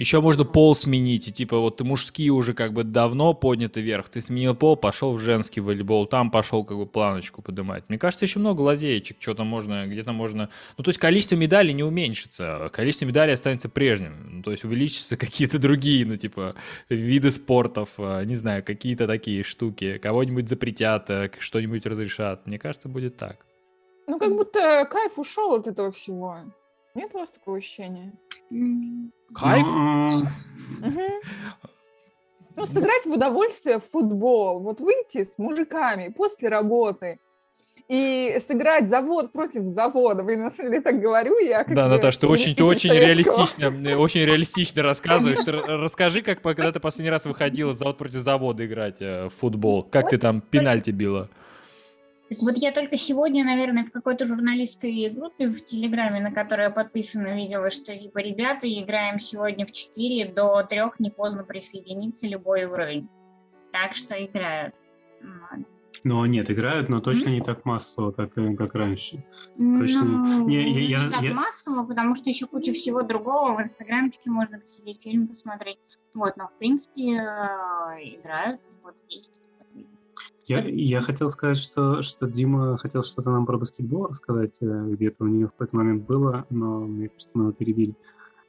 Еще 0.00 0.22
можно 0.22 0.46
пол 0.46 0.74
сменить, 0.74 1.28
и 1.28 1.30
типа 1.30 1.58
вот 1.58 1.76
ты 1.76 1.84
мужские 1.84 2.30
уже 2.30 2.54
как 2.54 2.72
бы 2.72 2.84
давно 2.84 3.34
подняты 3.34 3.82
вверх, 3.82 4.08
ты 4.08 4.22
сменил 4.22 4.54
пол, 4.54 4.74
пошел 4.74 5.12
в 5.12 5.20
женский 5.20 5.60
волейбол, 5.60 6.06
там 6.06 6.30
пошел 6.30 6.64
как 6.64 6.78
бы 6.78 6.86
планочку 6.86 7.42
поднимать. 7.42 7.84
Мне 7.90 7.98
кажется, 7.98 8.24
еще 8.24 8.38
много 8.38 8.62
лазеечек, 8.62 9.18
что-то 9.20 9.44
можно, 9.44 9.86
где-то 9.86 10.14
можно... 10.14 10.48
Ну, 10.78 10.84
то 10.84 10.88
есть 10.88 10.98
количество 10.98 11.36
медалей 11.36 11.74
не 11.74 11.82
уменьшится, 11.82 12.70
количество 12.72 13.04
медалей 13.04 13.34
останется 13.34 13.68
прежним. 13.68 14.36
Ну, 14.36 14.42
то 14.42 14.52
есть 14.52 14.64
увеличатся 14.64 15.16
какие-то 15.18 15.58
другие, 15.58 16.06
ну, 16.06 16.16
типа, 16.16 16.54
виды 16.88 17.30
спортов, 17.30 17.90
а, 17.98 18.24
не 18.24 18.36
знаю, 18.36 18.64
какие-то 18.64 19.06
такие 19.06 19.42
штуки. 19.42 19.98
Кого-нибудь 19.98 20.48
запретят, 20.48 21.10
э, 21.10 21.30
что-нибудь 21.38 21.84
разрешат. 21.84 22.46
Мне 22.46 22.58
кажется, 22.58 22.88
будет 22.88 23.18
так. 23.18 23.44
Ну, 24.06 24.18
как 24.18 24.34
будто 24.34 24.88
кайф 24.90 25.18
ушел 25.18 25.56
от 25.56 25.66
этого 25.66 25.92
всего. 25.92 26.38
Нет 26.94 27.10
у 27.12 27.18
вас 27.18 27.28
такого 27.28 27.58
ощущения? 27.58 28.14
Кайф? 29.34 29.66
Ну, 32.56 32.66
сыграть 32.66 33.06
в 33.06 33.12
удовольствие 33.12 33.78
в 33.78 33.84
футбол, 33.84 34.60
вот 34.60 34.80
выйти 34.80 35.24
с 35.24 35.38
мужиками 35.38 36.08
после 36.08 36.48
работы 36.48 37.18
и 37.88 38.38
сыграть 38.46 38.88
завод 38.88 39.32
против 39.32 39.64
завода. 39.64 40.22
Вы 40.22 40.36
на 40.36 40.50
самом 40.50 40.70
деле 40.70 40.82
так 40.82 41.00
говорю, 41.00 41.38
я 41.38 41.64
как 41.64 41.74
Да, 41.74 41.88
Наташа, 41.88 42.20
ты 42.20 42.26
очень, 42.26 42.54
ты 42.54 42.62
очень 42.62 42.92
реалистично, 42.92 43.98
очень 43.98 44.24
реалистично 44.24 44.82
рассказываешь. 44.82 45.38
Ты 45.44 45.52
расскажи, 45.52 46.22
как 46.22 46.40
когда 46.40 46.70
ты 46.70 46.80
последний 46.80 47.10
раз 47.10 47.24
выходила 47.24 47.74
завод 47.74 47.98
против 47.98 48.20
завода 48.20 48.64
играть 48.64 49.00
э, 49.00 49.26
в 49.26 49.30
футбол. 49.30 49.82
Как 49.82 50.08
ты 50.10 50.18
там 50.18 50.40
пенальти 50.40 50.90
била? 50.90 51.30
Вот 52.38 52.56
я 52.56 52.70
только 52.70 52.96
сегодня, 52.96 53.44
наверное, 53.44 53.84
в 53.84 53.90
какой-то 53.90 54.24
журналистской 54.24 55.08
группе 55.10 55.48
в 55.48 55.64
Телеграме, 55.64 56.20
на 56.20 56.30
которой 56.30 56.64
я 56.64 56.70
подписана, 56.70 57.34
видела, 57.34 57.70
что 57.70 57.96
типа 57.96 58.18
ребята, 58.18 58.68
играем 58.68 59.18
сегодня 59.18 59.66
в 59.66 59.72
4, 59.72 60.32
до 60.32 60.62
3 60.62 60.80
не 61.00 61.10
поздно 61.10 61.42
присоединиться 61.42 62.28
любой 62.28 62.64
уровень. 62.64 63.08
Так 63.72 63.96
что 63.96 64.14
играют. 64.24 64.76
Ну, 66.02 66.24
нет, 66.24 66.50
играют, 66.50 66.88
но 66.88 67.00
точно 67.00 67.28
mm-hmm. 67.28 67.32
не 67.32 67.40
так 67.42 67.64
массово, 67.64 68.10
как, 68.12 68.38
э, 68.38 68.54
как 68.54 68.74
раньше. 68.74 69.22
Точно 69.58 70.04
ну, 70.04 70.48
не, 70.48 70.72
не, 70.72 70.84
я, 70.86 71.04
не 71.04 71.10
так 71.10 71.22
я... 71.22 71.34
массово, 71.34 71.84
потому 71.84 72.14
что 72.14 72.30
еще 72.30 72.46
куча 72.46 72.72
всего 72.72 73.02
другого. 73.02 73.56
В 73.56 73.62
инстаграмчике 73.62 74.30
можно 74.30 74.58
посидеть, 74.58 75.02
фильм 75.02 75.28
посмотреть. 75.28 75.78
Вот, 76.14 76.38
но 76.38 76.48
в 76.48 76.58
принципе 76.58 77.02
э, 77.02 78.16
играют. 78.16 78.62
Вот 78.82 78.94
есть 79.08 79.34
я, 80.50 80.64
я 80.66 81.00
хотел 81.00 81.28
сказать, 81.28 81.58
что, 81.58 82.02
что 82.02 82.26
Дима 82.26 82.76
хотел 82.76 83.04
что-то 83.04 83.30
нам 83.30 83.46
про 83.46 83.56
баскетбол 83.56 84.08
рассказать, 84.08 84.58
э, 84.60 84.86
где-то 84.90 85.24
у 85.24 85.28
него 85.28 85.48
в 85.48 85.52
какой-то 85.52 85.76
момент 85.76 86.04
было, 86.06 86.44
но 86.50 86.80
мне 86.80 87.08
кажется, 87.08 87.38
мы 87.38 87.44
его 87.44 87.52
перебили. 87.52 87.94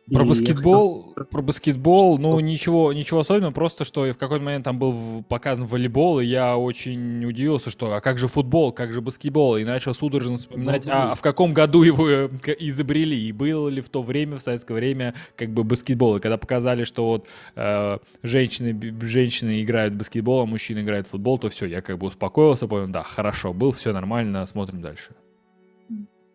Про 0.10 0.26
баскетбол, 0.26 1.14
хотел... 1.14 1.26
про 1.26 1.42
баскетбол, 1.42 2.18
ну 2.18 2.40
ничего, 2.40 2.92
ничего 2.92 3.20
особенного, 3.20 3.52
просто 3.52 3.86
что 3.86 4.12
в 4.12 4.18
какой-то 4.18 4.44
момент 4.44 4.66
там 4.66 4.80
был 4.80 5.24
показан 5.30 5.66
волейбол, 5.66 6.20
и 6.20 6.26
я 6.26 6.58
очень 6.58 7.24
удивился, 7.24 7.70
что 7.70 7.94
а 7.94 8.02
как 8.02 8.18
же 8.18 8.28
футбол, 8.28 8.72
как 8.72 8.94
же 8.94 9.02
баскетбол, 9.02 9.58
и 9.58 9.64
начал 9.64 9.94
судорожно 9.94 10.38
вспоминать, 10.38 10.88
а, 10.88 11.12
а 11.12 11.16
в 11.16 11.22
каком 11.22 11.54
году 11.54 11.84
его 11.84 12.10
э, 12.10 12.30
изобрели, 12.60 13.28
и 13.28 13.32
было 13.32 13.70
ли 13.70 13.80
в 13.80 13.90
то 13.90 14.02
время, 14.02 14.38
в 14.38 14.42
советское 14.42 14.74
время, 14.74 15.14
как 15.36 15.50
бы 15.52 15.64
баскетбол, 15.64 16.18
и 16.18 16.20
когда 16.20 16.38
показали, 16.38 16.84
что 16.84 17.06
вот 17.06 17.28
э, 17.56 18.00
женщины, 18.24 18.98
женщины 19.02 19.62
играют 19.62 19.94
в 19.94 19.98
баскетбол, 19.98 20.42
а 20.42 20.46
мужчины 20.46 20.80
играют 20.80 21.08
в 21.08 21.12
футбол, 21.12 21.38
то 21.38 21.50
все, 21.50 21.68
я 21.68 21.82
как 21.82 21.98
бы 22.00 22.08
успокоился, 22.08 22.68
понял, 22.68 22.88
да, 22.88 23.04
хорошо, 23.04 23.54
был, 23.54 23.72
все 23.72 23.94
нормально, 23.94 24.46
смотрим 24.46 24.82
дальше. 24.82 25.12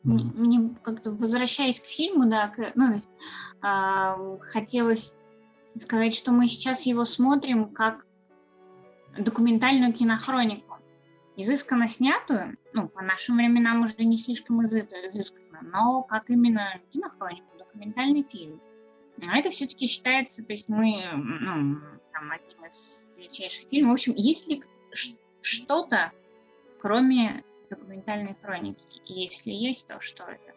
Мне 0.07 0.71
как-то, 0.83 1.11
возвращаясь 1.11 1.81
к 1.81 1.85
фильму, 1.85 2.27
да, 2.27 2.49
к, 2.49 2.73
ну, 2.77 2.95
э, 2.95 4.39
хотелось 4.41 5.17
сказать, 5.77 6.15
что 6.15 6.33
мы 6.33 6.47
сейчас 6.47 6.87
его 6.87 7.05
смотрим 7.05 7.71
как 7.71 8.07
документальную 9.19 9.93
кинохронику. 9.93 10.77
Изысканно 11.37 11.87
снятую, 11.87 12.57
ну, 12.73 12.89
по 12.89 13.03
нашим 13.03 13.37
временам 13.37 13.83
уже 13.83 13.97
не 13.99 14.17
слишком 14.17 14.65
изысканно, 14.65 15.61
но 15.63 16.03
как 16.03 16.31
именно 16.31 16.81
кинохронику, 16.93 17.59
документальный 17.59 18.23
фильм. 18.23 18.61
А 19.29 19.39
это 19.39 19.51
все-таки 19.51 19.87
считается, 19.87 20.45
то 20.45 20.53
есть 20.53 20.69
мы, 20.69 21.03
ну, 21.15 21.79
там, 22.13 22.31
одним 22.31 22.65
из 22.67 23.07
величайших 23.17 23.69
фильмов. 23.69 23.91
В 23.91 23.95
общем, 23.95 24.15
есть 24.15 24.49
ли 24.49 24.63
что-то, 25.43 26.13
кроме 26.81 27.45
документальной 27.69 28.37
хроники? 28.43 28.89
И 29.07 29.15
если 29.15 29.51
есть, 29.51 29.89
то 29.89 30.01
что 30.01 30.25
это? 30.25 30.55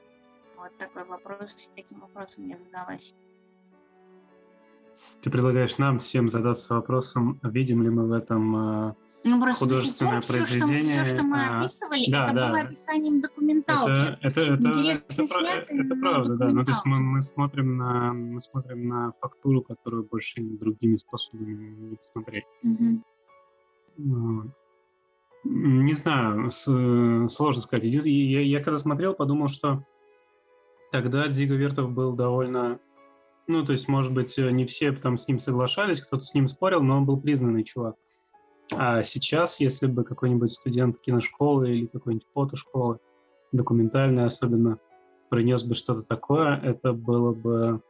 Вот 0.57 0.77
такой 0.77 1.05
вопрос, 1.05 1.71
таким 1.75 2.01
вопросом 2.01 2.47
я 2.47 2.59
задалась. 2.59 3.15
Ты 5.21 5.29
предлагаешь 5.29 5.77
нам 5.77 5.99
всем 5.99 6.29
задаться 6.29 6.75
вопросом, 6.75 7.39
видим 7.43 7.83
ли 7.83 7.89
мы 7.89 8.07
в 8.07 8.11
этом 8.11 8.89
э, 8.89 8.93
ну, 9.23 9.51
художественное 9.51 10.21
все, 10.21 10.33
произведение. 10.33 10.83
Что, 10.83 11.03
все, 11.03 11.15
что 11.15 11.23
мы 11.23 11.37
а, 11.37 11.59
описывали, 11.59 12.11
да, 12.11 12.25
это 12.25 12.35
да. 12.35 12.49
было 12.49 12.59
описанием 12.61 13.21
документалки. 13.21 13.89
Это, 13.89 14.17
это, 14.21 14.41
это, 14.41 14.69
это, 14.69 15.23
это, 15.23 15.73
это 15.73 15.95
правда, 15.95 16.35
да. 16.35 16.47
Ну, 16.49 16.63
то 16.63 16.71
есть 16.71 16.85
мы, 16.85 16.99
мы, 16.99 17.21
смотрим 17.21 17.77
на, 17.77 18.13
мы 18.13 18.41
смотрим 18.41 18.87
на 18.87 19.11
фактуру, 19.13 19.61
которую 19.61 20.03
больше 20.03 20.41
другими 20.41 20.97
способами 20.97 21.69
не 21.89 21.95
посмотреть. 21.95 22.45
Угу. 22.63 23.03
Не 25.43 25.93
знаю, 25.93 26.51
сложно 26.51 27.61
сказать. 27.61 27.85
Я, 27.85 28.41
я 28.41 28.63
когда 28.63 28.77
смотрел, 28.77 29.13
подумал, 29.13 29.47
что 29.47 29.85
тогда 30.91 31.27
Диго 31.27 31.55
Вертов 31.55 31.91
был 31.91 32.13
довольно... 32.13 32.79
Ну, 33.47 33.65
то 33.65 33.71
есть, 33.71 33.87
может 33.87 34.13
быть, 34.13 34.37
не 34.37 34.65
все 34.65 34.91
там 34.91 35.17
с 35.17 35.27
ним 35.27 35.39
соглашались, 35.39 36.01
кто-то 36.01 36.21
с 36.21 36.35
ним 36.35 36.47
спорил, 36.47 36.81
но 36.83 36.97
он 36.97 37.05
был 37.05 37.19
признанный 37.19 37.63
чувак. 37.63 37.95
А 38.75 39.01
сейчас, 39.01 39.59
если 39.59 39.87
бы 39.87 40.03
какой-нибудь 40.03 40.51
студент 40.51 40.99
киношколы 40.99 41.69
или 41.69 41.85
какой-нибудь 41.87 42.27
фотошколы, 42.33 42.99
документальной 43.51 44.25
особенно, 44.25 44.77
принес 45.29 45.63
бы 45.63 45.73
что-то 45.73 46.03
такое, 46.07 46.57
это 46.57 46.93
было 46.93 47.33
бы, 47.33 47.81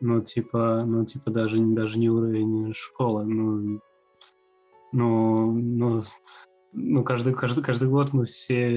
ну, 0.00 0.22
типа, 0.22 0.84
ну, 0.86 1.04
типа 1.04 1.30
даже, 1.30 1.58
даже 1.58 1.98
не 1.98 2.08
уровень 2.08 2.72
школы, 2.72 3.24
ну, 3.24 3.80
ну, 4.94 5.52
ну 5.52 6.00
ну, 6.72 7.04
каждый, 7.04 7.34
каждый, 7.34 7.62
каждый 7.62 7.88
год 7.88 8.12
мы 8.12 8.24
все 8.24 8.68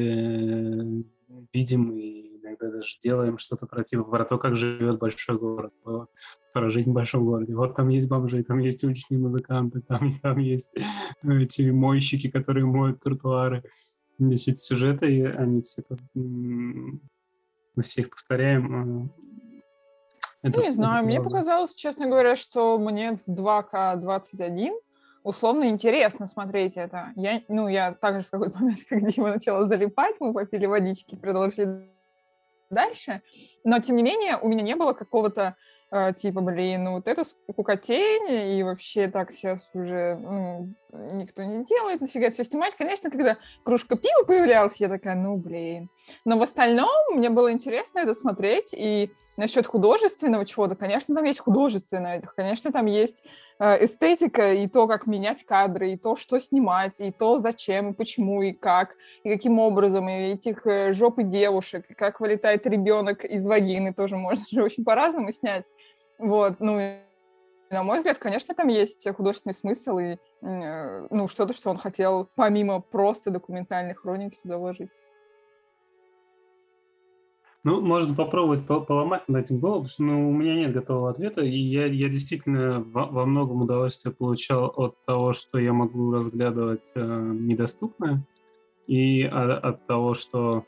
видим 1.53 1.91
и 1.91 2.37
иногда 2.39 2.69
даже 2.69 2.97
делаем 3.03 3.37
что-то 3.37 3.67
про, 3.67 3.83
типа, 3.83 4.03
про 4.03 4.25
то, 4.25 4.37
как 4.37 4.55
живет 4.55 4.99
большой 4.99 5.37
город, 5.37 5.73
про, 5.83 6.07
про 6.53 6.69
жизнь 6.69 6.91
в 6.91 6.93
большом 6.93 7.25
городе. 7.25 7.55
Вот 7.55 7.75
там 7.75 7.89
есть 7.89 8.07
бомжи, 8.07 8.43
там 8.43 8.59
есть 8.59 8.83
уличные 8.83 9.19
музыканты, 9.19 9.81
там, 9.81 10.13
там 10.21 10.37
есть 10.39 10.71
эти 11.23 11.69
мойщики, 11.69 12.29
которые 12.29 12.65
моют 12.65 12.99
тротуары. 12.99 13.63
Здесь 14.19 14.47
эти 14.47 14.59
сюжеты, 14.59 15.27
они 15.27 15.61
все, 15.61 15.83
мы 16.13 16.99
все 17.83 18.01
их 18.01 18.09
повторяем. 18.09 19.11
А, 20.41 20.47
это, 20.47 20.61
не 20.61 20.71
знаю, 20.71 21.05
мне 21.05 21.21
показалось, 21.21 21.75
честно 21.75 22.07
говоря, 22.07 22.35
что 22.35 22.77
мне 22.79 23.17
в 23.17 23.27
2К21 23.27 24.73
условно 25.27 25.67
интересно 25.67 26.25
смотреть 26.25 26.77
это. 26.77 27.11
Я, 27.15 27.41
ну, 27.49 27.67
я 27.67 27.91
также 27.91 28.23
в 28.23 28.29
какой-то 28.29 28.57
момент, 28.59 28.79
как 28.89 29.05
Дима 29.05 29.33
начала 29.33 29.67
залипать, 29.67 30.15
мы 30.19 30.33
попили 30.33 30.65
водички, 30.65 31.15
продолжили 31.15 31.91
дальше. 32.69 33.21
Но, 33.63 33.79
тем 33.79 33.97
не 33.97 34.03
менее, 34.03 34.37
у 34.37 34.47
меня 34.47 34.63
не 34.63 34.75
было 34.75 34.93
какого-то 34.93 35.55
э, 35.91 36.13
типа, 36.13 36.41
блин, 36.41 36.85
ну 36.85 36.93
вот 36.93 37.07
это 37.07 37.25
скукотень, 37.25 38.57
и 38.57 38.63
вообще 38.63 39.09
так 39.09 39.31
сейчас 39.31 39.69
уже 39.73 40.15
ну, 40.15 40.73
никто 40.91 41.43
не 41.43 41.65
делает, 41.65 42.01
нафига 42.01 42.29
все 42.29 42.45
снимать. 42.45 42.75
Конечно, 42.75 43.09
когда 43.09 43.37
кружка 43.63 43.97
пива 43.97 44.23
появлялась, 44.25 44.77
я 44.77 44.87
такая, 44.87 45.15
ну, 45.15 45.35
блин. 45.35 45.89
Но 46.25 46.37
в 46.37 46.43
остальном 46.43 46.89
мне 47.13 47.29
было 47.29 47.51
интересно 47.51 47.99
это 47.99 48.13
смотреть, 48.13 48.73
и 48.73 49.11
насчет 49.37 49.67
художественного 49.67 50.45
чего-то, 50.45 50.75
конечно, 50.75 51.15
там 51.15 51.23
есть 51.23 51.39
художественное, 51.39 52.21
конечно, 52.35 52.71
там 52.71 52.87
есть 52.87 53.23
э, 53.59 53.85
эстетика 53.85 54.53
и 54.53 54.67
то, 54.67 54.87
как 54.87 55.05
менять 55.05 55.45
кадры, 55.45 55.91
и 55.91 55.97
то, 55.97 56.15
что 56.15 56.39
снимать, 56.39 56.99
и 56.99 57.11
то, 57.11 57.39
зачем, 57.39 57.91
и 57.91 57.93
почему, 57.93 58.41
и 58.41 58.51
как, 58.51 58.95
и 59.23 59.29
каким 59.29 59.59
образом, 59.59 60.09
и 60.09 60.31
этих 60.31 60.65
э, 60.65 60.91
жоп 60.93 61.19
и 61.19 61.23
девушек, 61.23 61.85
и 61.89 61.93
как 61.93 62.19
вылетает 62.19 62.65
ребенок 62.65 63.23
из 63.23 63.45
вагины, 63.47 63.93
тоже 63.93 64.17
можно 64.17 64.43
же 64.51 64.63
очень 64.63 64.83
по-разному 64.83 65.31
снять. 65.31 65.65
Вот, 66.17 66.55
ну, 66.59 66.79
на 67.69 67.83
мой 67.83 67.99
взгляд, 67.99 68.17
конечно, 68.17 68.55
там 68.55 68.69
есть 68.69 69.07
художественный 69.15 69.53
смысл 69.53 69.99
и 69.99 70.17
э, 70.41 71.07
ну, 71.11 71.27
что-то, 71.27 71.53
что 71.53 71.69
он 71.69 71.77
хотел 71.77 72.27
помимо 72.35 72.79
просто 72.79 73.29
документальной 73.29 73.93
хроники 73.93 74.39
туда 74.41 74.57
вложить. 74.57 74.89
Ну, 77.67 77.81
можно 77.81 78.15
попробовать 78.15 78.65
поломать 78.65 79.27
над 79.27 79.43
этим 79.43 79.57
голову, 79.57 79.83
потому 79.83 79.87
что 79.89 80.03
ну, 80.03 80.29
у 80.29 80.31
меня 80.31 80.55
нет 80.55 80.71
готового 80.71 81.09
ответа, 81.09 81.43
и 81.43 81.57
я, 81.57 81.85
я 81.87 82.07
действительно 82.07 82.79
во, 82.79 83.25
многом 83.25 83.61
удовольствие 83.61 84.15
получал 84.15 84.71
от 84.77 84.95
того, 85.03 85.33
что 85.33 85.59
я 85.59 85.73
могу 85.73 86.13
разглядывать 86.13 86.93
э, 86.95 87.01
недоступное, 87.01 88.25
и 88.87 89.23
от, 89.23 89.65
от 89.65 89.85
того, 89.85 90.13
что, 90.13 90.63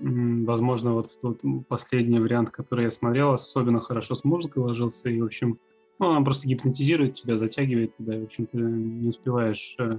возможно, 0.00 0.92
вот 0.92 1.06
тот 1.22 1.40
последний 1.66 2.18
вариант, 2.18 2.50
который 2.50 2.84
я 2.84 2.90
смотрел, 2.90 3.32
особенно 3.32 3.80
хорошо 3.80 4.14
с 4.14 4.22
музыкой 4.22 4.64
ложился, 4.64 5.08
и, 5.08 5.22
в 5.22 5.24
общем, 5.24 5.58
ну, 5.98 6.10
она 6.10 6.22
просто 6.22 6.46
гипнотизирует 6.46 7.14
тебя, 7.14 7.38
затягивает 7.38 7.96
туда, 7.96 8.16
и, 8.16 8.20
в 8.20 8.24
общем, 8.24 8.44
ты 8.44 8.58
не 8.58 9.08
успеваешь 9.08 9.76
э, 9.78 9.98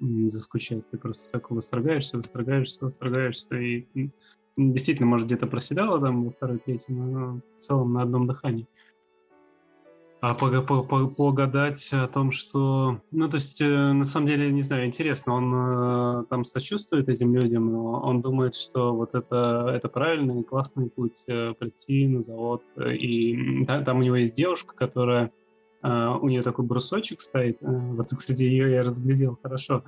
заскучать, 0.00 0.88
ты 0.90 0.96
просто 0.96 1.30
так 1.30 1.50
восторгаешься, 1.50 2.16
восторгаешься, 2.16 2.86
восторгаешься, 2.86 3.56
и 3.56 4.10
действительно, 4.72 5.08
может, 5.08 5.26
где-то 5.26 5.46
проседала 5.46 6.00
там 6.00 6.24
во 6.24 6.30
второй, 6.30 6.58
третьей, 6.58 6.94
но 6.94 7.40
в 7.56 7.60
целом 7.60 7.92
на 7.92 8.02
одном 8.02 8.26
дыхании. 8.26 8.66
А 10.20 10.34
погадать 10.34 11.90
о 11.94 12.06
том, 12.06 12.30
что... 12.30 13.00
Ну, 13.10 13.28
то 13.28 13.36
есть, 13.36 13.62
э, 13.62 13.66
на 13.66 14.04
самом 14.04 14.26
деле, 14.26 14.52
не 14.52 14.60
знаю, 14.60 14.84
интересно, 14.84 15.32
он 15.32 15.54
э, 15.54 16.24
там 16.28 16.44
сочувствует 16.44 17.08
этим 17.08 17.34
людям, 17.34 17.72
но 17.72 18.02
он 18.02 18.20
думает, 18.20 18.54
что 18.54 18.94
вот 18.94 19.14
это, 19.14 19.72
это 19.74 19.88
правильный, 19.88 20.44
классный 20.44 20.90
путь 20.90 21.24
э, 21.26 21.54
прийти 21.58 22.06
на 22.06 22.22
завод. 22.22 22.62
И 22.76 23.64
да, 23.64 23.82
там 23.82 24.00
у 24.00 24.02
него 24.02 24.16
есть 24.16 24.34
девушка, 24.34 24.74
которая... 24.74 25.32
У 25.82 26.28
нее 26.28 26.42
такой 26.42 26.66
брусочек 26.66 27.22
стоит. 27.22 27.56
Вот, 27.62 28.10
кстати, 28.10 28.42
ее 28.42 28.70
я 28.70 28.82
разглядел 28.82 29.38
хорошо 29.42 29.82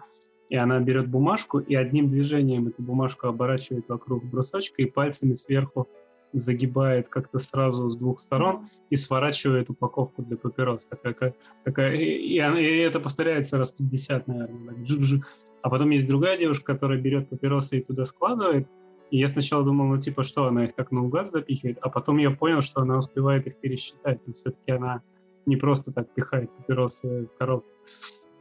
и 0.52 0.56
она 0.56 0.78
берет 0.80 1.08
бумажку 1.08 1.60
и 1.60 1.74
одним 1.74 2.10
движением 2.10 2.68
эту 2.68 2.82
бумажку 2.82 3.26
оборачивает 3.26 3.88
вокруг 3.88 4.22
брусочка 4.22 4.82
и 4.82 4.84
пальцами 4.84 5.32
сверху 5.32 5.88
загибает 6.34 7.08
как-то 7.08 7.38
сразу 7.38 7.88
с 7.88 7.96
двух 7.96 8.20
сторон 8.20 8.66
и 8.90 8.96
сворачивает 8.96 9.70
упаковку 9.70 10.22
для 10.22 10.36
папирос. 10.36 10.84
Такая, 10.84 11.34
такая, 11.64 11.94
и, 11.94 12.34
и 12.34 12.76
это 12.80 13.00
повторяется 13.00 13.56
раз 13.56 13.72
50, 13.72 14.28
наверное. 14.28 14.74
Так, 14.74 14.86
жик 14.86 15.00
-жик. 15.00 15.22
А 15.62 15.70
потом 15.70 15.88
есть 15.88 16.06
другая 16.06 16.36
девушка, 16.36 16.74
которая 16.74 17.00
берет 17.00 17.30
папиросы 17.30 17.78
и 17.78 17.82
туда 17.82 18.04
складывает. 18.04 18.68
И 19.10 19.18
я 19.18 19.28
сначала 19.28 19.64
думал, 19.64 19.86
ну 19.86 19.98
типа, 19.98 20.22
что 20.22 20.44
она 20.44 20.66
их 20.66 20.74
так 20.74 20.92
наугад 20.92 21.30
запихивает, 21.30 21.78
а 21.80 21.88
потом 21.88 22.18
я 22.18 22.30
понял, 22.30 22.60
что 22.60 22.82
она 22.82 22.98
успевает 22.98 23.46
их 23.46 23.56
пересчитать. 23.56 24.20
Но 24.26 24.34
все-таки 24.34 24.72
она 24.72 25.00
не 25.46 25.56
просто 25.56 25.92
так 25.94 26.12
пихает 26.12 26.50
папиросы 26.58 27.26
в 27.34 27.38
коробку. 27.38 27.70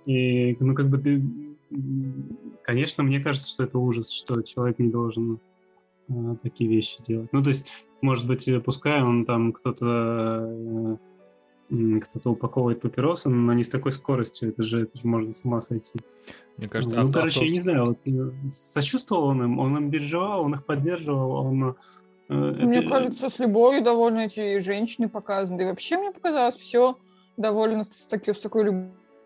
И, 0.05 0.57
ну, 0.59 0.76
как 0.76 0.89
бы 0.89 0.97
ты... 0.97 1.22
Конечно, 2.63 3.03
мне 3.03 3.19
кажется, 3.19 3.49
что 3.49 3.63
это 3.63 3.80
ужас, 3.80 4.11
что 4.11 4.41
человек 4.41 4.80
не 4.80 4.89
должен 4.89 5.39
э, 6.09 6.36
такие 6.43 6.69
вещи 6.69 7.01
делать. 7.01 7.30
Ну, 7.32 7.41
то 7.41 7.49
есть, 7.49 7.88
может 8.01 8.28
быть, 8.28 8.47
э, 8.47 8.59
пускай 8.59 9.01
он 9.01 9.26
там 9.26 9.53
кто-то 9.53 10.97
э, 11.69 11.99
кто-то 12.01 12.32
упаковывает 12.32 12.82
папиросы, 12.82 13.30
но 13.30 13.53
не 13.53 13.63
с 13.63 13.69
такой 13.69 13.93
скоростью, 13.93 14.49
это 14.49 14.63
же, 14.63 14.84
это 14.84 14.97
же 14.97 15.07
можно 15.07 15.32
с 15.32 15.45
ума 15.45 15.61
сойти. 15.61 15.99
Мне 16.57 16.67
кажется, 16.67 16.97
ну, 16.97 17.03
авто, 17.03 17.13
короче, 17.19 17.39
авто... 17.39 17.45
я 17.45 17.51
не 17.51 17.61
знаю, 17.61 17.86
вот, 17.86 17.99
э, 18.05 18.49
сочувствовал 18.49 19.26
он 19.26 19.43
им, 19.43 19.59
он 19.59 19.78
им 19.78 19.89
биржевал, 19.89 20.43
он 20.43 20.55
их 20.55 20.65
поддерживал, 20.65 21.32
он... 21.32 21.76
Мне 22.28 22.80
это... 22.80 22.89
кажется, 22.89 23.30
с 23.30 23.39
любовью 23.39 23.84
довольно 23.84 24.22
эти 24.22 24.59
женщины 24.59 25.09
показаны. 25.09 25.57
Да 25.57 25.63
и 25.63 25.67
вообще 25.67 25.97
мне 25.97 26.11
показалось 26.11 26.55
все 26.55 26.97
довольно 27.36 27.86
с, 27.86 28.05
таки, 28.09 28.34
с 28.34 28.39
такой 28.39 28.63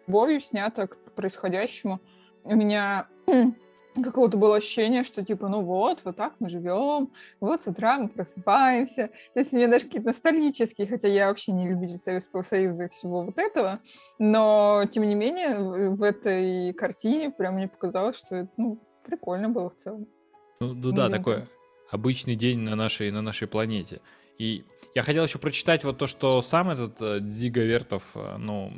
любовью 0.07 0.41
снято 0.41 0.87
к 0.87 0.97
происходящему. 1.15 1.99
У 2.45 2.55
меня 2.55 3.07
какого-то 4.03 4.37
было 4.37 4.57
ощущение, 4.57 5.03
что 5.03 5.25
типа, 5.25 5.47
ну 5.47 5.61
вот, 5.61 6.01
вот 6.03 6.15
так 6.15 6.33
мы 6.39 6.49
живем, 6.49 7.11
вот 7.39 7.63
с 7.63 7.67
утра 7.67 7.97
мы 7.97 8.07
просыпаемся. 8.07 9.09
То 9.33 9.39
есть 9.39 9.51
у 9.51 9.57
меня 9.57 9.67
даже 9.67 9.85
какие-то 9.85 10.09
ностальгические, 10.09 10.87
хотя 10.87 11.07
я 11.07 11.27
вообще 11.27 11.51
не 11.51 11.67
любитель 11.67 11.97
Советского 11.97 12.43
Союза 12.43 12.83
и 12.83 12.89
всего 12.89 13.23
вот 13.23 13.37
этого, 13.37 13.79
но 14.19 14.83
тем 14.91 15.03
не 15.03 15.15
менее 15.15 15.89
в 15.89 16.03
этой 16.03 16.73
картине 16.73 17.31
прям 17.31 17.55
мне 17.55 17.67
показалось, 17.67 18.17
что 18.17 18.35
это 18.35 18.51
ну, 18.57 18.79
прикольно 19.03 19.49
было 19.49 19.71
в 19.71 19.77
целом. 19.77 20.07
Ну, 20.59 20.73
ну 20.73 20.91
да, 20.91 21.09
такой 21.09 21.45
обычный 21.89 22.35
день 22.35 22.59
на 22.59 22.75
нашей, 22.75 23.11
на 23.11 23.21
нашей 23.21 23.47
планете. 23.47 24.01
И 24.37 24.65
я 24.95 25.03
хотел 25.03 25.25
еще 25.25 25.39
прочитать 25.39 25.83
вот 25.83 25.97
то, 25.97 26.07
что 26.07 26.41
сам 26.41 26.69
этот 26.69 27.01
э, 27.01 27.19
Дзига 27.19 27.61
Вертов, 27.61 28.03
э, 28.15 28.37
ну, 28.37 28.71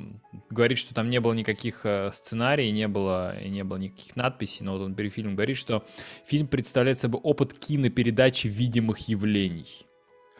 говорит, 0.49 0.80
что 0.80 0.95
там 0.95 1.11
не 1.11 1.20
было 1.20 1.34
никаких 1.34 1.82
э, 1.86 2.09
сценариев, 2.11 2.74
не 2.74 2.88
было, 2.88 3.39
и 3.39 3.47
не 3.49 3.63
было 3.63 3.78
никаких 3.78 4.15
надписей, 4.15 4.65
но 4.65 4.74
вот 4.74 4.82
он 4.82 4.95
перед 4.95 5.13
фильмом 5.13 5.36
говорит, 5.36 5.57
что 5.57 5.86
фильм 6.26 6.47
представляет 6.47 6.97
собой 6.97 7.22
опыт 7.22 7.53
кинопередачи 7.53 8.47
видимых 8.47 9.07
явлений. 9.07 9.86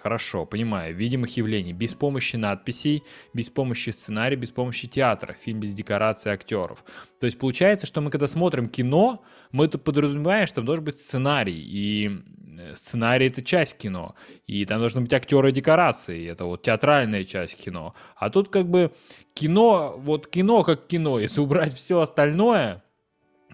Хорошо, 0.02 0.46
понимаю, 0.46 0.96
видимых 0.96 1.38
явлений. 1.38 1.74
Без 1.74 1.94
помощи 1.94 2.38
надписей, 2.38 3.04
без 3.34 3.50
помощи 3.50 3.90
сценария, 3.90 4.36
без 4.36 4.52
помощи 4.52 4.88
театра. 4.88 5.34
Фильм 5.34 5.60
без 5.60 5.74
декораций 5.74 6.32
актеров. 6.32 6.84
То 7.20 7.26
есть 7.26 7.38
получается, 7.38 7.86
что 7.88 8.02
мы 8.02 8.10
когда 8.10 8.28
смотрим 8.28 8.70
кино, 8.70 9.24
мы 9.52 9.66
это 9.66 9.78
подразумеваем, 9.78 10.48
что 10.48 10.58
там 10.58 10.66
должен 10.66 10.86
быть 10.86 11.00
сценарий. 11.00 11.60
И 11.60 12.24
сценарий— 12.76 13.28
это 13.28 13.44
часть 13.44 13.78
кино. 13.78 14.16
И 14.46 14.66
там 14.66 14.80
должны 14.80 15.02
быть 15.02 15.14
актеры 15.14 15.52
декорации. 15.52 16.30
Это 16.30 16.46
вот 16.46 16.64
театральная 16.64 17.24
часть 17.24 17.64
кино. 17.64 17.94
А 18.16 18.30
тут 18.30 18.50
как 18.50 18.70
бы 18.70 18.92
кино, 19.34 19.96
вот 19.98 20.28
кино 20.28 20.64
как 20.64 20.88
кино. 20.88 21.20
Если 21.20 21.40
убрать 21.40 21.74
все 21.74 22.00
остальное, 22.00 22.84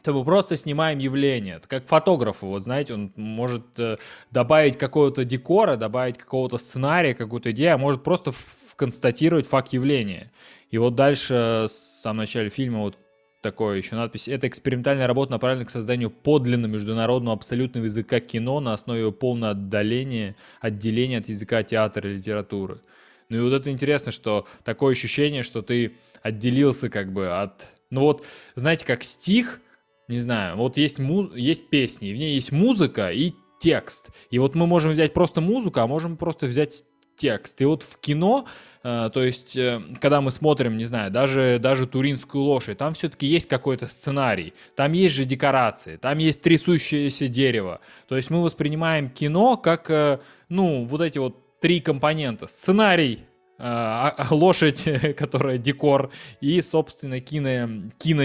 то 0.03 0.13
мы 0.13 0.25
просто 0.25 0.57
снимаем 0.57 0.99
явление. 0.99 1.55
Это 1.55 1.67
как 1.67 1.87
фотографу, 1.87 2.47
вот 2.47 2.63
знаете, 2.63 2.93
он 2.93 3.13
может 3.15 3.79
э, 3.79 3.97
добавить 4.31 4.77
какого-то 4.77 5.23
декора, 5.23 5.77
добавить 5.77 6.17
какого-то 6.17 6.57
сценария, 6.57 7.15
какую-то 7.15 7.51
идею, 7.51 7.75
а 7.75 7.77
может 7.77 8.03
просто 8.03 8.33
констатировать 8.75 9.47
факт 9.47 9.71
явления. 9.71 10.31
И 10.71 10.77
вот 10.77 10.95
дальше, 10.95 11.33
э, 11.33 11.67
в 11.67 11.69
самом 11.69 12.17
начале 12.17 12.49
фильма, 12.49 12.79
вот 12.79 12.97
такое 13.43 13.77
еще 13.77 13.95
надпись. 13.95 14.27
Это 14.27 14.47
экспериментальная 14.47 15.05
работа 15.05 15.31
направлена 15.31 15.65
к 15.65 15.69
созданию 15.69 16.09
подлинно 16.09 16.65
международного 16.65 17.37
абсолютного 17.37 17.85
языка 17.85 18.19
кино 18.19 18.59
на 18.59 18.73
основе 18.73 19.11
полного 19.11 19.51
отдаления, 19.51 20.35
отделения 20.59 21.19
от 21.19 21.29
языка 21.29 21.61
театра 21.61 22.09
и 22.09 22.15
литературы. 22.15 22.81
Ну 23.29 23.37
и 23.37 23.41
вот 23.41 23.53
это 23.53 23.69
интересно, 23.69 24.11
что 24.11 24.47
такое 24.63 24.93
ощущение, 24.93 25.43
что 25.43 25.61
ты 25.61 25.97
отделился 26.23 26.89
как 26.89 27.13
бы 27.13 27.27
от... 27.27 27.69
Ну 27.91 28.01
вот, 28.01 28.25
знаете, 28.55 28.85
как 28.85 29.03
стих— 29.03 29.59
не 30.07 30.19
знаю, 30.19 30.57
вот 30.57 30.77
есть, 30.77 30.99
муз... 30.99 31.31
есть 31.35 31.69
песни, 31.69 32.11
в 32.11 32.17
ней 32.17 32.35
есть 32.35 32.51
музыка 32.51 33.09
и 33.09 33.33
текст. 33.59 34.09
И 34.29 34.39
вот 34.39 34.55
мы 34.55 34.67
можем 34.67 34.91
взять 34.91 35.13
просто 35.13 35.39
музыку, 35.39 35.79
а 35.79 35.87
можем 35.87 36.17
просто 36.17 36.47
взять 36.47 36.83
текст. 37.15 37.61
И 37.61 37.65
вот 37.65 37.83
в 37.83 37.97
кино, 37.99 38.45
э, 38.83 39.09
то 39.13 39.23
есть, 39.23 39.55
э, 39.55 39.81
когда 40.01 40.21
мы 40.21 40.31
смотрим, 40.31 40.77
не 40.77 40.85
знаю, 40.85 41.11
даже, 41.11 41.57
даже 41.61 41.87
«Туринскую 41.87 42.43
лошадь», 42.43 42.77
там 42.77 42.93
все-таки 42.93 43.25
есть 43.25 43.47
какой-то 43.47 43.87
сценарий, 43.87 44.53
там 44.75 44.93
есть 44.93 45.15
же 45.15 45.25
декорации, 45.25 45.97
там 45.97 46.17
есть 46.17 46.41
трясущееся 46.41 47.27
дерево. 47.27 47.79
То 48.07 48.15
есть 48.17 48.29
мы 48.29 48.41
воспринимаем 48.41 49.09
кино 49.09 49.57
как, 49.57 49.89
э, 49.89 50.19
ну, 50.49 50.85
вот 50.85 51.01
эти 51.01 51.19
вот 51.19 51.59
три 51.59 51.79
компонента. 51.79 52.47
Сценарий, 52.47 53.25
а, 53.57 54.13
а, 54.17 54.33
лошадь, 54.35 54.89
которая 55.17 55.57
декор, 55.57 56.11
и, 56.41 56.59
собственно, 56.61 57.21
кино, 57.21 57.89
кино, 57.97 58.23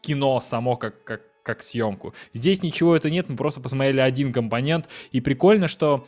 кино 0.00 0.40
само 0.40 0.76
как, 0.76 1.04
как, 1.04 1.20
как 1.42 1.62
съемку. 1.62 2.14
Здесь 2.32 2.62
ничего 2.62 2.96
это 2.96 3.10
нет, 3.10 3.28
мы 3.28 3.36
просто 3.36 3.60
посмотрели 3.60 4.00
один 4.00 4.32
компонент, 4.32 4.88
и 5.10 5.20
прикольно, 5.20 5.68
что 5.68 6.06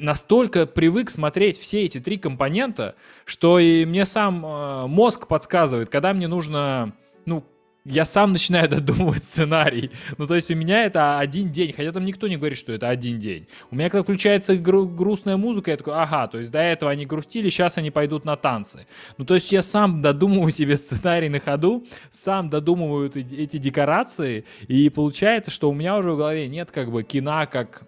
настолько 0.00 0.66
привык 0.66 1.10
смотреть 1.10 1.58
все 1.58 1.84
эти 1.84 2.00
три 2.00 2.18
компонента, 2.18 2.94
что 3.24 3.58
и 3.58 3.84
мне 3.84 4.06
сам 4.06 4.44
э, 4.44 4.86
мозг 4.86 5.26
подсказывает, 5.26 5.88
когда 5.88 6.12
мне 6.12 6.28
нужно, 6.28 6.92
ну, 7.26 7.44
я 7.84 8.04
сам 8.04 8.32
начинаю 8.32 8.68
додумывать 8.70 9.24
сценарий. 9.24 9.90
Ну, 10.16 10.26
то 10.26 10.34
есть 10.34 10.50
у 10.50 10.54
меня 10.54 10.84
это 10.84 11.18
один 11.18 11.52
день, 11.52 11.72
хотя 11.72 11.92
там 11.92 12.04
никто 12.04 12.28
не 12.28 12.36
говорит, 12.36 12.58
что 12.58 12.72
это 12.72 12.88
один 12.88 13.18
день. 13.18 13.46
У 13.70 13.76
меня 13.76 13.90
когда 13.90 14.02
включается 14.02 14.56
гру- 14.56 14.88
грустная 14.88 15.36
музыка, 15.36 15.70
я 15.70 15.76
такой, 15.76 15.94
ага, 15.94 16.26
то 16.28 16.38
есть 16.38 16.50
до 16.50 16.60
этого 16.60 16.90
они 16.90 17.06
грустили, 17.06 17.50
сейчас 17.50 17.78
они 17.78 17.90
пойдут 17.90 18.24
на 18.24 18.36
танцы. 18.36 18.86
Ну, 19.18 19.24
то 19.24 19.34
есть 19.34 19.52
я 19.52 19.62
сам 19.62 20.02
додумываю 20.02 20.50
себе 20.50 20.76
сценарий 20.76 21.28
на 21.28 21.40
ходу, 21.40 21.86
сам 22.10 22.50
додумываю 22.50 23.10
эти 23.14 23.58
декорации, 23.58 24.44
и 24.66 24.88
получается, 24.88 25.50
что 25.50 25.70
у 25.70 25.74
меня 25.74 25.96
уже 25.96 26.12
в 26.12 26.16
голове 26.16 26.48
нет 26.48 26.70
как 26.70 26.90
бы 26.90 27.02
кино 27.02 27.46
как 27.50 27.82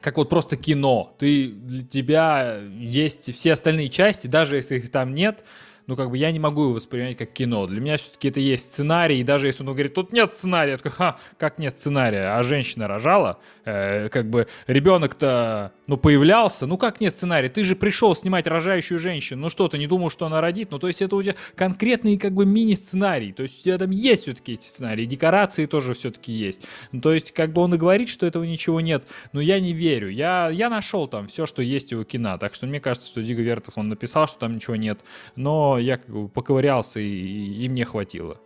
как 0.00 0.16
вот 0.16 0.28
просто 0.28 0.56
кино. 0.56 1.14
Ты, 1.18 1.48
для 1.48 1.84
тебя 1.84 2.58
есть 2.78 3.32
все 3.34 3.52
остальные 3.52 3.88
части, 3.88 4.26
даже 4.26 4.56
если 4.56 4.76
их 4.76 4.90
там 4.90 5.14
нет, 5.14 5.44
ну, 5.88 5.96
как 5.96 6.10
бы 6.10 6.18
я 6.18 6.30
не 6.30 6.38
могу 6.38 6.64
его 6.64 6.74
воспринимать 6.74 7.16
как 7.16 7.32
кино. 7.32 7.66
Для 7.66 7.80
меня 7.80 7.96
все-таки 7.96 8.28
это 8.28 8.40
есть 8.40 8.72
сценарий, 8.72 9.20
и 9.20 9.24
даже 9.24 9.46
если 9.46 9.62
он 9.62 9.70
говорит, 9.70 9.94
тут 9.94 10.12
нет 10.12 10.34
сценария, 10.34 10.72
я 10.72 10.76
такой, 10.76 10.92
ха, 10.92 11.18
как 11.38 11.58
нет 11.58 11.78
сценария, 11.78 12.36
а 12.36 12.42
женщина 12.42 12.86
рожала, 12.86 13.38
э, 13.64 14.10
как 14.10 14.28
бы 14.28 14.46
ребенок-то, 14.66 15.72
ну, 15.86 15.96
появлялся, 15.96 16.66
ну, 16.66 16.76
как 16.76 17.00
нет 17.00 17.14
сценария, 17.14 17.48
ты 17.48 17.64
же 17.64 17.74
пришел 17.74 18.14
снимать 18.14 18.46
рожающую 18.46 18.98
женщину, 18.98 19.42
ну, 19.42 19.48
что, 19.48 19.66
ты 19.68 19.78
не 19.78 19.86
думал, 19.86 20.10
что 20.10 20.26
она 20.26 20.42
родит, 20.42 20.70
ну, 20.70 20.78
то 20.78 20.88
есть 20.88 21.00
это 21.00 21.16
у 21.16 21.22
тебя 21.22 21.34
конкретный, 21.54 22.18
как 22.18 22.34
бы, 22.34 22.44
мини-сценарий, 22.44 23.32
то 23.32 23.42
есть 23.42 23.60
у 23.60 23.62
тебя 23.64 23.78
там 23.78 23.90
есть 23.90 24.24
все-таки 24.24 24.52
эти 24.52 24.66
сценарии, 24.66 25.06
декорации 25.06 25.64
тоже 25.64 25.94
все-таки 25.94 26.32
есть, 26.32 26.66
ну, 26.92 27.00
то 27.00 27.14
есть, 27.14 27.32
как 27.32 27.54
бы 27.54 27.62
он 27.62 27.74
и 27.74 27.78
говорит, 27.78 28.10
что 28.10 28.26
этого 28.26 28.44
ничего 28.44 28.82
нет, 28.82 29.06
но 29.32 29.40
я 29.40 29.58
не 29.58 29.72
верю, 29.72 30.10
я, 30.10 30.50
я 30.50 30.68
нашел 30.68 31.08
там 31.08 31.28
все, 31.28 31.46
что 31.46 31.62
есть 31.62 31.94
у 31.94 32.04
кино, 32.04 32.36
так 32.36 32.54
что 32.54 32.66
мне 32.66 32.78
кажется, 32.78 33.08
что 33.08 33.22
Дига 33.22 33.40
Вертов, 33.40 33.78
он 33.78 33.88
написал, 33.88 34.26
что 34.26 34.38
там 34.40 34.52
ничего 34.52 34.76
нет, 34.76 35.00
но 35.34 35.77
я 35.78 35.98
как 35.98 36.08
бы 36.08 36.28
поковырялся, 36.28 37.00
и, 37.00 37.64
и 37.64 37.68
мне 37.68 37.84
хватило. 37.84 38.38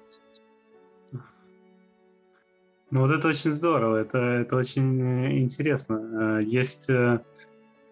Ну 2.92 3.00
вот 3.00 3.10
это 3.10 3.28
очень 3.28 3.50
здорово, 3.50 3.96
это, 3.96 4.18
это 4.18 4.54
очень 4.54 5.00
э, 5.00 5.38
интересно. 5.38 6.38
Э, 6.40 6.44
есть 6.44 6.90
э, 6.90 7.20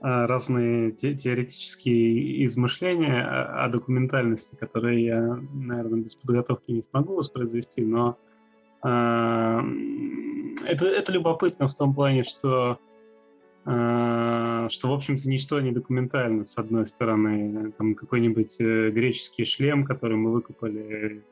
разные 0.03 0.93
те, 0.93 1.15
теоретические 1.15 2.45
измышления 2.45 3.23
о, 3.25 3.69
документальности, 3.71 4.57
которые 4.57 5.05
я, 5.07 5.39
наверное, 5.55 6.01
без 6.01 6.17
подготовки 6.17 6.71
не 6.73 6.83
смогу 6.83 7.17
воспроизвести, 7.17 7.83
но 7.83 8.19
это, 8.83 9.67
это 10.65 11.13
любопытно 11.13 11.67
в 11.67 11.75
том 11.75 11.95
плане, 11.95 12.25
что 12.25 12.79
что, 13.65 14.89
в 14.89 14.93
общем-то, 14.93 15.29
ничто 15.29 15.61
не 15.61 15.73
документально, 15.73 16.45
с 16.45 16.57
одной 16.57 16.87
стороны. 16.87 17.73
Там 17.77 17.95
какой-нибудь 17.95 18.61
э, 18.61 18.91
греческий 18.91 19.45
шлем, 19.45 19.85
который 19.85 20.17
мы 20.17 20.33
выкопали, 20.33 21.23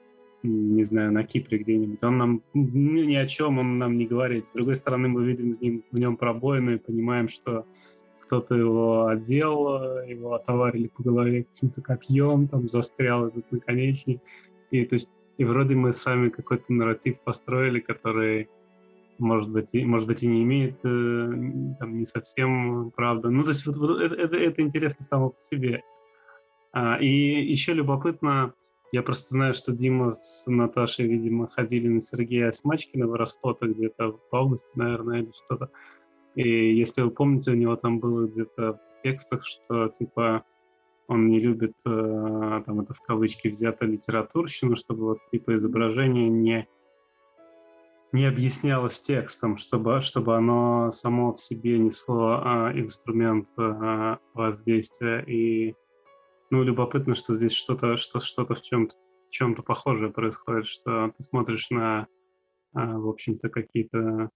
не 0.42 0.84
знаю, 0.84 1.12
на 1.12 1.24
Кипре 1.24 1.58
где-нибудь, 1.58 2.02
он 2.02 2.18
нам 2.18 2.42
ну, 2.54 3.04
ни 3.04 3.14
о 3.14 3.26
чем 3.26 3.58
он 3.58 3.78
нам 3.78 3.96
не 3.96 4.06
говорит. 4.06 4.46
С 4.46 4.52
другой 4.52 4.76
стороны, 4.76 5.08
мы 5.08 5.24
видим 5.24 5.56
в 5.56 5.62
нем, 5.62 5.84
в 5.90 5.98
нем 5.98 6.16
пробоины 6.16 6.72
и 6.72 6.78
понимаем, 6.78 7.28
что 7.28 7.66
кто-то 8.20 8.54
его 8.54 9.06
одел, 9.06 10.02
его 10.06 10.34
отоварили 10.34 10.88
по 10.88 11.02
голове 11.02 11.44
каким-то 11.44 11.80
копьем, 11.80 12.46
там 12.46 12.68
застрял 12.68 13.28
этот 13.28 13.50
наконечник. 13.50 14.20
И, 14.70 14.84
то 14.84 14.96
есть, 14.96 15.10
и 15.38 15.44
вроде 15.44 15.74
мы 15.74 15.94
сами 15.94 16.28
какой-то 16.28 16.72
нарратив 16.72 17.20
построили, 17.20 17.80
который 17.80 18.48
может 19.18 19.50
быть, 19.50 19.74
и, 19.74 19.84
может 19.84 20.06
быть, 20.06 20.22
и 20.22 20.28
не 20.28 20.42
имеет 20.42 20.80
э, 20.84 21.76
там, 21.78 21.98
не 21.98 22.06
совсем 22.06 22.90
правда. 22.94 23.30
Ну, 23.30 23.42
то 23.42 23.50
есть 23.50 23.66
вот, 23.66 23.76
вот 23.76 24.00
это, 24.00 24.14
это, 24.14 24.36
это 24.36 24.62
интересно 24.62 25.04
само 25.04 25.30
по 25.30 25.40
себе. 25.40 25.82
А, 26.72 26.96
и 26.96 27.08
еще 27.08 27.72
любопытно, 27.72 28.54
я 28.92 29.02
просто 29.02 29.34
знаю, 29.34 29.54
что 29.54 29.72
Дима 29.72 30.10
с 30.10 30.44
Наташей, 30.46 31.06
видимо, 31.06 31.48
ходили 31.48 31.88
на 31.88 32.00
Сергея 32.00 32.48
Осьмачкина 32.48 33.06
в 33.06 33.14
Росфото 33.14 33.66
где-то 33.66 34.12
в 34.30 34.34
августе, 34.34 34.68
наверное, 34.74 35.22
или 35.22 35.32
что-то. 35.44 35.70
И 36.34 36.76
если 36.76 37.02
вы 37.02 37.10
помните, 37.10 37.52
у 37.52 37.56
него 37.56 37.76
там 37.76 37.98
было 38.00 38.26
где-то 38.26 38.74
в 38.74 39.02
текстах, 39.02 39.44
что 39.44 39.88
типа 39.88 40.44
он 41.08 41.26
не 41.28 41.40
любит, 41.40 41.74
э, 41.86 42.62
там 42.64 42.80
это 42.80 42.94
в 42.94 43.00
кавычки 43.00 43.48
взято 43.48 43.86
литературщину, 43.86 44.76
чтобы 44.76 45.04
вот 45.04 45.18
типа 45.30 45.56
изображение 45.56 46.28
не 46.28 46.68
не 48.12 48.24
объяснялось 48.24 49.00
текстом, 49.00 49.56
чтобы, 49.56 50.00
чтобы 50.00 50.36
оно 50.36 50.90
само 50.90 51.32
в 51.32 51.40
себе 51.40 51.78
несло 51.78 52.40
а, 52.42 52.72
инструмент 52.74 53.48
а, 53.58 54.18
воздействия. 54.34 55.22
И 55.26 55.74
ну, 56.50 56.62
любопытно, 56.62 57.14
что 57.14 57.34
здесь 57.34 57.52
что-то 57.52 57.96
что, 57.98 58.20
что-то 58.20 58.54
в 58.54 58.62
чем-то 58.62 58.96
в 59.28 59.30
чем-то 59.30 59.62
похожее 59.62 60.10
происходит, 60.10 60.66
что 60.66 61.12
ты 61.14 61.22
смотришь 61.22 61.68
на, 61.68 62.06
а, 62.72 62.98
в 62.98 63.08
общем-то, 63.08 63.50
какие-то 63.50 64.30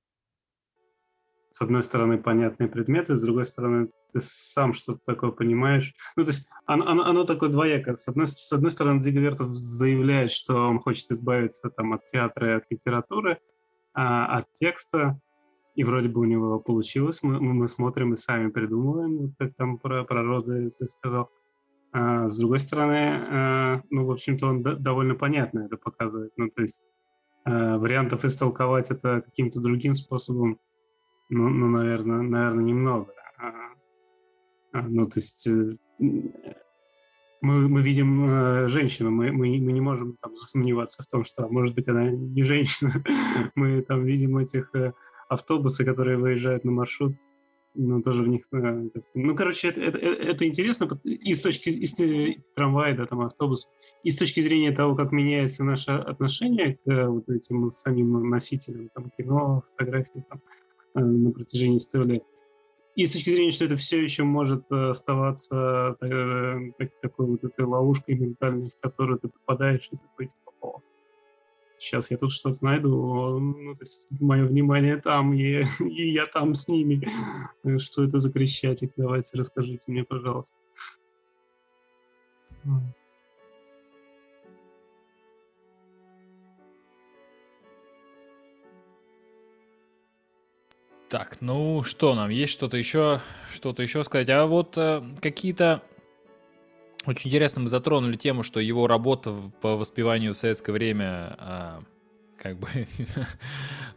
с 1.52 1.60
одной 1.60 1.82
стороны, 1.82 2.16
понятные 2.16 2.68
предметы, 2.68 3.16
с 3.16 3.22
другой 3.22 3.44
стороны, 3.44 3.90
ты 4.10 4.20
сам 4.20 4.72
что-то 4.72 5.00
такое 5.04 5.32
понимаешь. 5.32 5.94
Ну, 6.16 6.24
то 6.24 6.30
есть 6.30 6.48
оно, 6.64 6.86
оно, 6.88 7.04
оно 7.04 7.24
такое 7.24 7.50
двоякое. 7.50 7.94
С 7.94 8.08
одной, 8.08 8.26
с 8.26 8.52
одной 8.52 8.70
стороны, 8.70 9.02
Зиговертов 9.02 9.50
заявляет, 9.50 10.32
что 10.32 10.54
он 10.54 10.80
хочет 10.80 11.10
избавиться 11.10 11.68
там, 11.68 11.92
от 11.92 12.06
театра 12.06 12.52
и 12.52 12.56
от 12.56 12.64
литературы, 12.70 13.38
а, 13.94 14.38
от 14.38 14.54
текста, 14.54 15.20
и 15.74 15.84
вроде 15.84 16.08
бы 16.08 16.20
у 16.20 16.24
него 16.24 16.60
получилось. 16.60 17.22
Мы, 17.22 17.40
мы 17.40 17.68
смотрим 17.68 18.12
и 18.12 18.16
сами 18.16 18.50
придумываем, 18.50 19.34
как 19.38 19.54
там 19.54 19.78
про, 19.78 20.04
про 20.04 20.22
роды 20.22 20.72
ты 20.78 20.86
сказал. 20.88 21.30
А, 21.92 22.28
с 22.28 22.38
другой 22.38 22.60
стороны, 22.60 23.26
а, 23.30 23.82
ну, 23.90 24.06
в 24.06 24.10
общем-то, 24.10 24.46
он 24.46 24.62
д- 24.62 24.76
довольно 24.76 25.14
понятно 25.14 25.60
это 25.60 25.76
показывает. 25.76 26.32
Ну, 26.36 26.50
то 26.50 26.62
есть 26.62 26.88
а, 27.44 27.78
вариантов 27.78 28.24
истолковать 28.24 28.90
это 28.90 29.22
каким-то 29.22 29.60
другим 29.60 29.94
способом, 29.94 30.58
ну, 31.28 31.48
ну 31.48 31.68
наверное, 31.68 32.22
наверное, 32.22 32.64
немного. 32.64 33.12
А, 33.38 33.52
а, 34.72 34.82
ну, 34.82 35.06
то 35.06 35.16
есть 35.16 35.46
э, 35.46 35.76
мы, 37.42 37.68
мы 37.68 37.82
видим 37.82 38.24
э, 38.24 38.68
женщину, 38.68 39.10
мы, 39.10 39.32
мы, 39.32 39.58
мы 39.58 39.72
не 39.72 39.80
можем 39.80 40.16
там 40.20 40.34
засомневаться 40.36 41.02
в 41.02 41.06
том, 41.08 41.24
что, 41.24 41.48
может 41.48 41.74
быть, 41.74 41.88
она 41.88 42.10
не 42.10 42.44
женщина. 42.44 42.92
мы 43.54 43.82
там 43.82 44.04
видим 44.04 44.38
этих 44.38 44.70
э, 44.74 44.92
автобусы, 45.28 45.84
которые 45.84 46.16
выезжают 46.16 46.64
на 46.64 46.70
маршрут, 46.70 47.14
ну, 47.74 48.02
тоже 48.02 48.22
в 48.22 48.28
них... 48.28 48.42
Э, 48.52 48.88
ну, 49.14 49.34
короче, 49.34 49.68
это, 49.68 49.80
это, 49.80 49.98
это 49.98 50.46
интересно 50.46 50.88
и 51.04 51.34
с 51.34 51.40
точки 51.40 51.70
из 51.70 51.96
трамвая, 52.54 52.96
да, 52.96 53.06
там 53.06 53.20
автобус, 53.22 53.72
и 54.04 54.10
с 54.10 54.16
точки 54.16 54.40
зрения 54.40 54.72
того, 54.72 54.94
как 54.94 55.12
меняется 55.12 55.64
наше 55.64 55.92
отношение 55.92 56.74
к 56.74 56.90
э, 56.90 57.06
вот 57.06 57.28
этим 57.28 57.70
самим 57.70 58.28
носителям, 58.28 58.88
там, 58.94 59.10
кино, 59.16 59.64
фотографии, 59.72 60.24
там, 60.28 60.40
э, 60.94 61.00
на 61.00 61.30
протяжении 61.30 61.78
истории. 61.78 62.22
И 62.94 63.06
с 63.06 63.12
точки 63.12 63.30
зрения, 63.30 63.52
что 63.52 63.64
это 63.64 63.76
все 63.76 64.02
еще 64.02 64.24
может 64.24 64.70
э, 64.70 64.90
оставаться 64.90 65.96
э, 66.02 66.72
так, 66.78 66.90
такой 67.00 67.26
вот 67.26 67.42
этой 67.42 67.64
ловушкой 67.64 68.16
ментальной, 68.16 68.68
в 68.68 68.80
которую 68.80 69.18
ты 69.18 69.28
попадаешь, 69.28 69.88
и 69.90 69.96
такой 69.96 70.26
типа, 70.26 70.52
о, 70.60 70.82
сейчас 71.78 72.10
я 72.10 72.18
тут 72.18 72.32
что-то 72.32 72.62
найду, 72.64 73.38
ну, 73.38 73.74
то 73.74 73.80
есть 73.80 74.08
мое 74.20 74.44
внимание 74.44 74.98
там, 75.00 75.32
и, 75.32 75.64
и 75.80 76.10
я 76.10 76.26
там 76.26 76.54
с 76.54 76.68
ними. 76.68 77.06
Что 77.78 78.04
это 78.04 78.18
за 78.18 78.30
крещатик? 78.30 78.92
Давайте 78.96 79.38
расскажите 79.38 79.90
мне, 79.90 80.04
пожалуйста. 80.04 80.58
Так, 91.12 91.42
ну 91.42 91.82
что, 91.82 92.14
нам 92.14 92.30
есть 92.30 92.54
что-то 92.54 92.78
еще, 92.78 93.20
что-то 93.52 93.82
еще 93.82 94.02
сказать? 94.02 94.30
А 94.30 94.46
вот 94.46 94.78
э, 94.78 95.02
какие-то 95.20 95.82
очень 97.04 97.28
интересно 97.28 97.60
мы 97.60 97.68
затронули 97.68 98.16
тему, 98.16 98.42
что 98.42 98.60
его 98.60 98.86
работа 98.86 99.34
по 99.60 99.76
воспеванию 99.76 100.32
в 100.32 100.38
советское 100.38 100.72
время, 100.72 101.36
э, 101.38 101.80
как 102.38 102.56
бы, 102.58 102.66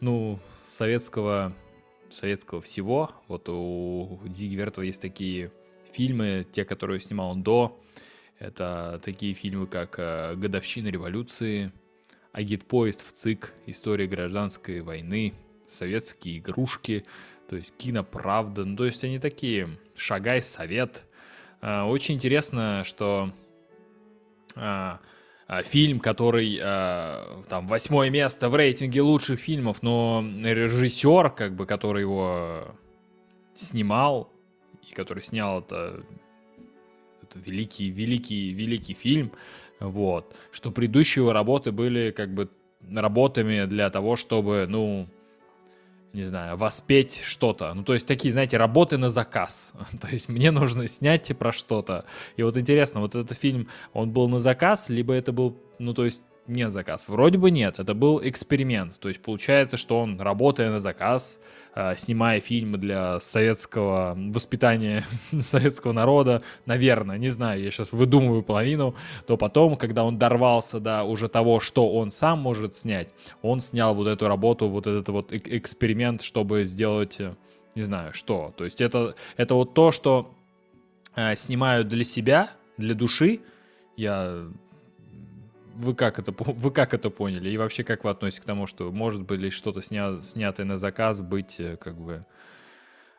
ну, 0.02 0.40
советского, 0.68 1.54
советского 2.10 2.60
всего. 2.60 3.12
Вот 3.30 3.48
у 3.48 4.20
Диги 4.26 4.56
Вертова 4.56 4.84
есть 4.84 5.02
такие 5.02 5.54
фильмы, 5.94 6.46
те, 6.52 6.66
которые 6.66 7.00
снимал 7.00 7.32
он 7.32 7.44
до. 7.44 7.82
Это 8.40 9.00
такие 9.02 9.34
фильмы, 9.34 9.68
как 9.68 9.96
э, 10.00 10.36
«Годовщина 10.36 10.90
революции», 10.90 11.72
«Агитпоезд 12.34 13.08
в 13.08 13.14
ЦИК», 13.14 13.54
«История 13.68 14.06
гражданской 14.06 14.82
войны», 14.82 15.34
«Советские 15.66 16.40
игрушки», 16.40 17.06
то 17.50 17.56
есть 17.56 17.74
«Киноправда». 17.78 18.66
Ну, 18.66 18.76
то 18.76 18.86
есть 18.86 19.04
они 19.04 19.20
такие 19.20 19.70
«Шагай, 19.96 20.42
совет». 20.42 21.06
Э, 21.62 21.84
очень 21.84 22.16
интересно, 22.16 22.84
что 22.86 23.32
э, 24.56 24.98
фильм, 25.64 26.00
который 26.00 26.58
там 26.58 27.68
восьмое 27.68 28.10
место 28.10 28.50
в 28.50 28.56
рейтинге 28.56 29.02
лучших 29.02 29.40
фильмов, 29.40 29.84
но 29.84 30.26
режиссер, 30.26 31.30
как 31.30 31.56
бы, 31.56 31.68
который 31.68 32.02
его 32.02 32.76
снимал, 33.56 34.34
и 34.90 34.94
который 34.96 35.22
снял 35.22 35.60
это 35.60 36.04
это 37.26 37.40
великий, 37.40 37.90
великий, 37.90 38.52
великий 38.52 38.94
фильм, 38.94 39.32
вот, 39.80 40.36
что 40.52 40.72
предыдущие 40.72 41.32
работы 41.32 41.72
были 41.72 42.12
как 42.12 42.34
бы 42.34 42.50
работами 42.94 43.66
для 43.66 43.90
того, 43.90 44.16
чтобы, 44.16 44.66
ну, 44.70 45.08
не 46.16 46.24
знаю, 46.24 46.58
воспеть 46.58 47.22
что-то. 47.24 47.74
Ну, 47.74 47.84
то 47.84 47.94
есть 47.94 48.08
такие, 48.08 48.32
знаете, 48.32 48.58
работы 48.58 48.98
на 48.98 49.10
заказ. 49.10 49.74
то 50.02 50.08
есть 50.08 50.30
мне 50.30 50.52
нужно 50.52 50.88
снять 50.88 51.38
про 51.38 51.52
что-то. 51.52 52.06
И 52.38 52.44
вот 52.44 52.58
интересно, 52.58 53.02
вот 53.02 53.16
этот 53.16 53.38
фильм, 53.38 53.68
он 53.94 54.12
был 54.12 54.28
на 54.30 54.40
заказ, 54.40 54.90
либо 54.90 55.14
это 55.14 55.32
был, 55.32 55.58
ну, 55.78 55.94
то 55.94 56.06
есть 56.06 56.24
не 56.48 56.70
заказ? 56.70 57.08
Вроде 57.08 57.38
бы 57.38 57.52
нет, 57.52 57.80
это 57.80 57.94
был 57.94 58.22
эксперимент. 58.24 59.00
То 59.00 59.10
есть 59.10 59.22
получается, 59.22 59.78
что 59.78 60.00
он, 60.00 60.20
работая 60.20 60.70
на 60.70 60.80
заказ, 60.80 61.40
э, 61.76 61.96
снимая 61.98 62.40
фильмы 62.40 62.78
для 62.78 63.20
советского 63.20 64.16
воспитания 64.16 65.06
советского 65.40 65.92
народа, 65.92 66.42
наверное, 66.66 67.18
не 67.18 67.30
знаю, 67.30 67.64
я 67.64 67.72
сейчас 67.72 67.92
выдумываю 67.92 68.44
половину, 68.44 68.96
то 69.28 69.38
потом, 69.38 69.76
когда 69.76 70.04
он 70.04 70.18
дорвался 70.18 70.80
до 70.80 71.04
уже 71.04 71.30
того, 71.30 71.60
что 71.60 71.92
он 71.92 72.12
сам 72.12 72.40
может 72.40 72.76
снять, 72.76 73.14
он 73.42 73.62
снял 73.62 73.96
вот 73.96 74.08
эту 74.08 74.28
работу, 74.28 74.68
вот 74.68 74.88
этот 74.88 75.10
вот 75.10 75.34
эксперимент, 75.34 76.22
чтобы 76.22 76.64
сделать, 76.66 77.20
э, 77.20 77.34
не 77.76 77.84
знаю, 77.84 78.14
что. 78.14 78.54
То 78.58 78.66
есть 78.66 78.82
это, 78.82 79.16
это 79.38 79.56
вот 79.56 79.74
то, 79.74 79.92
что 79.92 80.34
э, 81.16 81.36
снимают 81.36 81.88
для 81.88 82.04
себя, 82.04 82.52
для 82.78 82.94
души, 82.94 83.42
я 83.98 84.48
вы 85.76 85.94
как 85.94 86.20
это, 86.20 86.34
вы 86.38 86.72
как 86.72 86.94
это 86.94 87.10
поняли? 87.10 87.50
И 87.50 87.58
вообще, 87.58 87.84
как 87.84 88.04
вы 88.04 88.10
относитесь 88.10 88.42
к 88.42 88.46
тому, 88.46 88.66
что 88.68 88.92
может 88.92 89.24
быть 89.24 89.40
ли 89.40 89.50
что-то 89.50 89.82
сня, 89.82 90.22
снятое 90.22 90.66
на 90.66 90.78
заказ 90.78 91.22
быть 91.22 91.60
э, 91.60 91.78
как 91.78 91.98
бы, 92.00 92.26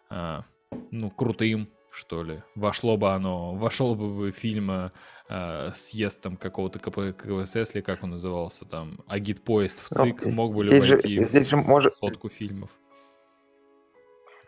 а, 0.08 0.44
ну, 0.90 1.10
крутым, 1.10 1.68
что 1.90 2.22
ли? 2.22 2.42
Вошло 2.54 2.96
бы 2.96 3.12
оно, 3.12 3.54
вошел 3.54 3.94
бы 3.94 4.30
фильм 4.32 4.70
а, 4.70 4.92
э, 5.28 5.70
съезд 5.74 6.20
там 6.22 6.36
какого-то 6.36 6.78
КПСС, 6.78 7.74
или 7.74 7.82
как 7.82 8.02
он 8.02 8.10
назывался, 8.10 8.64
там, 8.64 8.98
Агит 9.06 9.42
поезд 9.44 9.80
в 9.80 9.94
ЦИК, 9.94 10.26
ну, 10.26 10.32
мог 10.32 10.54
бы 10.54 10.64
ли 10.64 10.80
войти 10.80 11.16
же, 11.16 11.24
здесь 11.24 11.46
в 11.46 11.50
же 11.50 11.56
может... 11.56 11.94
сотку 11.94 12.28
фильмов? 12.28 12.70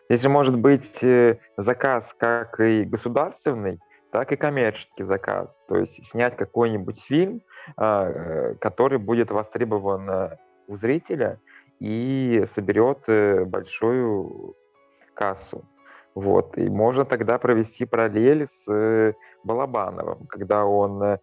Здесь 0.09 0.21
же 0.21 0.29
может 0.29 0.57
быть 0.57 1.03
э, 1.03 1.39
заказ 1.57 2.15
как 2.17 2.59
и 2.59 2.83
государственный, 2.83 3.79
так 4.11 4.31
и 4.31 4.35
коммерческий 4.35 5.03
заказ. 5.03 5.47
То 5.67 5.77
есть 5.77 6.03
снять 6.09 6.35
какой-нибудь 6.35 7.01
фильм, 7.03 7.41
а, 7.77 8.09
э, 8.09 8.55
который 8.55 8.97
будет 8.97 9.31
востребован 9.31 10.09
э, 10.09 10.37
у 10.67 10.75
зрителя 10.75 11.39
и 11.79 12.45
соберет 12.53 12.99
э, 13.07 13.45
большую 13.45 14.55
кассу. 15.13 15.63
Вот. 16.15 16.57
И 16.57 16.69
можно 16.69 17.05
тогда 17.05 17.37
провести 17.37 17.85
параллель 17.85 18.47
с 18.47 19.13
Балабановым, 19.43 20.25
когда 20.27 20.65
он 20.65 21.19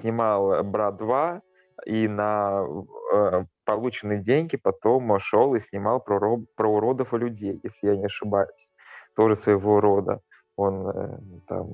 снимал 0.00 0.62
«Брат 0.62 1.00
2», 1.00 1.40
и 1.86 2.06
на 2.06 2.64
полученные 3.64 4.22
деньги 4.22 4.56
потом 4.56 5.18
шел 5.20 5.54
и 5.54 5.60
снимал 5.60 6.00
про, 6.00 6.38
про 6.54 6.68
уродов 6.68 7.12
и 7.12 7.18
людей, 7.18 7.58
если 7.62 7.88
я 7.88 7.96
не 7.96 8.04
ошибаюсь. 8.04 8.70
Тоже 9.16 9.36
своего 9.36 9.80
рода. 9.80 10.20
Он 10.54 11.42
там 11.48 11.70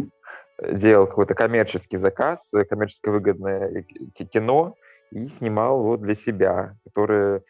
делал 0.71 1.07
какой-то 1.07 1.35
коммерческий 1.35 1.97
заказ, 1.97 2.49
э, 2.55 2.65
коммерчески 2.65 3.09
выгодное 3.09 3.85
кино 4.33 4.77
и 5.11 5.29
снимал 5.29 5.83
вот 5.83 6.01
для 6.01 6.15
себя, 6.15 6.77
которое 6.85 7.43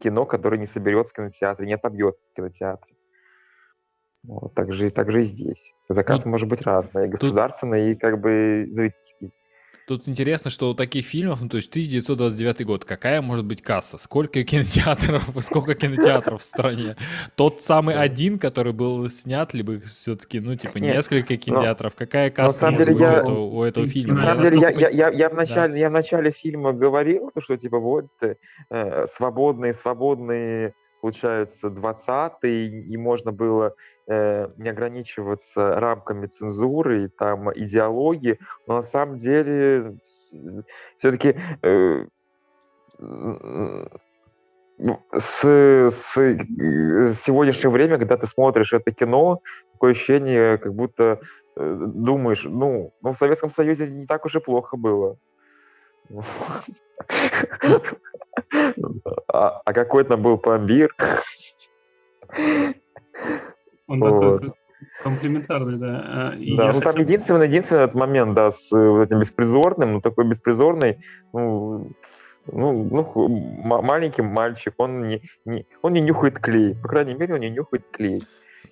кино, 0.00 0.26
которое 0.26 0.58
не 0.58 0.66
соберет 0.66 1.08
в 1.08 1.12
кинотеатре, 1.12 1.66
не 1.66 1.74
отобьет 1.74 2.16
в 2.32 2.36
кинотеатре. 2.36 2.94
Вот, 4.22 4.54
так, 4.54 4.72
же, 4.72 4.90
так 4.90 5.10
же 5.10 5.22
и 5.22 5.24
здесь. 5.24 5.72
Заказ 5.88 6.24
ну, 6.24 6.32
может 6.32 6.48
быть 6.48 6.62
разный, 6.66 7.08
государственный, 7.08 7.94
тут... 7.94 7.96
и 7.96 8.00
как 8.00 8.20
бы 8.20 8.66
зрительский. 8.70 9.32
Тут 9.86 10.06
интересно, 10.08 10.50
что 10.50 10.70
у 10.70 10.74
таких 10.74 11.04
фильмов, 11.04 11.42
ну, 11.42 11.48
то 11.48 11.56
есть 11.56 11.68
1929 11.70 12.64
год, 12.64 12.84
какая 12.84 13.20
может 13.22 13.44
быть 13.44 13.60
касса? 13.60 13.98
Сколько 13.98 14.42
кинотеатров, 14.44 15.24
сколько 15.40 15.74
кинотеатров 15.74 16.42
в 16.42 16.44
стране? 16.44 16.96
Тот 17.34 17.60
самый 17.60 17.96
один, 17.96 18.38
который 18.38 18.72
был 18.72 19.08
снят, 19.10 19.52
либо 19.52 19.80
все-таки, 19.80 20.38
ну, 20.38 20.54
типа, 20.54 20.78
несколько 20.78 21.36
кинотеатров? 21.36 21.96
Какая 21.96 22.30
касса 22.30 22.70
может 22.70 22.88
быть 22.88 23.28
у 23.28 23.62
этого 23.64 23.86
фильма? 23.86 24.14
На 24.14 24.26
самом 24.26 24.44
деле, 24.44 24.60
я 24.90 25.28
в 25.28 25.34
начале 25.34 25.80
я 25.80 25.88
в 25.88 25.92
начале 25.92 26.30
фильма 26.30 26.72
говорил, 26.72 27.32
что, 27.38 27.56
типа, 27.56 27.78
вот, 27.78 28.06
э, 28.22 29.06
свободные, 29.16 29.74
свободные 29.74 30.74
получается, 31.00 31.68
20-й, 31.68 32.92
и 32.92 32.96
можно 32.96 33.32
было 33.32 33.74
не 34.10 34.68
ограничиваться 34.68 35.78
рамками 35.80 36.26
цензуры 36.26 37.04
и 37.04 37.08
там 37.08 37.52
идеологии, 37.52 38.38
но 38.66 38.76
на 38.76 38.82
самом 38.82 39.18
деле 39.18 39.96
все-таки 40.98 41.36
э, 41.62 42.06
с, 45.12 45.42
с 45.42 46.14
сегодняшнее 47.24 47.70
время, 47.70 47.98
когда 47.98 48.16
ты 48.16 48.26
смотришь 48.26 48.72
это 48.72 48.92
кино, 48.92 49.40
такое 49.72 49.92
ощущение, 49.92 50.58
как 50.58 50.74
будто 50.74 51.20
э, 51.56 51.76
думаешь, 51.86 52.44
ну, 52.44 52.92
ну, 53.02 53.12
в 53.12 53.16
Советском 53.16 53.50
Союзе 53.50 53.86
не 53.88 54.06
так 54.06 54.24
уж 54.24 54.36
и 54.36 54.40
плохо 54.40 54.76
было. 54.76 55.16
А, 59.32 59.62
а 59.64 59.72
какой 59.72 60.04
там 60.04 60.22
был 60.22 60.36
пломбир? 60.36 60.94
Он 63.90 64.00
вот. 64.00 64.40
такой 64.40 64.54
комплементарный, 65.02 65.78
да. 65.78 66.04
А, 66.06 66.34
и 66.36 66.56
да, 66.56 66.68
ну 66.68 66.72
хотел... 66.74 66.92
там 66.92 67.02
единственный, 67.02 67.48
единственный 67.48 67.84
этот 67.84 67.96
момент, 67.96 68.34
да, 68.34 68.52
с 68.52 68.70
вот 68.70 69.02
этим 69.02 69.20
беспризорным, 69.20 69.94
ну 69.94 70.00
такой 70.00 70.26
беспризорный, 70.26 70.98
ну, 71.32 71.92
ну, 72.46 72.84
ну 72.84 73.82
маленький 73.82 74.22
мальчик, 74.22 74.74
он 74.78 75.08
не, 75.08 75.22
не, 75.44 75.66
он 75.82 75.92
не 75.92 76.00
нюхает 76.00 76.38
клей, 76.38 76.76
по 76.76 76.88
крайней 76.88 77.14
мере, 77.14 77.34
он 77.34 77.40
не 77.40 77.50
нюхает 77.50 77.84
клей. 77.90 78.22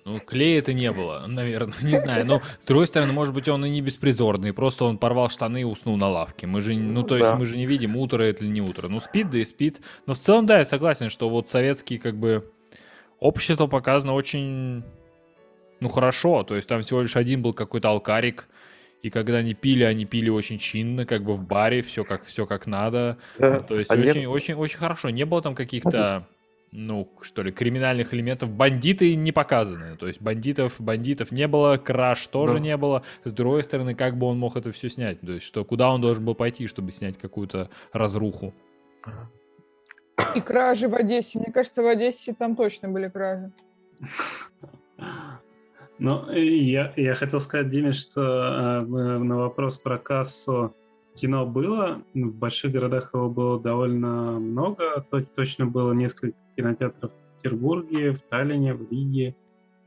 Ну, 0.05 0.19
клея 0.19 0.59
это 0.59 0.73
не 0.73 0.91
было, 0.91 1.25
наверное, 1.27 1.75
не 1.83 1.97
знаю. 1.97 2.25
Но, 2.25 2.41
с 2.59 2.65
другой 2.65 2.87
стороны, 2.87 3.11
может 3.11 3.33
быть, 3.33 3.49
он 3.49 3.65
и 3.65 3.69
не 3.69 3.81
беспризорный, 3.81 4.53
просто 4.53 4.85
он 4.85 4.97
порвал 4.97 5.29
штаны 5.29 5.61
и 5.61 5.65
уснул 5.65 5.97
на 5.97 6.07
лавке. 6.07 6.47
Мы 6.47 6.61
же, 6.61 6.73
ну, 6.75 7.03
то 7.03 7.17
есть 7.17 7.29
да. 7.29 7.35
мы 7.35 7.45
же 7.45 7.57
не 7.57 7.65
видим, 7.65 7.97
утро 7.97 8.23
это 8.23 8.45
или 8.45 8.51
не 8.51 8.61
утро. 8.61 8.87
Ну, 8.87 8.99
спит, 9.01 9.29
да 9.29 9.37
и 9.37 9.43
спит. 9.43 9.81
Но 10.05 10.13
в 10.13 10.19
целом, 10.19 10.45
да, 10.45 10.59
я 10.59 10.65
согласен, 10.65 11.09
что 11.09 11.29
вот 11.29 11.49
советские, 11.49 11.99
как 11.99 12.15
бы, 12.15 12.49
общество 13.19 13.67
показано 13.67 14.13
очень, 14.13 14.83
ну, 15.79 15.89
хорошо. 15.89 16.43
То 16.43 16.55
есть 16.55 16.67
там 16.67 16.81
всего 16.81 17.01
лишь 17.01 17.15
один 17.15 17.41
был 17.41 17.53
какой-то 17.53 17.89
алкарик, 17.89 18.47
и 19.01 19.09
когда 19.09 19.37
они 19.37 19.53
пили, 19.53 19.83
они 19.83 20.05
пили 20.05 20.29
очень 20.29 20.59
чинно, 20.59 21.05
как 21.05 21.23
бы 21.23 21.35
в 21.35 21.43
баре, 21.43 21.81
все 21.81 22.03
как, 22.03 22.25
все 22.25 22.45
как 22.45 22.67
надо. 22.67 23.17
Да. 23.37 23.61
То 23.61 23.79
есть 23.79 23.89
а 23.89 23.93
очень, 23.93 24.21
нет... 24.21 24.27
очень, 24.27 24.55
очень 24.55 24.77
хорошо. 24.77 25.09
Не 25.09 25.25
было 25.25 25.41
там 25.41 25.55
каких-то 25.55 26.27
ну, 26.71 27.09
что 27.21 27.41
ли, 27.41 27.51
криминальных 27.51 28.13
элементов. 28.13 28.49
Бандиты 28.51 29.15
не 29.15 29.31
показаны. 29.31 29.95
То 29.95 30.07
есть 30.07 30.21
бандитов, 30.21 30.75
бандитов 30.79 31.31
не 31.31 31.47
было, 31.47 31.77
краш 31.77 32.27
тоже 32.27 32.55
да. 32.55 32.59
не 32.59 32.77
было. 32.77 33.03
С 33.23 33.31
другой 33.31 33.63
стороны, 33.63 33.95
как 33.95 34.17
бы 34.17 34.27
он 34.27 34.37
мог 34.37 34.55
это 34.55 34.71
все 34.71 34.89
снять? 34.89 35.19
То 35.21 35.31
есть, 35.31 35.45
что 35.45 35.65
куда 35.65 35.91
он 35.91 36.01
должен 36.01 36.23
был 36.23 36.35
пойти, 36.35 36.67
чтобы 36.67 36.91
снять 36.91 37.17
какую-то 37.17 37.69
разруху? 37.91 38.53
И 40.35 40.41
кражи 40.41 40.87
в 40.87 40.95
Одессе. 40.95 41.39
Мне 41.39 41.51
кажется, 41.51 41.81
в 41.81 41.87
Одессе 41.87 42.33
там 42.33 42.55
точно 42.55 42.89
были 42.89 43.09
кражи. 43.09 43.51
Ну, 45.99 46.31
я, 46.31 46.93
я 46.95 47.13
хотел 47.13 47.41
сказать, 47.41 47.69
Диме, 47.69 47.91
что 47.91 48.21
э, 48.21 48.81
на 48.85 49.37
вопрос 49.37 49.77
про 49.77 49.97
кассу 49.97 50.73
кино 51.15 51.45
было. 51.45 52.01
В 52.13 52.33
больших 52.33 52.71
городах 52.71 53.13
его 53.13 53.29
было 53.29 53.59
довольно 53.59 54.39
много. 54.39 55.05
Точно 55.35 55.65
было 55.65 55.91
несколько 55.91 56.37
кинотеатров 56.55 57.11
в 57.11 57.35
Петербурге, 57.35 58.13
в 58.13 58.21
Таллине, 58.21 58.73
в 58.73 58.89
Риге, 58.89 59.35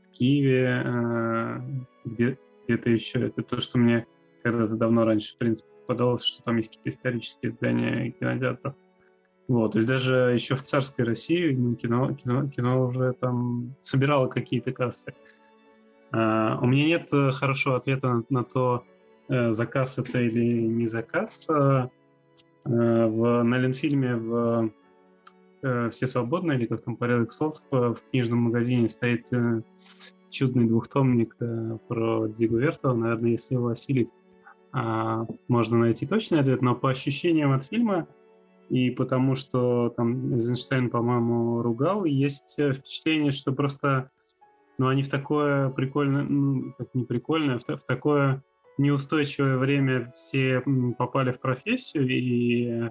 в 0.07 0.11
Киеве, 0.11 0.83
э, 0.85 1.59
где, 2.05 2.37
где-то 2.65 2.91
еще. 2.91 3.27
Это 3.27 3.41
то, 3.41 3.59
что 3.59 3.79
мне 3.79 4.05
когда-то 4.43 4.75
давно 4.75 5.05
раньше, 5.05 5.33
в 5.33 5.37
принципе, 5.39 5.69
подалось, 5.87 6.23
что 6.23 6.43
там 6.43 6.57
есть 6.57 6.69
какие-то 6.69 6.89
исторические 6.89 7.51
здания 7.51 8.11
кинотеатров. 8.11 8.75
Вот, 9.47 9.73
то 9.73 9.79
есть 9.79 9.89
даже 9.89 10.31
еще 10.33 10.55
в 10.55 10.61
царской 10.61 11.05
России 11.05 11.53
ну, 11.53 11.75
кино, 11.75 12.13
кино, 12.13 12.47
кино 12.47 12.85
уже 12.85 13.13
там 13.13 13.75
собирало 13.81 14.27
какие-то 14.27 14.71
кассы. 14.71 15.13
У 16.13 16.67
меня 16.67 16.85
нет 16.85 17.09
э, 17.11 17.31
хорошего 17.31 17.75
ответа 17.75 18.13
на, 18.13 18.23
на 18.29 18.43
то, 18.43 18.83
э, 19.29 19.51
заказ 19.51 19.97
это 19.97 20.21
или 20.21 20.61
не 20.61 20.85
заказ. 20.85 21.47
А, 21.49 21.89
э, 22.65 22.69
в, 22.69 23.43
на 23.43 23.57
Ленфильме 23.57 24.15
в 24.15 24.71
«Все 25.91 26.07
свободны» 26.07 26.53
или 26.53 26.65
как 26.65 26.83
там 26.83 26.97
«Порядок 26.97 27.31
слов» 27.31 27.55
в 27.71 27.95
книжном 28.11 28.39
магазине 28.39 28.89
стоит 28.89 29.29
чудный 30.29 30.65
двухтомник 30.65 31.37
про 31.87 32.27
Дзигу 32.27 32.57
Вертова. 32.57 32.93
Наверное, 32.93 33.31
если 33.31 33.55
его 33.55 33.69
осилить, 33.69 34.09
а, 34.73 35.25
можно 35.47 35.77
найти 35.77 36.05
точный 36.05 36.41
ответ, 36.41 36.61
но 36.61 36.75
по 36.75 36.89
ощущениям 36.89 37.53
от 37.53 37.63
фильма 37.63 38.07
и 38.69 38.89
потому 38.89 39.35
что 39.35 39.93
там 39.95 40.33
Эйзенштейн, 40.33 40.89
по-моему, 40.89 41.61
ругал, 41.61 42.05
есть 42.05 42.59
впечатление, 42.59 43.31
что 43.31 43.51
просто 43.51 44.09
но 44.77 44.87
они 44.87 45.03
в 45.03 45.09
такое 45.09 45.69
прикольное, 45.69 46.23
ну, 46.23 46.73
как 46.77 46.93
не 46.93 47.05
прикольное, 47.05 47.57
в, 47.57 47.63
в 47.63 47.83
такое 47.85 48.43
неустойчивое 48.77 49.57
время 49.57 50.11
все 50.15 50.63
попали 50.97 51.31
в 51.31 51.39
профессию 51.39 52.07
и 52.07 52.65
э, 52.69 52.89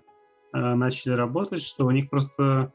начали 0.53 1.12
работать, 1.14 1.62
что 1.62 1.87
у 1.87 1.91
них 1.91 2.09
просто, 2.09 2.72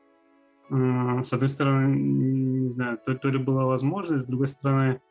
э, 0.69 1.21
с 1.21 1.33
одной 1.33 1.49
стороны, 1.49 1.95
не 1.95 2.69
знаю, 2.69 2.99
то, 3.05 3.15
то 3.15 3.29
ли 3.29 3.37
была 3.37 3.65
возможность, 3.65 4.25
с 4.25 4.27
другой 4.27 4.47
стороны, 4.47 5.01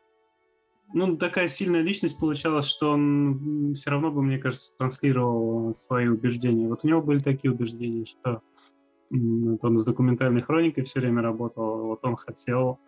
ну, 0.95 1.17
такая 1.17 1.49
сильная 1.49 1.83
личность 1.83 2.19
получалась, 2.21 2.67
что 2.67 2.93
он 2.93 3.73
все 3.75 3.91
равно 3.91 4.11
бы, 4.13 4.23
мне 4.23 4.39
кажется, 4.39 4.77
транслировал 4.77 5.75
свои 5.75 6.07
убеждения. 6.07 6.69
Вот 6.69 6.85
у 6.85 6.89
него 6.89 7.03
были 7.03 7.19
такие 7.19 7.53
убеждения, 7.53 8.05
что 8.05 8.41
вот 9.11 9.65
он 9.65 9.79
с 9.79 9.85
документальной 9.85 10.43
хроникой 10.43 10.85
все 10.85 11.01
время 11.01 11.23
работал, 11.23 11.87
вот 11.87 12.01
он 12.05 12.17
хотел 12.17 12.79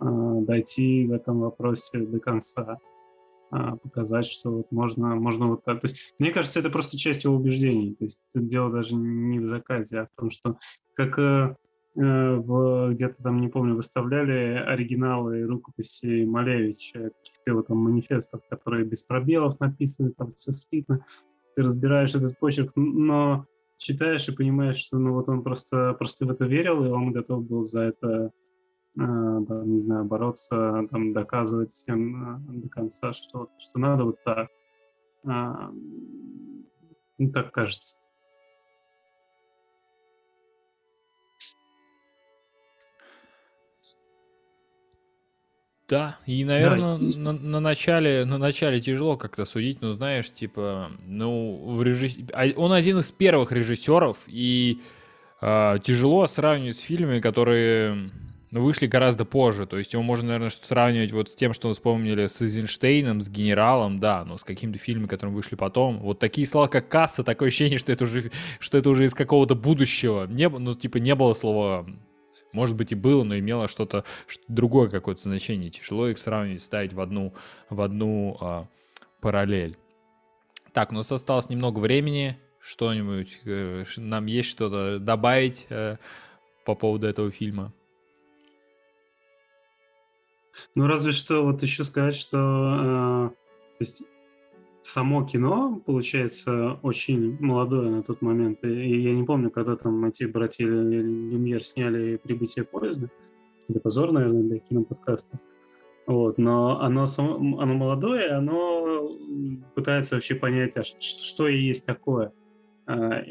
дойти 0.00 1.06
в 1.06 1.12
этом 1.12 1.40
вопросе 1.40 2.00
до 2.00 2.20
конца, 2.20 2.78
а, 3.50 3.76
показать, 3.76 4.26
что 4.26 4.50
вот 4.50 4.72
можно, 4.72 5.14
можно 5.14 5.46
вот 5.48 5.64
так. 5.64 5.80
То 5.80 5.86
есть, 5.86 6.14
мне 6.18 6.32
кажется, 6.32 6.58
это 6.58 6.68
просто 6.68 6.98
часть 6.98 7.24
его 7.24 7.36
убеждений. 7.36 7.94
То 7.94 8.04
есть 8.04 8.22
дело 8.34 8.72
даже 8.72 8.94
не 8.96 9.38
в 9.38 9.46
заказе, 9.46 10.00
а 10.00 10.06
в 10.06 10.20
том, 10.20 10.30
что 10.30 10.58
как 10.94 11.18
э, 11.18 11.56
э, 11.96 12.34
в, 12.36 12.92
где-то 12.92 13.22
там, 13.22 13.40
не 13.40 13.48
помню, 13.48 13.76
выставляли 13.76 14.64
оригиналы 14.66 15.44
рукописи 15.44 16.24
Малевича, 16.24 17.10
каких-то 17.10 17.50
его 17.52 17.62
там 17.62 17.78
манифестов, 17.78 18.40
которые 18.50 18.84
без 18.84 19.04
пробелов 19.04 19.60
написаны, 19.60 20.10
там 20.10 20.32
все 20.34 20.52
слитно. 20.52 21.06
Ты 21.54 21.62
разбираешь 21.62 22.14
этот 22.14 22.38
почерк, 22.38 22.72
но 22.74 23.46
читаешь 23.78 24.28
и 24.28 24.34
понимаешь, 24.34 24.78
что 24.78 24.98
ну 24.98 25.14
вот 25.14 25.28
он 25.28 25.42
просто, 25.42 25.94
просто 25.94 26.26
в 26.26 26.30
это 26.30 26.46
верил, 26.46 26.84
и 26.84 26.88
он 26.88 27.12
готов 27.12 27.46
был 27.46 27.64
за 27.64 27.82
это 27.82 28.32
там, 28.96 29.44
э, 29.48 29.64
не 29.66 29.80
знаю, 29.80 30.04
бороться, 30.04 30.86
там, 30.90 31.12
доказывать 31.12 31.70
всем 31.70 32.36
э, 32.36 32.62
до 32.62 32.68
конца, 32.68 33.12
что, 33.12 33.50
что 33.58 33.78
надо 33.78 34.04
вот 34.04 34.22
так. 34.24 34.48
А, 35.26 35.70
ну, 37.18 37.32
так 37.32 37.52
кажется. 37.52 38.00
Да, 45.88 46.18
и, 46.26 46.44
наверное, 46.44 46.98
да. 46.98 46.98
На, 46.98 47.32
на 47.32 47.60
начале, 47.60 48.24
на 48.24 48.38
начале 48.38 48.80
тяжело 48.80 49.16
как-то 49.16 49.44
судить, 49.44 49.80
но 49.82 49.92
знаешь, 49.92 50.32
типа, 50.32 50.90
ну, 51.06 51.74
в 51.76 51.82
режисс... 51.82 52.16
А, 52.32 52.46
он 52.56 52.72
один 52.72 52.98
из 52.98 53.12
первых 53.12 53.52
режиссеров, 53.52 54.18
и 54.26 54.80
э, 55.40 55.78
тяжело 55.84 56.26
сравнивать 56.26 56.78
с 56.78 56.80
фильмами, 56.80 57.20
которые 57.20 58.10
но 58.56 58.62
вышли 58.62 58.86
гораздо 58.86 59.26
позже. 59.26 59.66
То 59.66 59.76
есть 59.76 59.92
его 59.92 60.02
можно, 60.02 60.28
наверное, 60.28 60.48
сравнивать 60.48 61.12
вот 61.12 61.28
с 61.28 61.34
тем, 61.34 61.52
что 61.52 61.68
мы 61.68 61.74
вспомнили 61.74 62.26
с 62.26 62.40
Эйзенштейном, 62.40 63.20
с 63.20 63.28
Генералом, 63.28 64.00
да, 64.00 64.24
но 64.24 64.38
с 64.38 64.44
какими-то 64.44 64.78
фильмами, 64.78 65.08
которые 65.08 65.34
вышли 65.34 65.56
потом. 65.56 65.98
Вот 65.98 66.18
такие 66.18 66.46
слова, 66.46 66.66
как 66.66 66.88
«касса», 66.88 67.22
такое 67.22 67.48
ощущение, 67.48 67.78
что 67.78 67.92
это 67.92 68.04
уже, 68.04 68.30
что 68.58 68.78
это 68.78 68.88
уже 68.88 69.04
из 69.04 69.12
какого-то 69.12 69.54
будущего. 69.56 70.26
Не, 70.26 70.48
ну, 70.48 70.72
типа, 70.72 70.96
не 70.96 71.14
было 71.14 71.34
слова 71.34 71.86
может 72.52 72.76
быть 72.76 72.92
и 72.92 72.94
было, 72.94 73.24
но 73.24 73.38
имело 73.38 73.68
что-то 73.68 74.06
что 74.26 74.42
другое 74.48 74.88
какое-то 74.88 75.20
значение. 75.24 75.68
Тяжело 75.68 76.08
их 76.08 76.16
сравнивать, 76.16 76.62
ставить 76.62 76.94
в 76.94 77.00
одну, 77.02 77.34
в 77.68 77.82
одну 77.82 78.38
а, 78.40 78.66
параллель. 79.20 79.76
Так, 80.72 80.92
у 80.92 80.94
нас 80.94 81.12
осталось 81.12 81.50
немного 81.50 81.80
времени. 81.80 82.38
Что-нибудь, 82.58 83.40
э, 83.44 83.84
нам 83.98 84.24
есть 84.24 84.48
что-то 84.48 84.98
добавить 84.98 85.66
э, 85.68 85.98
по 86.64 86.74
поводу 86.74 87.06
этого 87.06 87.30
фильма? 87.30 87.74
Ну, 90.74 90.86
разве 90.86 91.12
что 91.12 91.44
вот 91.44 91.62
еще 91.62 91.84
сказать, 91.84 92.14
что 92.14 92.38
э, 92.38 93.28
то 93.30 93.80
есть 93.80 94.08
само 94.86 95.24
кино, 95.24 95.82
получается, 95.84 96.78
очень 96.82 97.36
молодое 97.40 97.90
на 97.90 98.02
тот 98.02 98.22
момент. 98.22 98.62
И 98.64 99.00
я 99.02 99.12
не 99.12 99.24
помню, 99.24 99.50
когда 99.50 99.76
там 99.76 100.04
эти 100.04 100.24
братья 100.24 100.64
Люмьер 100.66 101.64
сняли 101.64 102.16
«Прибытие 102.16 102.64
поезда». 102.64 103.10
Это 103.68 103.80
позор, 103.80 104.12
наверное, 104.12 104.42
для 104.42 104.58
киноподкаста. 104.58 105.40
Вот, 106.06 106.38
но 106.38 106.80
оно, 106.80 107.06
само, 107.06 107.58
оно 107.58 107.74
молодое, 107.74 108.30
оно 108.30 109.10
пытается 109.74 110.14
вообще 110.14 110.36
понять, 110.36 110.76
а 110.76 110.84
что, 110.84 111.00
что 111.00 111.48
и 111.48 111.58
есть 111.58 111.84
такое. 111.84 112.32
А, 112.86 113.24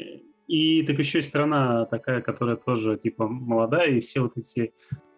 и 0.46 0.82
так 0.82 0.98
еще 0.98 1.20
и 1.20 1.22
страна 1.22 1.86
такая, 1.86 2.20
которая 2.20 2.56
тоже 2.56 2.98
типа 2.98 3.26
молодая, 3.26 3.92
и 3.92 4.00
все 4.00 4.20
вот 4.20 4.36
эти 4.36 4.74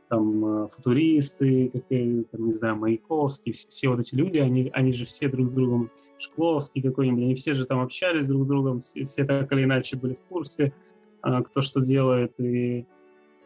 там 0.08 0.64
э, 0.64 0.68
футуристы, 0.68 1.70
какие, 1.72 2.22
там, 2.24 2.48
не 2.48 2.54
знаю, 2.54 2.76
Маяковский, 2.76 3.52
все, 3.52 3.68
все 3.68 3.88
вот 3.88 4.00
эти 4.00 4.14
люди, 4.14 4.38
они, 4.38 4.70
они 4.72 4.92
же 4.92 5.04
все 5.04 5.28
друг 5.28 5.50
с 5.50 5.54
другом, 5.54 5.90
Шкловский 6.18 6.82
какой-нибудь, 6.82 7.22
они 7.22 7.34
все 7.34 7.54
же 7.54 7.66
там 7.66 7.80
общались 7.80 8.26
друг 8.26 8.44
с 8.44 8.46
другом, 8.46 8.80
все, 8.80 9.04
все 9.04 9.24
так 9.24 9.52
или 9.52 9.64
иначе 9.64 9.96
были 9.96 10.14
в 10.14 10.20
курсе, 10.28 10.72
а, 11.20 11.42
кто 11.42 11.62
что 11.62 11.80
делает, 11.80 12.32
и 12.38 12.86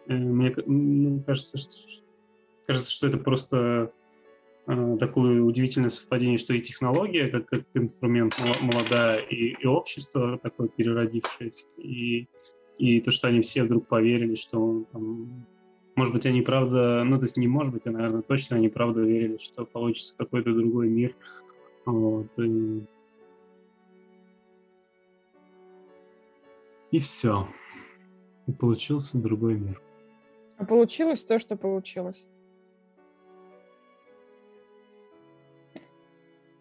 э, 0.06 0.14
мне 0.14 0.54
ну, 0.66 1.22
кажется, 1.26 1.58
что, 1.58 2.02
кажется, 2.66 2.92
что 2.92 3.08
это 3.08 3.18
просто 3.18 3.92
а, 4.66 4.96
такое 4.96 5.42
удивительное 5.42 5.90
совпадение, 5.90 6.38
что 6.38 6.54
и 6.54 6.60
технология, 6.60 7.28
как, 7.28 7.46
как 7.46 7.64
инструмент 7.74 8.40
молодая, 8.60 9.18
и, 9.18 9.54
и 9.60 9.66
общество 9.66 10.38
такое 10.42 10.68
переродившееся, 10.68 11.66
и, 11.78 12.28
и 12.78 13.00
то, 13.00 13.10
что 13.10 13.28
они 13.28 13.40
все 13.40 13.64
вдруг 13.64 13.88
поверили, 13.88 14.36
что 14.36 14.84
там, 14.92 15.46
может 15.94 16.14
быть, 16.14 16.24
они 16.26 16.40
правда, 16.40 17.04
ну, 17.04 17.18
то 17.18 17.24
есть 17.24 17.36
не 17.36 17.48
может 17.48 17.72
быть, 17.72 17.86
а, 17.86 17.90
наверное, 17.90 18.22
точно 18.22 18.56
они 18.56 18.68
правда 18.68 19.02
верили, 19.02 19.36
что 19.36 19.66
получится 19.66 20.16
какой-то 20.16 20.54
другой 20.54 20.88
мир. 20.88 21.14
Вот, 21.84 22.38
и... 22.38 22.84
и 26.90 26.98
все. 26.98 27.46
И 28.46 28.52
получился 28.52 29.18
другой 29.18 29.54
мир. 29.54 29.80
А 30.56 30.64
получилось 30.64 31.24
то, 31.24 31.38
что 31.38 31.56
получилось. 31.56 32.26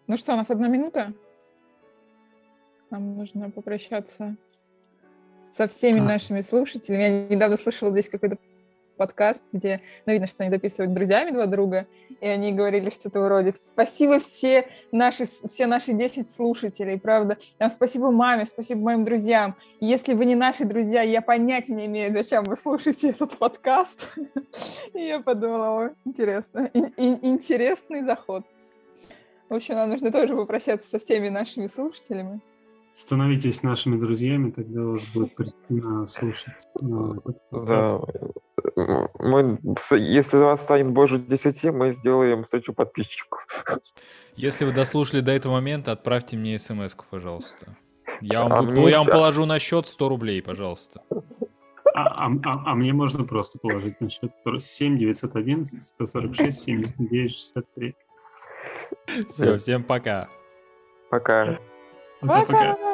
Ну 0.06 0.16
что, 0.16 0.34
у 0.34 0.36
нас 0.36 0.50
одна 0.50 0.68
минута? 0.68 1.14
Нам 2.90 3.16
нужно 3.16 3.50
попрощаться 3.50 4.36
со 5.50 5.68
всеми 5.68 6.00
а. 6.00 6.04
нашими 6.04 6.42
слушателями. 6.42 7.02
Я 7.02 7.28
недавно 7.28 7.56
слышала 7.56 7.90
здесь 7.92 8.10
какой-то 8.10 8.36
подкаст, 8.96 9.44
где, 9.52 9.80
ну, 10.06 10.12
видно, 10.12 10.26
что 10.26 10.42
они 10.42 10.50
записывают 10.50 10.90
с 10.90 10.94
друзьями 10.94 11.30
два 11.30 11.46
друга, 11.46 11.86
и 12.20 12.26
они 12.26 12.52
говорили 12.52 12.90
что-то 12.90 13.20
вроде 13.20 13.54
«Спасибо 13.54 14.20
все 14.20 14.66
наши, 14.92 15.24
все 15.26 15.66
наши 15.66 15.92
10 15.92 16.30
слушателей, 16.30 16.98
правда. 16.98 17.36
Там, 17.58 17.70
спасибо 17.70 18.10
маме, 18.10 18.46
спасибо 18.46 18.80
моим 18.80 19.04
друзьям. 19.04 19.56
Если 19.80 20.14
вы 20.14 20.24
не 20.24 20.34
наши 20.34 20.64
друзья, 20.64 21.02
я 21.02 21.20
понятия 21.20 21.74
не 21.74 21.86
имею, 21.86 22.12
зачем 22.12 22.44
вы 22.44 22.56
слушаете 22.56 23.10
этот 23.10 23.36
подкаст». 23.38 24.08
И 24.94 25.04
я 25.04 25.20
подумала, 25.20 25.86
о, 25.86 25.90
интересно, 26.04 26.70
интересный 26.72 28.04
заход. 28.04 28.44
В 29.48 29.54
общем, 29.54 29.74
нам 29.74 29.90
нужно 29.90 30.10
тоже 30.10 30.34
попрощаться 30.34 30.88
со 30.88 30.98
всеми 30.98 31.28
нашими 31.28 31.66
слушателями. 31.66 32.40
Становитесь 32.92 33.62
нашими 33.62 33.98
друзьями, 33.98 34.50
тогда 34.50 34.82
вас 34.82 35.02
будет 35.14 35.34
приятно 35.34 36.06
слушать. 36.06 36.68
Да, 36.80 38.00
мы, 38.76 39.58
если 39.90 40.36
вас 40.36 40.62
станет 40.62 40.88
больше 40.88 41.18
10, 41.18 41.64
мы 41.64 41.92
сделаем 41.92 42.44
встречу 42.44 42.72
подписчиков. 42.72 43.46
Если 44.36 44.64
вы 44.64 44.72
дослушали 44.72 45.20
до 45.20 45.32
этого 45.32 45.52
момента, 45.52 45.92
отправьте 45.92 46.36
мне 46.36 46.58
смс 46.58 46.96
пожалуйста. 47.10 47.76
Я 48.20 48.42
вам, 48.42 48.52
а 48.52 48.62
вы, 48.62 48.90
я 48.90 48.98
вам 48.98 49.08
положу 49.08 49.46
на 49.46 49.58
счет 49.58 49.86
100 49.86 50.08
рублей, 50.08 50.42
пожалуйста. 50.42 51.02
А, 51.94 52.26
а, 52.26 52.30
а, 52.44 52.72
а 52.72 52.74
мне 52.74 52.92
можно 52.92 53.24
просто 53.24 53.58
положить 53.58 54.00
на 54.00 54.08
счет 54.08 54.32
7 54.58 54.98
911 54.98 55.82
146 55.82 56.62
79 56.62 57.30
63. 57.32 57.94
Все, 59.28 59.58
всем 59.58 59.84
пока. 59.84 60.28
Пока. 61.10 61.58
Пока. 62.20 62.46
пока. 62.46 62.91